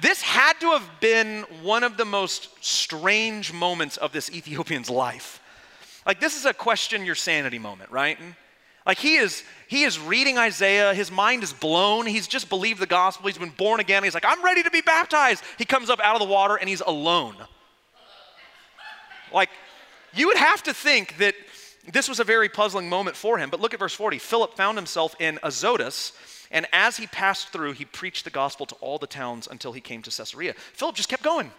This 0.00 0.20
had 0.20 0.54
to 0.60 0.72
have 0.72 1.00
been 1.00 1.42
one 1.62 1.84
of 1.84 1.96
the 1.96 2.04
most 2.04 2.50
strange 2.64 3.52
moments 3.52 3.96
of 3.96 4.12
this 4.12 4.30
Ethiopian's 4.30 4.90
life. 5.06 5.40
Like, 6.06 6.20
this 6.20 6.36
is 6.36 6.44
a 6.44 6.54
question 6.54 7.04
your 7.04 7.14
sanity 7.14 7.58
moment, 7.58 7.90
right? 7.90 8.18
Like 8.88 8.98
he 8.98 9.16
is 9.16 9.44
he 9.68 9.82
is 9.82 10.00
reading 10.00 10.38
Isaiah, 10.38 10.94
his 10.94 11.12
mind 11.12 11.42
is 11.42 11.52
blown. 11.52 12.06
He's 12.06 12.26
just 12.26 12.48
believed 12.48 12.80
the 12.80 12.86
gospel, 12.86 13.26
he's 13.26 13.36
been 13.36 13.50
born 13.50 13.80
again. 13.80 14.02
He's 14.02 14.14
like, 14.14 14.24
"I'm 14.26 14.42
ready 14.42 14.62
to 14.62 14.70
be 14.70 14.80
baptized." 14.80 15.44
He 15.58 15.66
comes 15.66 15.90
up 15.90 16.00
out 16.00 16.16
of 16.16 16.26
the 16.26 16.32
water 16.32 16.56
and 16.56 16.68
he's 16.70 16.80
alone. 16.80 17.36
Like 19.30 19.50
you 20.14 20.26
would 20.28 20.38
have 20.38 20.62
to 20.62 20.72
think 20.72 21.18
that 21.18 21.34
this 21.92 22.08
was 22.08 22.18
a 22.18 22.24
very 22.24 22.48
puzzling 22.48 22.88
moment 22.88 23.14
for 23.14 23.36
him. 23.36 23.50
But 23.50 23.60
look 23.60 23.74
at 23.74 23.80
verse 23.80 23.92
40. 23.92 24.18
Philip 24.18 24.56
found 24.56 24.78
himself 24.78 25.14
in 25.20 25.38
Azotus, 25.42 26.14
and 26.50 26.66
as 26.72 26.96
he 26.96 27.06
passed 27.06 27.48
through, 27.48 27.72
he 27.72 27.84
preached 27.84 28.24
the 28.24 28.30
gospel 28.30 28.64
to 28.66 28.74
all 28.76 28.98
the 28.98 29.06
towns 29.06 29.48
until 29.50 29.72
he 29.72 29.82
came 29.82 30.00
to 30.02 30.10
Caesarea. 30.10 30.54
Philip 30.54 30.96
just 30.96 31.10
kept 31.10 31.22
going. 31.22 31.52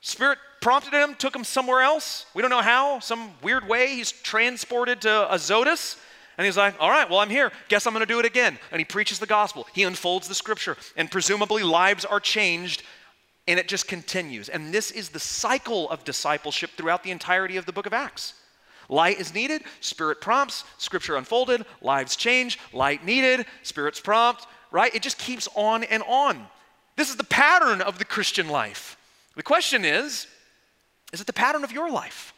Spirit 0.00 0.38
prompted 0.60 0.92
him, 0.92 1.14
took 1.14 1.36
him 1.36 1.44
somewhere 1.44 1.82
else. 1.82 2.26
We 2.34 2.42
don't 2.42 2.50
know 2.50 2.62
how, 2.62 2.98
some 2.98 3.30
weird 3.42 3.68
way. 3.68 3.94
He's 3.94 4.10
transported 4.10 5.02
to 5.02 5.32
Azotus. 5.32 5.96
And 6.42 6.46
he's 6.48 6.56
like, 6.56 6.74
all 6.80 6.90
right, 6.90 7.08
well, 7.08 7.20
I'm 7.20 7.30
here. 7.30 7.52
Guess 7.68 7.86
I'm 7.86 7.92
going 7.92 8.04
to 8.04 8.12
do 8.12 8.18
it 8.18 8.24
again. 8.26 8.58
And 8.72 8.80
he 8.80 8.84
preaches 8.84 9.20
the 9.20 9.26
gospel. 9.26 9.64
He 9.72 9.84
unfolds 9.84 10.26
the 10.26 10.34
scripture. 10.34 10.76
And 10.96 11.08
presumably, 11.08 11.62
lives 11.62 12.04
are 12.04 12.18
changed. 12.18 12.82
And 13.46 13.60
it 13.60 13.68
just 13.68 13.86
continues. 13.86 14.48
And 14.48 14.74
this 14.74 14.90
is 14.90 15.10
the 15.10 15.20
cycle 15.20 15.88
of 15.88 16.02
discipleship 16.02 16.70
throughout 16.76 17.04
the 17.04 17.12
entirety 17.12 17.58
of 17.58 17.64
the 17.64 17.72
book 17.72 17.86
of 17.86 17.92
Acts. 17.92 18.34
Light 18.88 19.20
is 19.20 19.32
needed, 19.32 19.62
Spirit 19.78 20.20
prompts, 20.20 20.64
Scripture 20.78 21.14
unfolded, 21.14 21.64
lives 21.80 22.16
change, 22.16 22.58
light 22.72 23.04
needed, 23.04 23.46
Spirit's 23.62 24.00
prompt, 24.00 24.48
right? 24.72 24.92
It 24.92 25.02
just 25.02 25.18
keeps 25.18 25.48
on 25.54 25.84
and 25.84 26.02
on. 26.08 26.44
This 26.96 27.08
is 27.08 27.14
the 27.14 27.22
pattern 27.22 27.80
of 27.80 28.00
the 28.00 28.04
Christian 28.04 28.48
life. 28.48 28.96
The 29.36 29.44
question 29.44 29.84
is 29.84 30.26
is 31.12 31.20
it 31.20 31.28
the 31.28 31.32
pattern 31.32 31.62
of 31.62 31.70
your 31.70 31.88
life? 31.88 32.34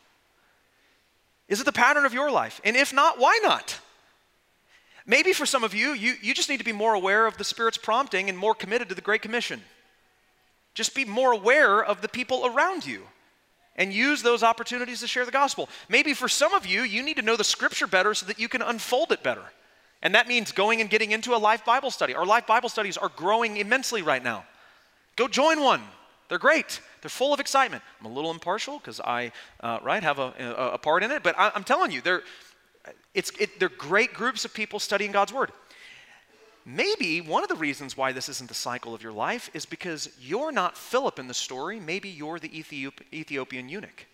Is 1.49 1.63
it 1.63 1.65
the 1.65 1.73
pattern 1.73 2.05
of 2.05 2.13
your 2.13 2.31
life? 2.31 2.61
And 2.65 2.77
if 2.77 2.93
not, 2.93 3.19
why 3.19 3.41
not? 3.43 3.81
Maybe 5.07 5.33
for 5.33 5.45
some 5.45 5.65
of 5.65 5.75
you, 5.75 5.93
you, 5.93 6.15
you 6.23 6.35
just 6.35 6.49
need 6.49 6.59
to 6.59 6.65
be 6.65 6.73
more 6.73 6.95
aware 6.95 7.27
of 7.27 7.37
the 7.37 7.45
Spirit's 7.45 7.77
prompting 7.77 8.29
and 8.29 8.39
more 8.39 8.55
committed 8.55 8.89
to 8.89 8.95
the 8.95 9.01
Great 9.03 9.23
Commission. 9.23 9.61
Just 10.73 10.95
be 10.95 11.05
more 11.05 11.33
aware 11.33 11.85
of 11.85 12.01
the 12.01 12.09
people 12.09 12.47
around 12.47 12.87
you 12.87 13.03
and 13.77 13.93
use 13.93 14.23
those 14.23 14.43
opportunities 14.43 15.01
to 15.01 15.07
share 15.07 15.25
the 15.25 15.31
gospel. 15.31 15.69
Maybe 15.89 16.15
for 16.15 16.29
some 16.29 16.55
of 16.55 16.65
you, 16.65 16.83
you 16.83 17.03
need 17.03 17.17
to 17.17 17.23
know 17.23 17.37
the 17.37 17.45
scripture 17.45 17.87
better 17.87 18.15
so 18.15 18.27
that 18.27 18.39
you 18.39 18.49
can 18.49 18.63
unfold 18.63 19.13
it 19.13 19.23
better. 19.23 19.45
And 20.03 20.15
that 20.15 20.29
means 20.29 20.53
going 20.53 20.81
and 20.81 20.91
getting 20.91 21.13
into 21.13 21.35
a 21.35 21.39
life 21.39 21.65
Bible 21.65 21.91
study. 21.91 22.15
Our 22.15 22.27
life 22.27 22.47
Bible 22.47 22.69
studies 22.69 22.97
are 22.97 23.11
growing 23.17 23.57
immensely 23.57 24.03
right 24.03 24.23
now. 24.23 24.45
Go 25.17 25.29
join 25.29 25.61
one. 25.61 25.83
They're 26.29 26.39
great. 26.39 26.81
They're 27.01 27.11
full 27.11 27.33
of 27.33 27.41
excitement. 27.41 27.83
I'm 28.01 28.07
a 28.07 28.13
little 28.13 28.31
impartial 28.31 28.79
because 28.79 29.01
I, 29.01 29.33
uh, 29.61 29.79
right, 29.83 30.03
have 30.03 30.19
a, 30.19 30.33
a, 30.39 30.71
a, 30.75 30.79
part 30.79 31.03
in 31.03 31.11
it, 31.11 31.23
but 31.23 31.39
I, 31.39 31.53
am 31.55 31.65
telling 31.65 31.91
you, 31.91 32.01
they're, 32.01 32.23
it's, 33.15 33.31
it, 33.39 33.59
they're 33.59 33.69
great 33.69 34.13
groups 34.13 34.45
of 34.45 34.53
people 34.53 34.79
studying 34.79 35.13
God's 35.13 35.33
Word. 35.33 35.53
Maybe 36.67 37.21
one 37.21 37.43
of 37.43 37.49
the 37.49 37.55
reasons 37.55 37.97
why 37.97 38.13
this 38.13 38.29
isn't 38.29 38.49
the 38.49 38.55
cycle 38.55 38.95
of 38.95 39.03
your 39.03 39.13
life 39.13 39.51
is 39.53 39.67
because 39.67 40.09
you're 40.21 40.53
not 40.53 40.79
Philip 40.79 41.19
in 41.19 41.29
the 41.29 41.35
story. 41.35 41.79
Maybe 41.79 42.09
you're 42.09 42.39
the 42.39 42.49
Ethiop- 42.49 43.03
Ethiopian 43.13 43.69
eunuch. 43.69 44.07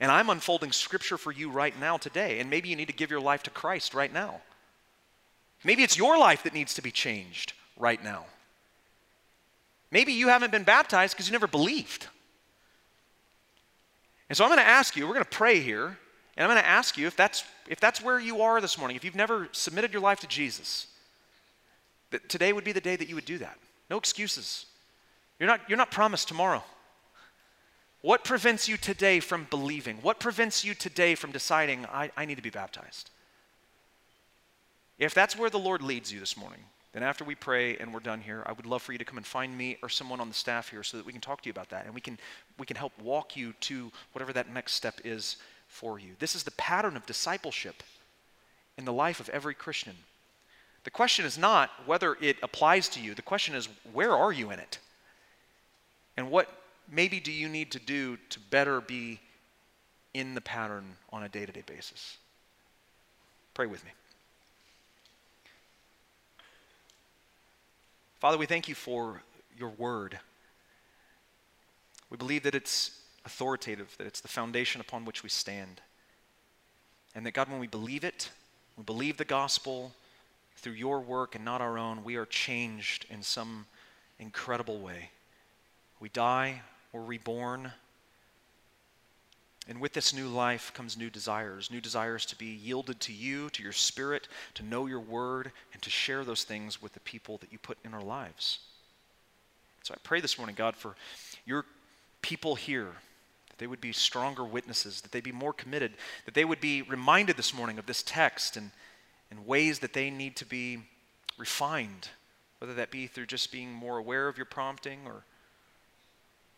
And 0.00 0.10
I'm 0.10 0.30
unfolding 0.30 0.72
scripture 0.72 1.18
for 1.18 1.32
you 1.32 1.50
right 1.50 1.78
now 1.78 1.96
today. 1.96 2.40
And 2.40 2.48
maybe 2.48 2.68
you 2.68 2.76
need 2.76 2.88
to 2.88 2.94
give 2.94 3.10
your 3.10 3.20
life 3.20 3.42
to 3.44 3.50
Christ 3.50 3.94
right 3.94 4.12
now. 4.12 4.40
Maybe 5.64 5.82
it's 5.82 5.96
your 5.96 6.18
life 6.18 6.42
that 6.44 6.54
needs 6.54 6.74
to 6.74 6.82
be 6.82 6.90
changed 6.90 7.52
right 7.76 8.02
now. 8.02 8.24
Maybe 9.90 10.12
you 10.12 10.28
haven't 10.28 10.52
been 10.52 10.64
baptized 10.64 11.14
because 11.14 11.28
you 11.28 11.32
never 11.32 11.46
believed. 11.46 12.06
And 14.28 14.36
so 14.36 14.44
I'm 14.44 14.50
going 14.50 14.60
to 14.60 14.66
ask 14.66 14.96
you, 14.96 15.06
we're 15.06 15.14
going 15.14 15.24
to 15.24 15.30
pray 15.30 15.60
here, 15.60 15.98
and 16.36 16.44
I'm 16.44 16.50
going 16.50 16.62
to 16.62 16.68
ask 16.68 16.98
you 16.98 17.06
if 17.06 17.16
that's, 17.16 17.44
if 17.68 17.80
that's 17.80 18.02
where 18.02 18.20
you 18.20 18.42
are 18.42 18.60
this 18.60 18.76
morning, 18.76 18.96
if 18.96 19.04
you've 19.04 19.14
never 19.14 19.48
submitted 19.52 19.92
your 19.92 20.02
life 20.02 20.20
to 20.20 20.26
Jesus 20.26 20.88
that 22.10 22.28
today 22.28 22.52
would 22.52 22.64
be 22.64 22.72
the 22.72 22.80
day 22.80 22.96
that 22.96 23.08
you 23.08 23.14
would 23.14 23.24
do 23.24 23.38
that. 23.38 23.58
No 23.90 23.96
excuses. 23.96 24.66
You're 25.38 25.48
not, 25.48 25.60
you're 25.68 25.78
not 25.78 25.90
promised 25.90 26.28
tomorrow. 26.28 26.62
What 28.02 28.24
prevents 28.24 28.68
you 28.68 28.76
today 28.76 29.20
from 29.20 29.46
believing? 29.50 29.98
What 30.02 30.20
prevents 30.20 30.64
you 30.64 30.74
today 30.74 31.14
from 31.14 31.32
deciding, 31.32 31.86
I, 31.86 32.10
I 32.16 32.24
need 32.24 32.36
to 32.36 32.42
be 32.42 32.50
baptized? 32.50 33.10
If 34.98 35.12
that's 35.12 35.36
where 35.36 35.50
the 35.50 35.58
Lord 35.58 35.82
leads 35.82 36.12
you 36.12 36.20
this 36.20 36.36
morning, 36.36 36.60
then 36.92 37.02
after 37.02 37.24
we 37.24 37.34
pray 37.34 37.76
and 37.76 37.92
we're 37.92 38.00
done 38.00 38.20
here, 38.20 38.42
I 38.46 38.52
would 38.52 38.64
love 38.64 38.80
for 38.80 38.92
you 38.92 38.98
to 38.98 39.04
come 39.04 39.18
and 39.18 39.26
find 39.26 39.56
me 39.56 39.76
or 39.82 39.88
someone 39.88 40.20
on 40.20 40.28
the 40.28 40.34
staff 40.34 40.70
here 40.70 40.82
so 40.82 40.96
that 40.96 41.04
we 41.04 41.12
can 41.12 41.20
talk 41.20 41.42
to 41.42 41.46
you 41.46 41.50
about 41.50 41.68
that 41.70 41.84
and 41.84 41.94
we 41.94 42.00
can, 42.00 42.18
we 42.58 42.64
can 42.64 42.76
help 42.76 42.92
walk 43.02 43.36
you 43.36 43.52
to 43.62 43.90
whatever 44.12 44.32
that 44.32 44.52
next 44.52 44.72
step 44.72 45.00
is 45.04 45.36
for 45.76 45.98
you. 45.98 46.12
This 46.18 46.34
is 46.34 46.44
the 46.44 46.50
pattern 46.52 46.96
of 46.96 47.04
discipleship 47.04 47.82
in 48.78 48.86
the 48.86 48.92
life 48.92 49.20
of 49.20 49.28
every 49.28 49.54
Christian. 49.54 49.94
The 50.84 50.90
question 50.90 51.26
is 51.26 51.36
not 51.36 51.70
whether 51.84 52.16
it 52.20 52.38
applies 52.42 52.88
to 52.90 53.00
you, 53.00 53.14
the 53.14 53.22
question 53.22 53.54
is 53.54 53.68
where 53.92 54.12
are 54.12 54.32
you 54.32 54.50
in 54.50 54.58
it? 54.58 54.78
And 56.16 56.30
what 56.30 56.48
maybe 56.90 57.20
do 57.20 57.30
you 57.30 57.48
need 57.48 57.72
to 57.72 57.78
do 57.78 58.16
to 58.30 58.40
better 58.40 58.80
be 58.80 59.20
in 60.14 60.34
the 60.34 60.40
pattern 60.40 60.96
on 61.12 61.22
a 61.24 61.28
day 61.28 61.44
to 61.44 61.52
day 61.52 61.62
basis? 61.66 62.16
Pray 63.52 63.66
with 63.66 63.84
me. 63.84 63.90
Father, 68.18 68.38
we 68.38 68.46
thank 68.46 68.66
you 68.66 68.74
for 68.74 69.20
your 69.58 69.70
word. 69.70 70.18
We 72.08 72.16
believe 72.16 72.44
that 72.44 72.54
it's 72.54 72.98
authoritative, 73.26 73.94
that 73.98 74.06
it's 74.06 74.20
the 74.20 74.28
foundation 74.28 74.80
upon 74.80 75.04
which 75.04 75.22
we 75.22 75.28
stand. 75.28 75.82
And 77.14 77.26
that, 77.26 77.32
God, 77.32 77.50
when 77.50 77.60
we 77.60 77.66
believe 77.66 78.04
it, 78.04 78.30
we 78.78 78.84
believe 78.84 79.16
the 79.18 79.24
gospel 79.24 79.92
through 80.56 80.74
your 80.74 81.00
work 81.00 81.34
and 81.34 81.44
not 81.44 81.60
our 81.60 81.76
own, 81.76 82.04
we 82.04 82.16
are 82.16 82.24
changed 82.24 83.04
in 83.10 83.22
some 83.22 83.66
incredible 84.18 84.78
way. 84.78 85.10
We 86.00 86.08
die, 86.08 86.62
we're 86.92 87.02
reborn. 87.02 87.72
And 89.68 89.80
with 89.80 89.92
this 89.92 90.14
new 90.14 90.28
life 90.28 90.72
comes 90.72 90.96
new 90.96 91.10
desires, 91.10 91.70
new 91.70 91.80
desires 91.80 92.24
to 92.26 92.36
be 92.36 92.46
yielded 92.46 93.00
to 93.00 93.12
you, 93.12 93.50
to 93.50 93.62
your 93.62 93.72
spirit, 93.72 94.28
to 94.54 94.62
know 94.62 94.86
your 94.86 95.00
word, 95.00 95.50
and 95.72 95.82
to 95.82 95.90
share 95.90 96.24
those 96.24 96.44
things 96.44 96.80
with 96.80 96.92
the 96.92 97.00
people 97.00 97.38
that 97.38 97.52
you 97.52 97.58
put 97.58 97.78
in 97.84 97.92
our 97.92 98.02
lives. 98.02 98.60
So 99.82 99.94
I 99.94 99.98
pray 100.02 100.20
this 100.20 100.38
morning, 100.38 100.54
God, 100.56 100.76
for 100.76 100.94
your 101.44 101.64
people 102.22 102.54
here, 102.54 102.92
that 103.56 103.62
they 103.62 103.66
would 103.66 103.80
be 103.80 103.92
stronger 103.92 104.44
witnesses, 104.44 105.00
that 105.00 105.12
they'd 105.12 105.24
be 105.24 105.32
more 105.32 105.52
committed, 105.52 105.92
that 106.26 106.34
they 106.34 106.44
would 106.44 106.60
be 106.60 106.82
reminded 106.82 107.36
this 107.36 107.54
morning 107.54 107.78
of 107.78 107.86
this 107.86 108.02
text 108.02 108.56
and, 108.56 108.70
and 109.30 109.46
ways 109.46 109.78
that 109.78 109.94
they 109.94 110.10
need 110.10 110.36
to 110.36 110.44
be 110.44 110.78
refined, 111.38 112.08
whether 112.58 112.74
that 112.74 112.90
be 112.90 113.06
through 113.06 113.26
just 113.26 113.50
being 113.50 113.72
more 113.72 113.96
aware 113.96 114.28
of 114.28 114.36
your 114.36 114.46
prompting 114.46 115.00
or 115.06 115.24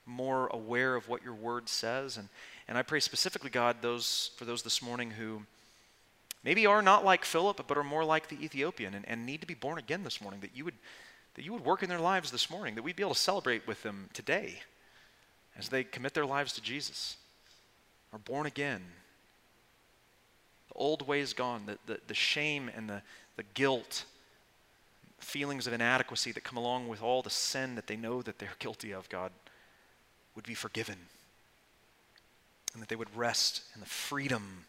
more 0.06 0.48
aware 0.48 0.96
of 0.96 1.08
what 1.08 1.22
your 1.22 1.34
word 1.34 1.68
says. 1.68 2.16
And, 2.16 2.28
and 2.66 2.76
I 2.76 2.82
pray 2.82 3.00
specifically, 3.00 3.50
God, 3.50 3.76
those, 3.80 4.30
for 4.36 4.44
those 4.44 4.62
this 4.62 4.82
morning 4.82 5.12
who 5.12 5.42
maybe 6.42 6.66
are 6.66 6.82
not 6.82 7.04
like 7.04 7.24
Philip, 7.24 7.62
but 7.68 7.76
are 7.76 7.84
more 7.84 8.04
like 8.04 8.28
the 8.28 8.42
Ethiopian 8.42 8.94
and, 8.94 9.06
and 9.06 9.24
need 9.24 9.40
to 9.42 9.46
be 9.46 9.54
born 9.54 9.78
again 9.78 10.02
this 10.02 10.20
morning, 10.20 10.40
that 10.40 10.56
you, 10.56 10.64
would, 10.64 10.74
that 11.34 11.44
you 11.44 11.52
would 11.52 11.64
work 11.64 11.82
in 11.82 11.88
their 11.88 12.00
lives 12.00 12.32
this 12.32 12.50
morning, 12.50 12.74
that 12.74 12.82
we'd 12.82 12.96
be 12.96 13.02
able 13.02 13.14
to 13.14 13.20
celebrate 13.20 13.66
with 13.68 13.82
them 13.82 14.08
today 14.14 14.60
as 15.58 15.68
they 15.68 15.84
commit 15.84 16.14
their 16.14 16.26
lives 16.26 16.52
to 16.54 16.62
Jesus, 16.62 17.16
are 18.12 18.18
born 18.18 18.46
again. 18.46 18.82
The 20.68 20.74
old 20.74 21.06
ways 21.06 21.32
gone, 21.32 21.66
the, 21.66 21.78
the, 21.86 22.00
the 22.06 22.14
shame 22.14 22.70
and 22.74 22.88
the, 22.88 23.02
the 23.36 23.42
guilt, 23.54 24.04
feelings 25.18 25.66
of 25.66 25.72
inadequacy 25.72 26.32
that 26.32 26.44
come 26.44 26.56
along 26.56 26.88
with 26.88 27.02
all 27.02 27.22
the 27.22 27.30
sin 27.30 27.74
that 27.74 27.86
they 27.86 27.96
know 27.96 28.22
that 28.22 28.38
they're 28.38 28.54
guilty 28.58 28.92
of, 28.92 29.08
God 29.08 29.32
would 30.34 30.46
be 30.46 30.54
forgiven 30.54 30.96
and 32.72 32.82
that 32.82 32.88
they 32.88 32.96
would 32.96 33.16
rest 33.16 33.62
in 33.74 33.80
the 33.80 33.86
freedom 33.86 34.66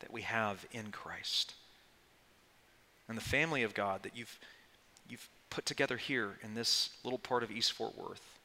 that 0.00 0.12
we 0.12 0.22
have 0.22 0.66
in 0.72 0.90
Christ. 0.90 1.54
And 3.08 3.16
the 3.16 3.22
family 3.22 3.62
of 3.62 3.72
God 3.72 4.02
that 4.02 4.16
you've, 4.16 4.38
you've 5.08 5.28
put 5.48 5.64
together 5.64 5.96
here 5.96 6.32
in 6.42 6.54
this 6.54 6.90
little 7.02 7.18
part 7.18 7.42
of 7.42 7.50
East 7.50 7.72
Fort 7.72 7.96
Worth 7.96 8.35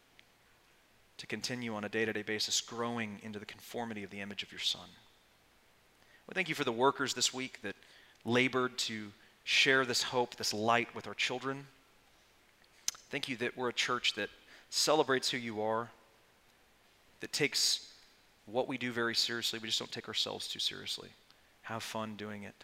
to 1.21 1.27
continue 1.27 1.75
on 1.75 1.83
a 1.83 1.89
day 1.89 2.03
to 2.03 2.11
day 2.11 2.23
basis, 2.23 2.59
growing 2.61 3.19
into 3.21 3.37
the 3.37 3.45
conformity 3.45 4.03
of 4.03 4.09
the 4.09 4.19
image 4.21 4.41
of 4.41 4.51
your 4.51 4.59
Son. 4.59 4.89
We 6.27 6.33
thank 6.33 6.49
you 6.49 6.55
for 6.55 6.63
the 6.63 6.71
workers 6.71 7.13
this 7.13 7.31
week 7.31 7.61
that 7.61 7.75
labored 8.25 8.75
to 8.79 9.11
share 9.43 9.85
this 9.85 10.01
hope, 10.01 10.35
this 10.35 10.51
light 10.51 10.87
with 10.95 11.05
our 11.05 11.13
children. 11.13 11.67
Thank 13.11 13.29
you 13.29 13.37
that 13.37 13.55
we're 13.55 13.69
a 13.69 13.73
church 13.73 14.15
that 14.15 14.29
celebrates 14.71 15.29
who 15.29 15.37
you 15.37 15.61
are 15.61 15.91
that 17.19 17.31
takes 17.31 17.93
what 18.47 18.67
we 18.67 18.79
do 18.79 18.91
very 18.91 19.13
seriously. 19.13 19.59
We 19.61 19.67
just 19.67 19.77
don't 19.77 19.91
take 19.91 20.07
ourselves 20.07 20.47
too 20.47 20.57
seriously. 20.57 21.09
Have 21.61 21.83
fun 21.83 22.15
doing 22.15 22.43
it. 22.43 22.63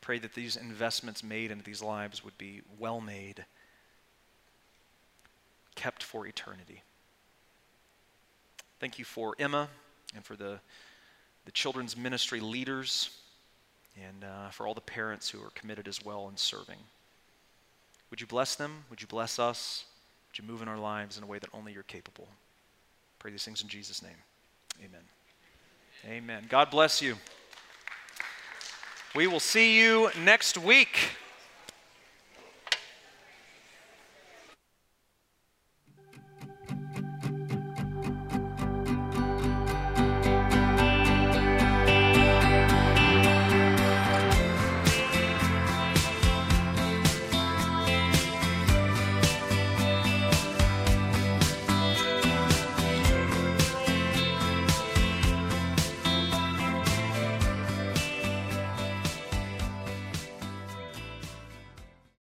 Pray 0.00 0.20
that 0.20 0.34
these 0.34 0.54
investments 0.54 1.24
made 1.24 1.50
into 1.50 1.64
these 1.64 1.82
lives 1.82 2.22
would 2.24 2.38
be 2.38 2.60
well 2.78 3.00
made, 3.00 3.44
kept 5.74 6.04
for 6.04 6.24
eternity. 6.24 6.84
Thank 8.80 8.98
you 8.98 9.04
for 9.04 9.34
Emma 9.38 9.68
and 10.16 10.24
for 10.24 10.36
the, 10.36 10.58
the 11.44 11.52
children's 11.52 11.98
ministry 11.98 12.40
leaders 12.40 13.10
and 14.02 14.24
uh, 14.24 14.48
for 14.48 14.66
all 14.66 14.72
the 14.72 14.80
parents 14.80 15.28
who 15.28 15.38
are 15.40 15.50
committed 15.54 15.86
as 15.86 16.02
well 16.02 16.28
in 16.30 16.36
serving. 16.38 16.78
Would 18.08 18.22
you 18.22 18.26
bless 18.26 18.54
them? 18.54 18.84
Would 18.88 19.02
you 19.02 19.06
bless 19.06 19.38
us? 19.38 19.84
Would 20.30 20.42
you 20.42 20.50
move 20.50 20.62
in 20.62 20.68
our 20.68 20.78
lives 20.78 21.18
in 21.18 21.24
a 21.24 21.26
way 21.26 21.38
that 21.38 21.50
only 21.52 21.74
you're 21.74 21.82
capable? 21.82 22.26
Pray 23.18 23.30
these 23.30 23.44
things 23.44 23.62
in 23.62 23.68
Jesus' 23.68 24.02
name. 24.02 24.16
Amen. 24.78 25.02
Amen. 26.06 26.46
God 26.48 26.70
bless 26.70 27.02
you. 27.02 27.16
We 29.14 29.26
will 29.26 29.40
see 29.40 29.78
you 29.78 30.08
next 30.24 30.56
week. 30.56 30.96